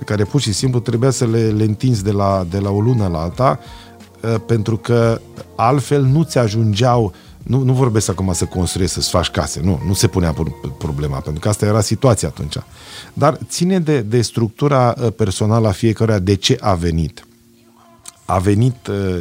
[0.05, 3.09] care pur și simplu trebuia să le, le întinzi de la, de la o lună
[3.09, 3.59] la alta,
[4.25, 5.21] ă, pentru că
[5.55, 7.13] altfel nu ți ajungeau
[7.47, 10.35] nu, nu vorbesc acum să construiești, să-ți faci case, nu, nu se punea
[10.79, 12.57] problema, pentru că asta era situația atunci.
[13.13, 17.27] Dar ține de, de structura ă, personală a fiecăruia, de ce a venit.
[18.25, 19.19] A venit uh,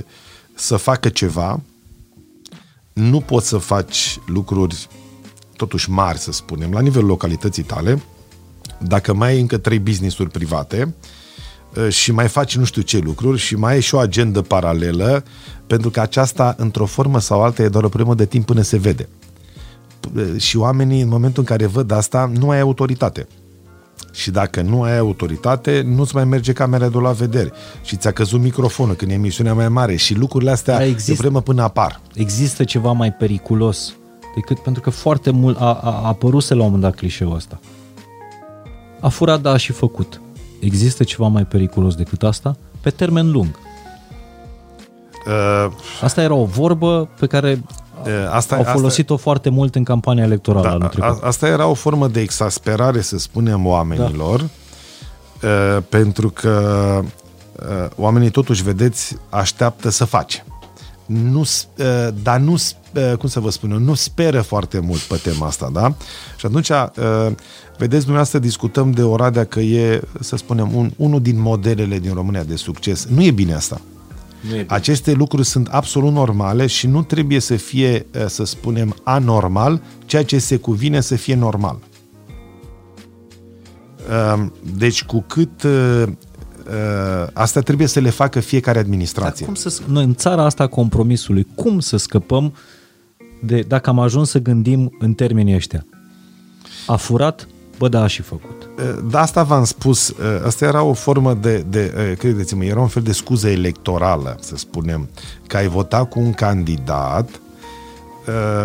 [0.53, 1.61] să facă ceva,
[2.93, 4.87] nu poți să faci lucruri
[5.55, 8.03] totuși mari, să spunem, la nivelul localității tale,
[8.79, 10.93] dacă mai ai încă trei business-uri private, uh,
[11.89, 15.23] și mai faci nu știu ce lucruri și mai ai și o agendă paralelă,
[15.67, 18.77] pentru că aceasta, într-o formă sau alta, e doar o problemă de timp până se
[18.77, 19.09] vede.
[20.15, 23.27] Uh, și oamenii, în momentul în care văd asta, nu ai autoritate.
[24.11, 27.51] Și dacă nu ai autoritate, nu-ți mai merge camera de la vedere.
[27.83, 29.95] Și ți-a căzut microfonul când e emisiunea mai mare.
[29.95, 32.01] Și lucrurile astea există, e vremă până apar.
[32.13, 33.95] Există ceva mai periculos
[34.35, 37.59] decât pentru că foarte mult a, a, a apăruse la un moment dat clișeul ăsta.
[38.99, 40.21] A furat, da, a și făcut.
[40.65, 42.55] Există ceva mai periculos decât asta?
[42.81, 43.59] Pe termen lung.
[45.27, 45.71] Uh,
[46.01, 47.63] asta era o vorbă pe care
[48.03, 51.73] uh, asta, au folosit-o asta, foarte mult în campania electorală da, a, Asta era o
[51.73, 54.49] formă de exasperare, să spunem, oamenilor,
[55.39, 55.47] da.
[55.47, 56.99] uh, pentru că
[57.59, 60.45] uh, oamenii totuși, vedeți, așteaptă să face.
[61.05, 65.19] Nu, uh, dar nu, uh, cum să vă spun eu, nu speră foarte mult pe
[65.23, 65.95] tema asta, da?
[66.37, 67.31] Și atunci uh,
[67.77, 72.43] Vedeți, dumneavoastră discutăm de Oradea că e, să spunem, un, unul din modelele din România
[72.43, 73.05] de succes.
[73.05, 73.81] Nu e bine asta.
[74.41, 74.65] Nu e bine.
[74.67, 80.23] Aceste lucruri sunt absolut normale și nu trebuie să fie, eh, să spunem, anormal, ceea
[80.23, 81.79] ce se cuvine să fie normal.
[84.09, 85.67] Ehm, deci, cu cât
[86.69, 89.45] eh, eh, asta trebuie să le facă fiecare administrație.
[89.45, 92.53] Dar cum să, noi în țara asta compromisului, cum să scăpăm
[93.41, 95.85] de, dacă am ajuns să gândim în termenii ăștia?
[96.87, 97.47] A furat,
[97.77, 98.69] Bă, da, a și făcut.
[99.09, 100.13] Da, asta v-am spus.
[100.45, 105.09] Asta era o formă de, de credeți-mă, era un fel de scuză electorală, să spunem,
[105.47, 107.29] că ai votat cu un candidat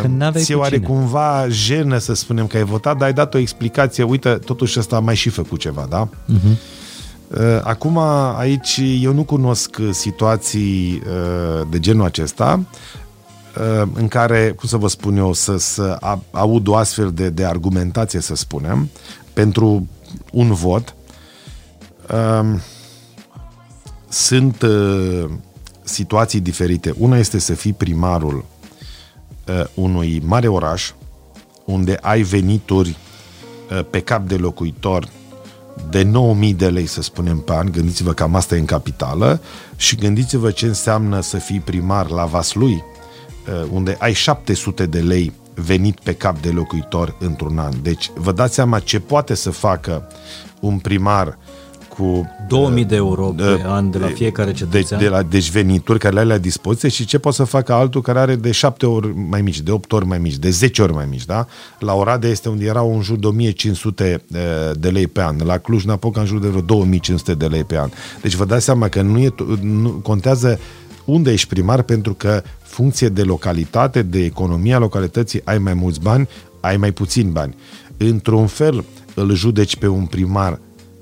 [0.01, 0.87] Când ți oare cine.
[0.87, 4.97] cumva jenă să spunem că ai votat, dar ai dat o explicație, uite, totuși ăsta
[4.97, 6.09] a mai și făcut ceva, da?
[6.09, 6.80] Uh-huh.
[7.63, 7.99] Acum,
[8.37, 11.03] aici, eu nu cunosc situații
[11.71, 12.61] de genul acesta,
[13.59, 15.99] Uh, în care, cum să vă spun eu, să, să
[16.31, 18.91] aud o astfel de, de argumentație, să spunem,
[19.33, 19.89] pentru
[20.33, 20.95] un vot.
[22.41, 22.61] Um,
[24.09, 25.25] sunt uh,
[25.83, 26.95] situații diferite.
[26.99, 28.45] Una este să fii primarul
[29.49, 30.93] uh, unui mare oraș,
[31.65, 32.97] unde ai venituri
[33.91, 35.09] pe cap de locuitor
[35.91, 36.11] de
[36.51, 39.41] 9.000 de lei, să spunem, pe an, gândiți-vă cam asta e în capitală,
[39.77, 42.85] și gândiți-vă ce înseamnă să fii primar la Vaslui,
[43.49, 47.73] Uh, unde ai 700 de lei venit pe cap de locuitor într-un an.
[47.83, 50.09] Deci vă dați seama ce poate să facă
[50.61, 51.39] un primar
[52.01, 55.01] cu 2000 de euro pe uh, an de la fiecare cetățean.
[55.01, 57.73] De, de la, deci venituri care le ai la dispoziție și ce poate să facă
[57.73, 60.83] altul care are de 7 ori mai mici, de 8 ori mai mici, de 10
[60.83, 61.47] ori mai mici, da?
[61.79, 64.39] La Oradea este unde erau în jur de 1500 uh,
[64.79, 67.89] de lei pe an, la Cluj-Napoca în jur de vreo 2500 de lei pe an.
[68.23, 70.59] Deci vă dați seama că nu, e, nu contează
[71.05, 76.29] unde ești primar pentru că funcție de localitate, de economia localității, ai mai mulți bani,
[76.61, 77.55] ai mai puțini bani.
[77.97, 80.59] Într-un fel îl judeci pe un primar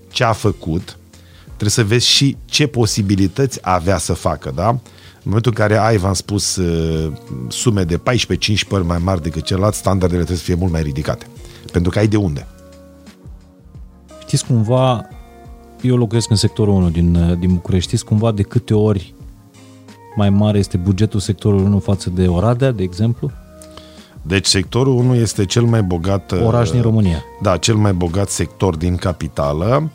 [0.09, 0.98] ce a făcut,
[1.47, 4.68] trebuie să vezi și ce posibilități avea să facă, da?
[4.68, 7.12] În momentul în care ai, v-am spus, uh,
[7.48, 8.01] sume de 14-15
[8.70, 11.26] ori mai mari decât celălalt, standardele trebuie să fie mult mai ridicate.
[11.72, 12.47] Pentru că ai de unde.
[14.20, 15.09] Știți cumva,
[15.80, 19.14] eu locuiesc în sectorul 1 din, uh, din București, știți cumva de câte ori
[20.16, 23.30] mai mare este bugetul sectorului 1 față de Oradea, de exemplu?
[24.28, 26.32] Deci sectorul 1 este cel mai bogat...
[26.44, 27.24] Oraș din România.
[27.42, 29.90] Da, cel mai bogat sector din capitală.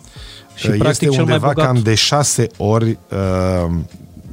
[0.56, 1.66] Și este practic undeva cel mai bogat...
[1.66, 3.72] cam de șase ori, uh,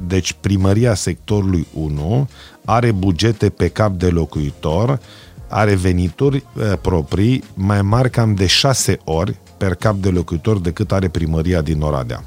[0.07, 2.29] deci primăria sectorului 1
[2.65, 5.01] are bugete pe cap de locuitor,
[5.49, 10.93] are venituri uh, proprii mai mari cam de șase ori per cap de locuitor decât
[10.93, 12.25] are primăria din Oradea.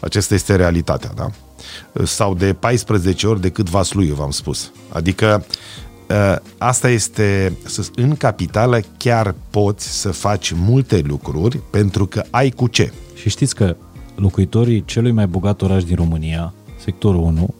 [0.00, 1.30] Aceasta este realitatea, da?
[2.04, 4.70] sau de 14 ori decât Vaslui, v-am spus.
[4.88, 5.46] Adică ă,
[6.58, 7.56] asta este,
[7.94, 12.92] în capitală chiar poți să faci multe lucruri pentru că ai cu ce.
[13.14, 13.76] Și știți că
[14.14, 16.54] locuitorii celui mai bogat oraș din România,
[16.84, 17.54] sectorul 1,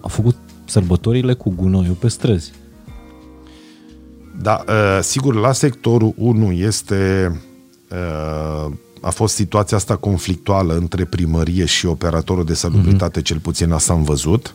[0.00, 2.52] au făcut sărbătorile cu gunoiul pe străzi.
[4.42, 7.32] Da, ă, sigur, la sectorul 1 este
[7.90, 13.24] ă, a fost situația asta conflictuală între primărie și operatorul de salubritate, mm-hmm.
[13.24, 14.54] cel puțin asta am văzut.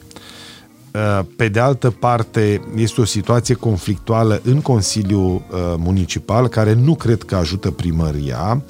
[0.95, 6.95] Uh, pe de altă parte, este o situație conflictuală în Consiliul uh, Municipal, care nu
[6.95, 8.63] cred că ajută primăria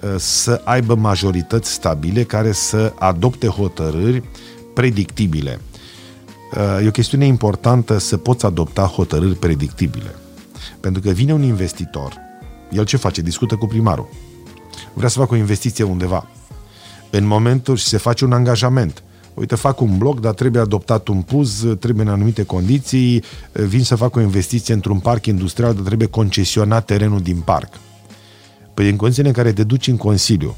[0.00, 4.22] uh, să aibă majorități stabile care să adopte hotărâri
[4.74, 5.60] predictibile.
[6.82, 10.14] E o chestiune importantă să poți adopta hotărâri predictibile.
[10.80, 12.12] Pentru că vine un investitor,
[12.70, 13.20] el ce face?
[13.20, 14.08] Discută cu primarul
[14.94, 16.26] vrea să facă o investiție undeva.
[17.10, 19.02] În momentul și se face un angajament.
[19.34, 23.22] Uite, fac un bloc, dar trebuie adoptat un puz, trebuie în anumite condiții,
[23.52, 27.68] vin să fac o investiție într-un parc industrial, dar trebuie concesionat terenul din parc.
[28.74, 30.56] Păi în condițiile în care te duci în Consiliu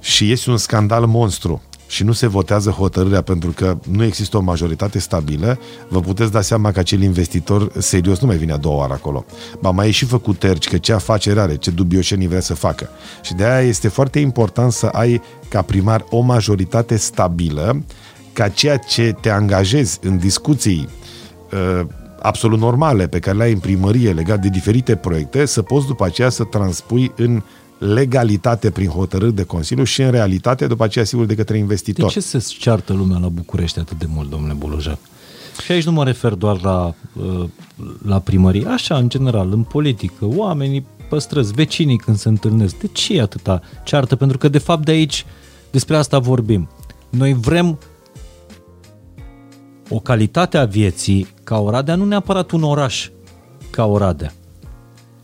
[0.00, 4.40] și este un scandal monstru și nu se votează hotărârea pentru că nu există o
[4.40, 5.58] majoritate stabilă,
[5.88, 9.24] vă puteți da seama că acel investitor serios nu mai vine a doua oară acolo.
[9.60, 12.88] Ba mai e și făcut terci că ce afacere are, ce dubioșenii vrea să facă.
[13.22, 17.82] Și de aia este foarte important să ai ca primar o majoritate stabilă
[18.32, 20.88] ca ceea ce te angajezi în discuții
[21.52, 21.86] uh,
[22.22, 26.04] absolut normale pe care le ai în primărie legat de diferite proiecte, să poți după
[26.04, 27.42] aceea să transpui în
[27.80, 32.06] legalitate prin hotărâri de Consiliu și în realitate după aceea sigur de către investitor.
[32.06, 34.98] De ce se ceartă lumea la București atât de mult, domnule Boloja?
[35.64, 37.48] Și aici nu mă refer doar la, uh,
[38.06, 42.78] la primărie, așa, în general, în politică, oamenii păstrăți, vecinii când se întâlnesc.
[42.78, 44.16] De ce e atâta ceartă?
[44.16, 45.26] Pentru că, de fapt, de aici,
[45.70, 46.68] despre asta vorbim.
[47.10, 47.78] Noi vrem
[49.88, 53.08] o calitate a vieții ca Oradea, nu neapărat un oraș
[53.70, 54.32] ca Oradea.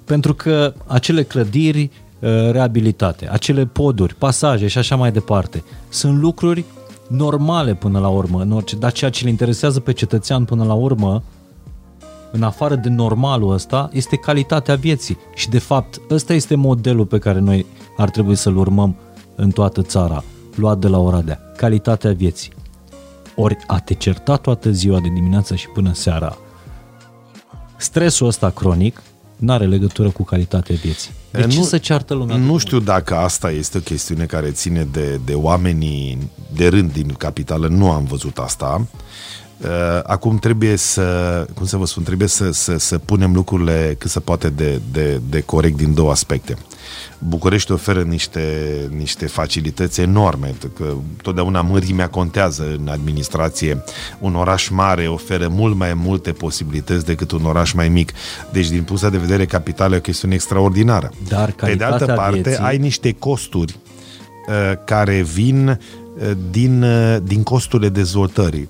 [0.04, 2.05] Pentru că acele clădiri uh,
[2.50, 6.64] reabilitate, acele poduri, pasaje și așa mai departe, sunt lucruri
[7.08, 10.72] normale până la urmă, în orice, dar ceea ce îl interesează pe cetățean până la
[10.72, 11.22] urmă,
[12.30, 15.18] în afară de normalul ăsta, este calitatea vieții.
[15.34, 17.66] Și de fapt, ăsta este modelul pe care noi
[17.96, 18.96] ar trebui să-l urmăm
[19.34, 20.24] în toată țara,
[20.54, 21.40] luat de la Oradea.
[21.56, 22.52] Calitatea vieții.
[23.36, 26.36] Ori a te certa toată ziua de dimineață și până seara,
[27.76, 29.02] stresul ăsta cronic
[29.36, 31.10] nu are legătură cu calitatea vieții.
[31.30, 32.36] De nu, ce să ceartă lumea?
[32.36, 37.14] Nu știu dacă asta este o chestiune care ține de, de oamenii de rând din
[37.18, 38.86] capitală, nu am văzut asta.
[39.60, 39.68] Uh,
[40.02, 44.20] acum trebuie să, cum să vă spun, trebuie să, să, să punem lucrurile cât se
[44.20, 46.56] poate de, de, de corect din două aspecte.
[47.18, 48.42] București oferă niște,
[48.96, 53.84] niște facilități enorme, că totdeauna mărimea contează în administrație.
[54.18, 58.12] Un oraș mare oferă mult mai multe posibilități decât un oraș mai mic.
[58.52, 61.12] Deci, din punctul de vedere capital, e o chestiune extraordinară.
[61.28, 62.64] Dar Pe de altă parte, vieții...
[62.64, 63.78] ai niște costuri
[64.48, 64.54] uh,
[64.84, 68.68] care vin uh, din, uh, din costurile dezvoltării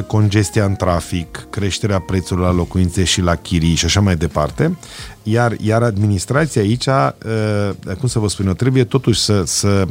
[0.00, 4.76] congestia în trafic, creșterea prețurilor la locuințe și la chirii și așa mai departe.
[5.22, 9.84] Iar, iar administrația aici, uh, cum să vă spun eu, trebuie totuși să, să,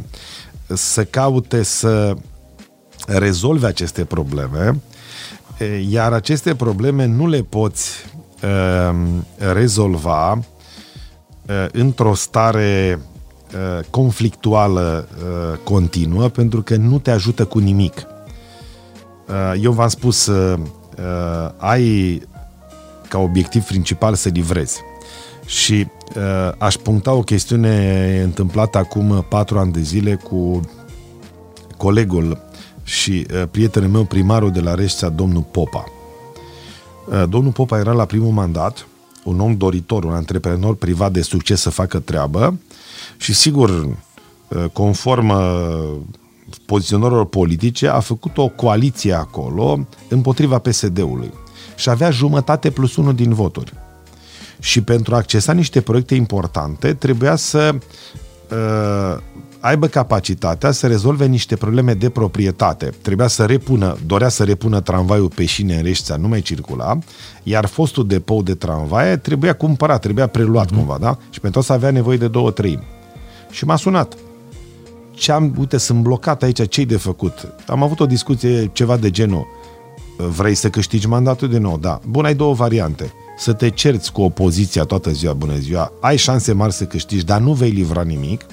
[0.66, 2.16] să caute să
[3.06, 4.80] rezolve aceste probleme,
[5.88, 7.90] iar aceste probleme nu le poți
[8.42, 8.98] uh,
[9.52, 13.00] rezolva uh, într-o stare
[13.90, 15.08] conflictuală
[15.64, 18.06] continuă pentru că nu te ajută cu nimic.
[19.60, 20.30] Eu v-am spus,
[21.56, 22.22] ai
[23.08, 24.80] ca obiectiv principal să livrezi.
[25.46, 25.86] Și
[26.16, 30.60] uh, aș puncta o chestiune întâmplată acum patru ani de zile cu
[31.76, 32.40] colegul
[32.82, 35.84] și uh, prietenul meu, primarul de la Reștea, domnul Popa.
[37.08, 38.86] Uh, domnul Popa era la primul mandat,
[39.24, 42.58] un om doritor, un antreprenor privat de succes să facă treabă
[43.16, 45.96] și sigur, uh, conform uh,
[46.58, 51.32] poziționărilor politice, a făcut o coaliție acolo împotriva PSD-ului
[51.76, 53.72] și avea jumătate plus unul din voturi
[54.58, 57.74] și pentru a accesa niște proiecte importante trebuia să
[58.50, 59.22] uh,
[59.60, 62.92] aibă capacitatea să rezolve niște probleme de proprietate.
[63.02, 66.98] Trebuia să repună, dorea să repună tramvaiul pe șine în Reștea, nu mai circula,
[67.42, 70.76] iar fostul depou de tramvaie trebuia cumpărat, trebuia preluat mm-hmm.
[70.76, 71.18] cumva, da?
[71.30, 72.86] Și pentru asta avea nevoie de două treimi.
[73.50, 74.14] Și m-a sunat.
[75.22, 77.54] Ce am, uite, sunt blocat aici, ce de făcut?
[77.66, 79.46] Am avut o discuție ceva de genul.
[80.16, 81.78] Vrei să câștigi mandatul din nou?
[81.78, 82.00] Da.
[82.08, 86.52] Bun, ai două variante să te cerți cu opoziția toată ziua, bună ziua, ai șanse
[86.52, 88.44] mari să câștigi, dar nu vei livra nimic.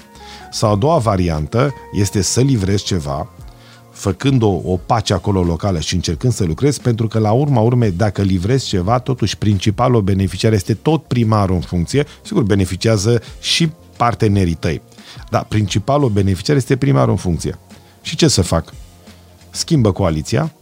[0.50, 3.28] Sau a doua variantă este să livrezi ceva,
[3.90, 7.90] făcând o, o pace acolo locală și încercând să lucrezi, pentru că la urma urmei,
[7.90, 14.54] dacă livrezi ceva, totuși principalul beneficiar este tot primarul în funcție, sigur beneficiază și partenerii
[14.54, 14.82] tăi.
[15.30, 17.58] Dar principalul beneficiar este primarul în funcție.
[18.02, 18.72] Și ce să fac?
[19.50, 20.52] Schimbă coaliția,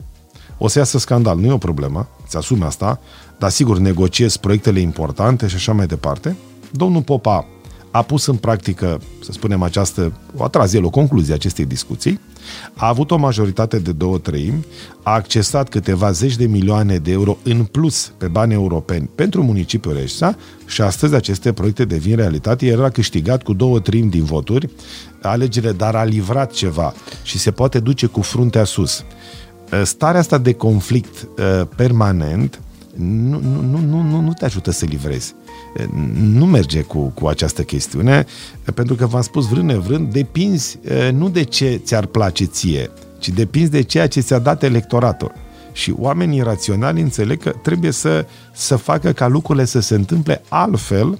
[0.59, 3.01] o să iasă scandal, nu e o problemă, îți asume asta,
[3.39, 6.37] dar sigur negociez proiectele importante și așa mai departe.
[6.71, 7.47] Domnul Popa
[7.91, 12.21] a pus în practică, să spunem, această, o atras el o concluzie acestei discuții,
[12.75, 14.65] a avut o majoritate de două treimi,
[15.03, 19.95] a accesat câteva zeci de milioane de euro în plus pe bani europeni pentru municipiul
[19.95, 22.67] Reșsa și astăzi aceste proiecte devin realitate.
[22.67, 24.71] El a câștigat cu două treimi din voturi
[25.23, 29.05] alegerile, dar a livrat ceva și se poate duce cu fruntea sus.
[29.83, 32.61] Starea asta de conflict uh, permanent
[32.95, 35.35] nu, nu, nu, nu, nu te ajută să livrezi.
[36.23, 38.27] Nu merge cu, cu această chestiune,
[38.75, 40.79] pentru că v-am spus vrând nevrând, depinzi
[41.13, 45.33] nu de ce ți-ar place ție, ci depinzi de ceea ce ți-a dat electoratul.
[45.73, 51.19] Și oamenii raționali înțeleg că trebuie să, să facă ca lucrurile să se întâmple altfel,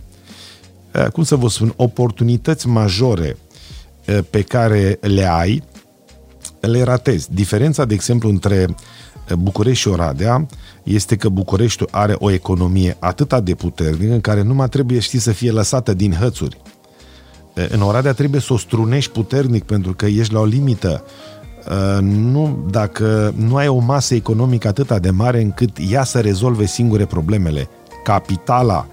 [1.13, 3.37] cum să vă spun, oportunități majore
[4.31, 5.63] pe care le ai,
[6.61, 7.35] le ratezi.
[7.35, 8.75] Diferența, de exemplu, între
[9.35, 10.47] București și Oradea
[10.83, 15.33] este că Bucureștiul are o economie atât de puternică în care numai trebuie, știi, să
[15.33, 16.61] fie lăsată din hățuri.
[17.69, 21.05] În Oradea trebuie să o strunești puternic pentru că ești la o limită.
[22.01, 27.05] Nu, dacă nu ai o masă economică atât de mare încât ea să rezolve singure
[27.05, 27.69] problemele,
[28.05, 28.87] capitala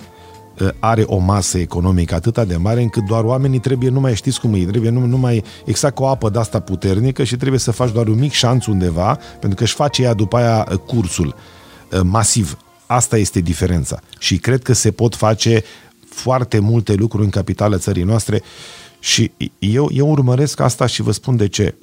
[0.80, 4.54] are o masă economică atât de mare încât doar oamenii trebuie, nu mai știți cum
[4.54, 7.92] e, trebuie nu, numai exact cu o apă de asta puternică și trebuie să faci
[7.92, 11.36] doar un mic șanț undeva, pentru că își face ea după aia cursul
[12.04, 12.58] masiv.
[12.86, 14.00] Asta este diferența.
[14.20, 15.64] Și cred că se pot face
[16.10, 18.42] foarte multe lucruri în capitală țării noastre
[19.00, 21.76] și eu, eu urmăresc asta și vă spun de ce.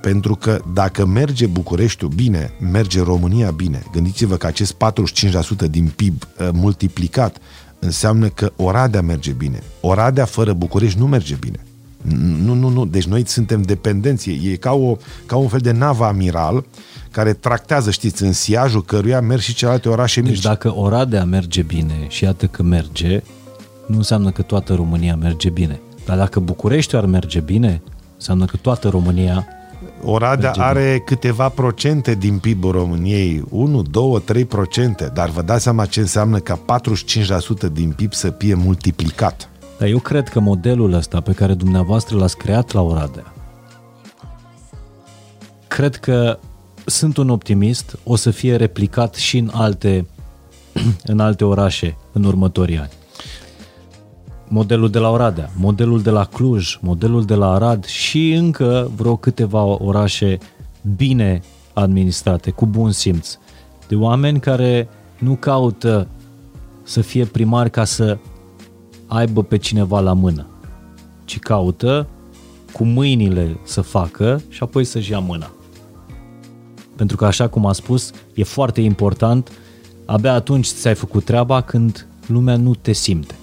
[0.00, 3.82] Pentru că dacă merge Bucureștiul bine, merge România bine.
[3.92, 4.76] Gândiți-vă că acest
[5.66, 7.38] 45% din PIB uh, multiplicat
[7.78, 9.62] înseamnă că Oradea merge bine.
[9.80, 11.58] Oradea fără București nu merge bine.
[12.44, 12.86] Nu, nu, nu.
[12.86, 14.30] Deci noi suntem dependenți.
[14.30, 14.96] E ca, o,
[15.26, 16.64] ca un fel de navă amiral
[17.10, 20.40] care tractează, știți, în siajul căruia merg și celelalte orașe deci mici.
[20.40, 23.22] Deci dacă Oradea merge bine și iată că merge,
[23.86, 25.80] nu înseamnă că toată România merge bine.
[26.04, 27.82] Dar dacă București ar merge bine,
[28.14, 29.46] înseamnă că toată România
[30.04, 30.98] Oradea are bine.
[30.98, 36.38] câteva procente din PIB-ul României, 1, 2, 3 procente, dar vă dați seama ce înseamnă
[36.38, 36.60] ca
[37.68, 39.48] 45% din PIB să fie multiplicat.
[39.78, 43.32] Dar eu cred că modelul ăsta pe care dumneavoastră l-ați creat la Oradea,
[45.68, 46.38] cred că
[46.84, 50.06] sunt un optimist, o să fie replicat și în alte,
[51.12, 52.97] în alte orașe în următorii ani.
[54.50, 59.16] Modelul de la Oradea, modelul de la Cluj, modelul de la Arad și încă vreo
[59.16, 60.38] câteva orașe
[60.96, 61.42] bine
[61.72, 63.38] administrate, cu bun simț,
[63.88, 64.88] de oameni care
[65.18, 66.08] nu caută
[66.82, 68.18] să fie primari ca să
[69.06, 70.46] aibă pe cineva la mână,
[71.24, 72.06] ci caută
[72.72, 75.50] cu mâinile să facă și apoi să-și ia mâna.
[76.96, 79.52] Pentru că, așa cum a spus, e foarte important,
[80.04, 83.34] abia atunci ți-ai făcut treaba când lumea nu te simte.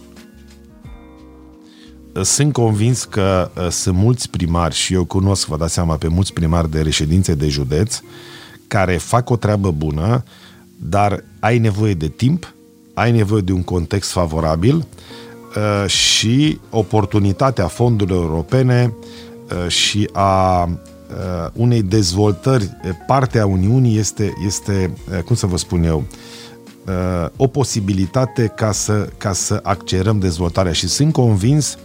[2.23, 6.33] Sunt convins că uh, sunt mulți primari și eu cunosc, vă dați seama, pe mulți
[6.33, 7.99] primari de reședințe de județ
[8.67, 10.23] care fac o treabă bună,
[10.75, 12.53] dar ai nevoie de timp,
[12.93, 21.49] ai nevoie de un context favorabil uh, și oportunitatea fondurilor europene uh, și a uh,
[21.53, 22.69] unei dezvoltări,
[23.07, 26.03] partea Uniunii este, este uh, cum să vă spun eu,
[26.85, 30.71] uh, o posibilitate ca să, ca să accelerăm dezvoltarea.
[30.71, 31.84] Și sunt convins uh,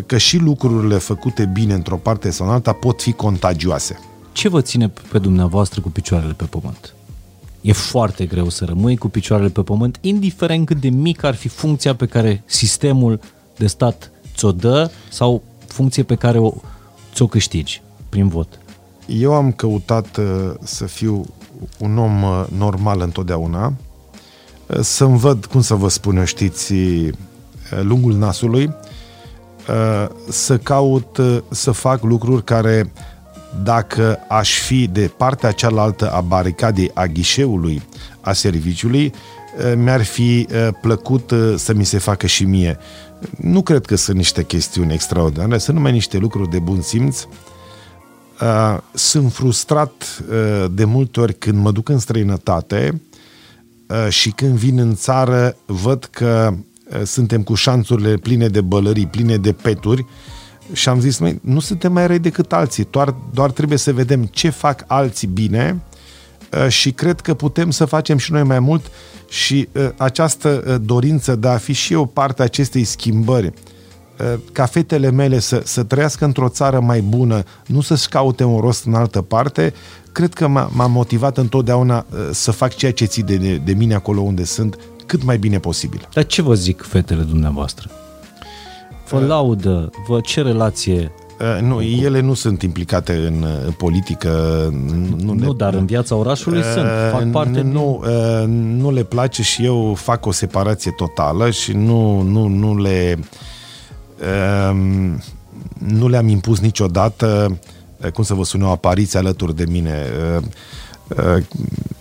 [0.00, 3.98] că și lucrurile făcute bine într-o parte sau în alta pot fi contagioase.
[4.32, 6.94] Ce vă ține pe dumneavoastră cu picioarele pe pământ?
[7.60, 11.48] E foarte greu să rămâi cu picioarele pe pământ, indiferent cât de mic ar fi
[11.48, 13.20] funcția pe care sistemul
[13.56, 16.52] de stat ți-o dă sau funcție pe care o,
[17.14, 18.58] ți-o câștigi prin vot?
[19.06, 20.24] Eu am căutat uh,
[20.62, 21.26] să fiu
[21.78, 23.72] un om uh, normal întotdeauna,
[24.66, 27.12] uh, să-mi văd, cum să vă spun eu, știți, uh,
[27.82, 28.72] lungul nasului, uh,
[30.28, 32.92] să caut uh, să fac lucruri care,
[33.62, 37.82] dacă aș fi de partea cealaltă a baricadei, a ghișeului,
[38.20, 39.12] a serviciului,
[39.58, 42.78] uh, mi-ar fi uh, plăcut uh, să mi se facă și mie.
[43.36, 47.28] Nu cred că sunt niște chestiuni extraordinare, sunt numai niște lucruri de bun simț, uh,
[48.42, 53.02] Uh, sunt frustrat uh, de multe ori când mă duc în străinătate
[53.88, 56.58] uh, și când vin în țară văd că uh,
[57.04, 60.06] suntem cu șanțurile pline de bălării, pline de peturi
[60.72, 64.24] și am zis, noi nu suntem mai răi decât alții, doar, doar trebuie să vedem
[64.24, 65.82] ce fac alții bine
[66.52, 68.90] uh, și cred că putem să facem și noi mai mult
[69.28, 73.52] și uh, această uh, dorință de a fi și eu parte a acestei schimbări
[74.22, 78.60] Uh, ca fetele mele să, să trăiască într-o țară mai bună, nu să-și caute un
[78.60, 79.74] rost în altă parte,
[80.12, 83.94] cred că m-a, m-a motivat întotdeauna uh, să fac ceea ce ții de, de mine
[83.94, 86.08] acolo unde sunt, cât mai bine posibil.
[86.12, 87.90] Dar ce vă zic fetele dumneavoastră?
[89.08, 94.28] Vă uh, laudă, vă ce relație Uh, nu, ele nu sunt implicate în, în politică.
[95.16, 98.10] Nu, nu ne, dar în viața orașului uh, sunt, fac parte nu, din...
[98.10, 103.18] uh, nu le place și eu fac o separație totală și nu, nu, nu le
[103.18, 103.24] uh,
[104.22, 105.22] Ehm,
[105.78, 107.58] nu le-am impus niciodată,
[108.00, 110.06] eh, cum să vă spun eu, apariție alături de mine.
[110.34, 110.50] Ehm,
[111.16, 111.44] eh,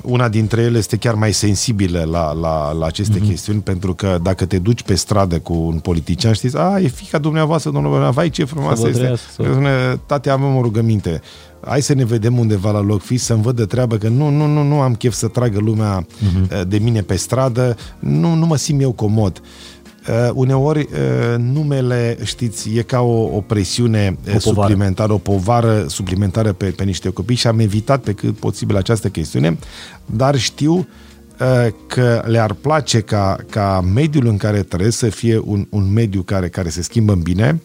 [0.04, 3.28] una dintre ele este chiar mai sensibilă la, la, la aceste mm-hmm.
[3.28, 7.18] chestiuni, pentru că dacă te duci pe stradă cu un politician, știți, a, e fica
[7.18, 9.14] dumneavoastră, domnul vai ce frumoasă este.
[9.32, 11.22] Spune, tate, avem o rugăminte.
[11.66, 14.46] Hai să ne vedem undeva la loc fi, să-mi văd de treabă că nu, nu,
[14.46, 16.68] nu, nu am chef să tragă lumea mm-hmm.
[16.68, 19.42] de mine pe stradă, nu, nu mă simt eu comod.
[19.42, 19.72] Uh,
[20.34, 26.66] uneori uh, numele, știți, e ca o, o presiune o suplimentară, o povară suplimentară pe,
[26.66, 29.58] pe niște copii și am evitat pe cât posibil această chestiune,
[30.06, 35.68] dar știu uh, că le-ar place ca, ca mediul în care trăiesc să fie un,
[35.70, 37.62] un mediu care, care se schimbă în bine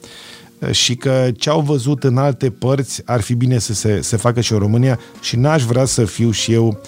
[0.71, 4.41] și că ce au văzut în alte părți ar fi bine să se, se facă
[4.41, 6.81] și în România și n-aș vrea să fiu și eu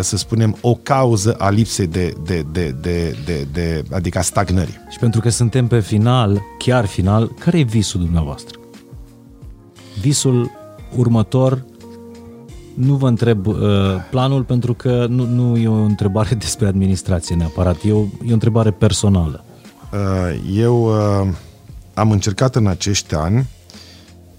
[0.00, 4.78] să spunem, o cauză a lipsei de, de, de, de, de, de adică a stagnării.
[4.90, 8.58] Și pentru că suntem pe final, chiar final, care e visul dumneavoastră?
[10.00, 10.50] Visul
[10.96, 11.64] următor,
[12.74, 13.56] nu vă întreb uh,
[14.10, 18.32] planul pentru că nu, nu e o întrebare despre administrație neapărat, e o, e o
[18.32, 19.44] întrebare personală.
[19.92, 21.28] Uh, eu uh,
[21.94, 23.36] am încercat în acești ani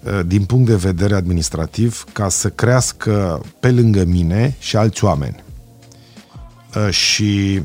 [0.04, 5.44] uh, din punct de vedere administrativ, ca să crească pe lângă mine și alți oameni.
[6.76, 7.62] Uh, și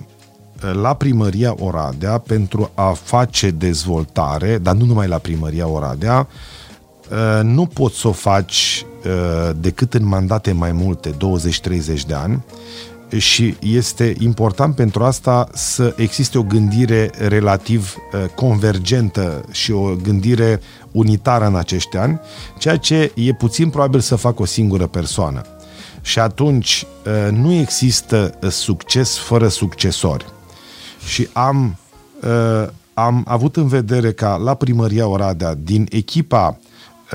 [0.65, 6.29] uh, la primăria Oradea pentru a face dezvoltare, dar nu numai la primăria Oradea,
[7.11, 8.85] uh, nu poți să o faci
[9.57, 11.15] decât în mandate mai multe, 20-30
[12.07, 12.45] de ani,
[13.17, 17.95] și este important pentru asta să existe o gândire relativ
[18.35, 20.61] convergentă și o gândire
[20.93, 22.21] unitară în acești ani,
[22.59, 25.43] ceea ce e puțin probabil să facă o singură persoană.
[26.01, 30.25] Și atunci uh, nu există uh, succes fără succesori.
[31.07, 31.77] Și am,
[32.23, 36.59] uh, am avut în vedere ca la primăria Oradea, din echipa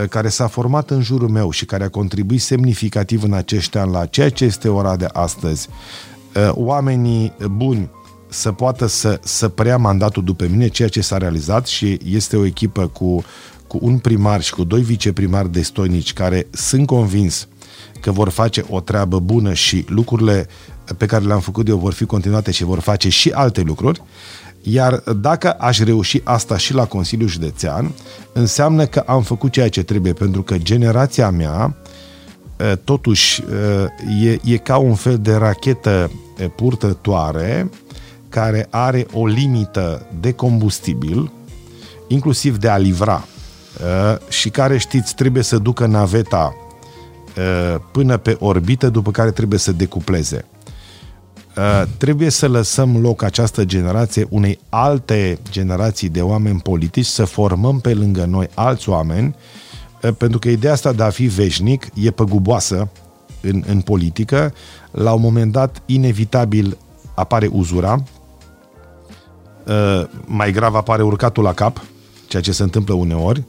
[0.10, 4.06] care s-a format în jurul meu și care a contribuit semnificativ în acești ani la
[4.06, 5.70] ceea ce este Oradea astăzi,
[6.54, 7.90] oamenii buni
[8.30, 12.46] să poată să, să preia mandatul după mine, ceea ce s-a realizat și este o
[12.46, 13.24] echipă cu,
[13.68, 17.48] cu un primar și cu doi viceprimari destoinici care sunt convins
[18.00, 20.48] că vor face o treabă bună și lucrurile
[20.98, 24.02] pe care le-am făcut eu vor fi continuate și vor face și alte lucruri,
[24.62, 27.92] iar dacă aș reuși asta și la Consiliul Județean,
[28.34, 31.76] înseamnă că am făcut ceea ce trebuie, pentru că generația mea,
[32.84, 33.44] totuși,
[34.24, 36.12] e, e ca un fel de rachetă
[36.56, 37.70] purtătoare
[38.30, 41.32] care are o limită de combustibil,
[42.08, 43.28] inclusiv de a livra,
[44.30, 46.65] și care, știți, trebuie să ducă naveta Uh,
[47.92, 50.46] până pe orbită, după care trebuie să decupleze.
[51.58, 57.80] Uh, trebuie să lăsăm loc această generație unei alte generații de oameni politici, să formăm
[57.80, 59.36] pe lângă noi alți oameni,
[60.02, 62.90] uh, pentru că ideea asta de a fi veșnic e păguboasă
[63.42, 64.54] în, în politică.
[64.92, 66.78] La un moment dat, inevitabil,
[67.16, 68.04] apare uzura,
[70.26, 71.84] mai grav apare urcatul la cap,
[72.28, 73.44] ceea ce se întâmplă uneori,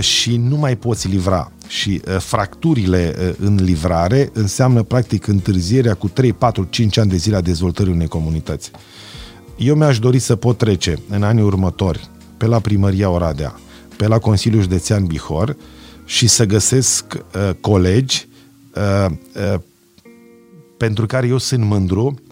[0.00, 6.08] și nu mai poți livra și uh, fracturile uh, în livrare înseamnă practic întârzierea cu
[6.08, 8.70] 3, 4, 5 ani de zile a dezvoltării unei comunități.
[9.56, 13.60] Eu mi-aș dori să pot trece în anii următori pe la Primăria Oradea,
[13.96, 15.56] pe la Consiliul Județean Bihor
[16.04, 18.28] și să găsesc uh, colegi
[18.74, 19.10] uh,
[19.54, 19.60] uh,
[20.76, 22.27] pentru care eu sunt mândru Eh,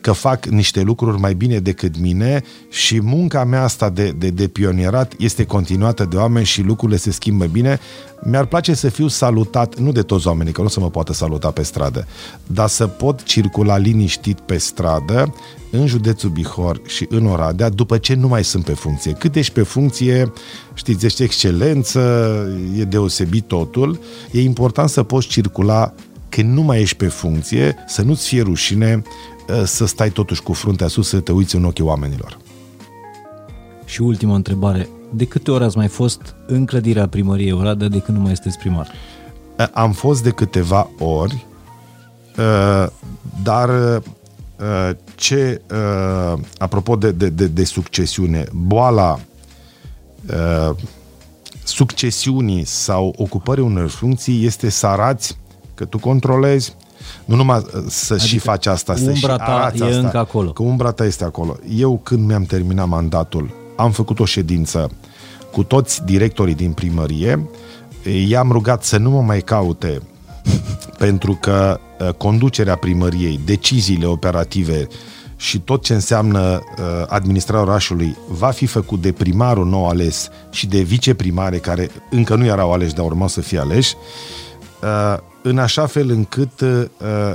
[0.00, 4.48] că fac niște lucruri mai bine decât mine și munca mea asta de, de, de
[4.48, 7.78] pionierat este continuată de oameni și lucrurile se schimbă bine.
[8.22, 11.50] Mi-ar place să fiu salutat, nu de toți oamenii, că nu să mă poată saluta
[11.50, 12.06] pe stradă,
[12.46, 15.34] dar să pot circula liniștit pe stradă
[15.70, 19.12] în județul Bihor și în Oradea, după ce nu mai sunt pe funcție.
[19.12, 20.32] Cât ești pe funcție,
[20.74, 22.00] știți, ești excelență,
[22.76, 23.98] e deosebit totul,
[24.30, 25.94] e important să poți circula
[26.34, 29.02] când nu mai ești pe funcție, să nu-ți fie rușine
[29.46, 32.38] Eh, să stai totuși cu fruntea sus, să te uiți în ochii oamenilor.
[33.84, 34.88] Și ultima întrebare.
[35.12, 38.58] De câte ori ați mai fost în clădirea primăriei Oradea de când nu mai sunteți
[38.58, 38.90] primar?
[39.56, 41.46] Eh, am fost de câteva ori,
[42.36, 42.86] eh,
[43.42, 44.02] dar
[45.14, 45.60] ce,
[46.58, 49.20] apropo de, de, de, de succesiune, boala
[51.64, 55.36] succesiunii sau ocupării unor funcții este să arați
[55.74, 56.74] că tu controlezi,
[57.24, 60.50] nu numai uh, să adică și faci asta, să și arăți e asta, încă acolo.
[60.50, 61.56] Că umbra ta este acolo.
[61.76, 64.90] Eu când mi-am terminat mandatul, am făcut o ședință
[65.52, 67.48] cu toți directorii din primărie,
[68.28, 70.00] i-am rugat să nu mă mai caute
[70.98, 74.86] pentru că uh, conducerea primăriei, deciziile operative
[75.36, 76.40] și tot ce înseamnă
[76.78, 82.34] uh, administrarea orașului va fi făcut de primarul nou ales și de viceprimare care încă
[82.34, 84.43] nu erau aleși, dar urmau să fie aleși Uh,
[85.42, 86.84] în așa fel încât, uh,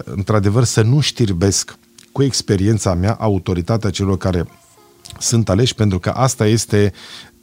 [0.04, 1.78] într-adevăr, să nu știrbesc
[2.12, 4.48] cu experiența mea autoritatea celor care
[5.20, 6.94] sunt aleși, pentru că asta este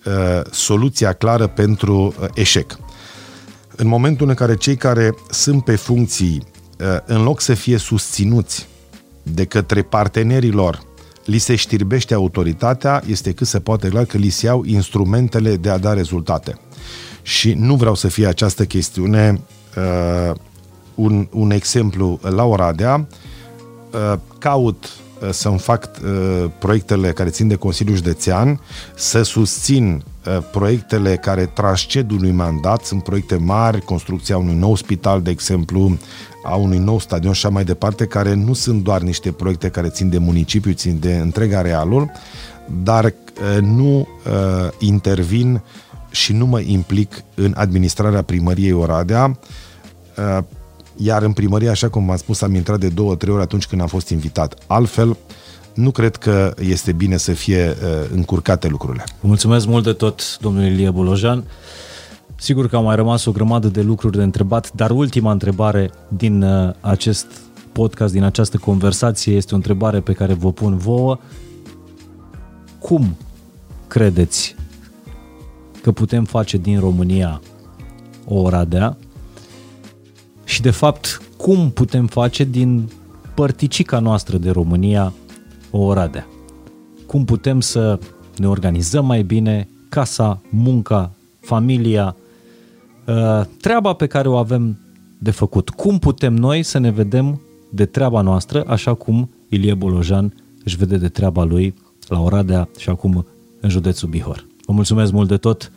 [0.04, 2.78] uh, soluția clară pentru eșec.
[3.76, 6.42] În momentul în care cei care sunt pe funcții,
[7.04, 8.68] în loc să fie susținuți
[9.22, 10.82] de către partenerii lor
[11.24, 15.68] li se știrbește autoritatea, este cât se poate clar că li se iau instrumentele de
[15.68, 16.58] a da rezultate.
[17.22, 19.40] Și nu vreau să fie această chestiune
[19.76, 20.34] uh,
[20.96, 23.06] un, un exemplu la Oradea,
[23.92, 28.60] uh, caut uh, să-mi fac uh, proiectele care țin de Consiliul Județean,
[28.94, 35.22] să susțin uh, proiectele care transced unui mandat, sunt proiecte mari, construcția unui nou spital,
[35.22, 35.98] de exemplu,
[36.44, 39.88] a unui nou stadion și așa mai departe, care nu sunt doar niște proiecte care
[39.88, 42.10] țin de municipiu, țin de întreaga realul,
[42.82, 45.62] dar uh, nu uh, intervin
[46.10, 49.36] și nu mă implic în administrarea primăriei Oradea, uh,
[50.96, 53.80] iar în primărie, așa cum v-am spus, am intrat de două, trei ori atunci când
[53.80, 54.54] am fost invitat.
[54.66, 55.16] Altfel,
[55.74, 59.04] nu cred că este bine să fie uh, încurcate lucrurile.
[59.20, 61.44] Mulțumesc mult de tot, domnul Ilie Bolojan.
[62.38, 66.42] Sigur că au mai rămas o grămadă de lucruri de întrebat, dar ultima întrebare din
[66.42, 67.26] uh, acest
[67.72, 71.18] podcast, din această conversație, este o întrebare pe care vă pun vouă.
[72.78, 73.16] Cum
[73.86, 74.54] credeți
[75.82, 77.40] că putem face din România
[78.24, 78.96] o Oradea
[80.46, 82.90] și, de fapt, cum putem face din
[83.34, 85.12] părticica noastră de România
[85.70, 86.26] o Oradea?
[87.06, 87.98] Cum putem să
[88.36, 92.16] ne organizăm mai bine casa, munca, familia,
[93.06, 94.78] uh, treaba pe care o avem
[95.18, 95.70] de făcut.
[95.70, 97.40] Cum putem noi să ne vedem
[97.70, 101.74] de treaba noastră, așa cum Ilie Bolojan își vede de treaba lui
[102.08, 103.26] la Oradea și acum
[103.60, 104.46] în județul Bihor.
[104.66, 105.72] Vă mulțumesc mult de tot,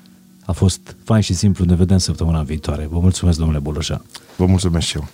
[0.50, 2.88] a fost fain și simplu, ne vedem săptămâna viitoare.
[2.92, 4.06] Vă mulțumesc, domnule Bolojan.
[4.36, 5.08] Vă mulțumesc și eu.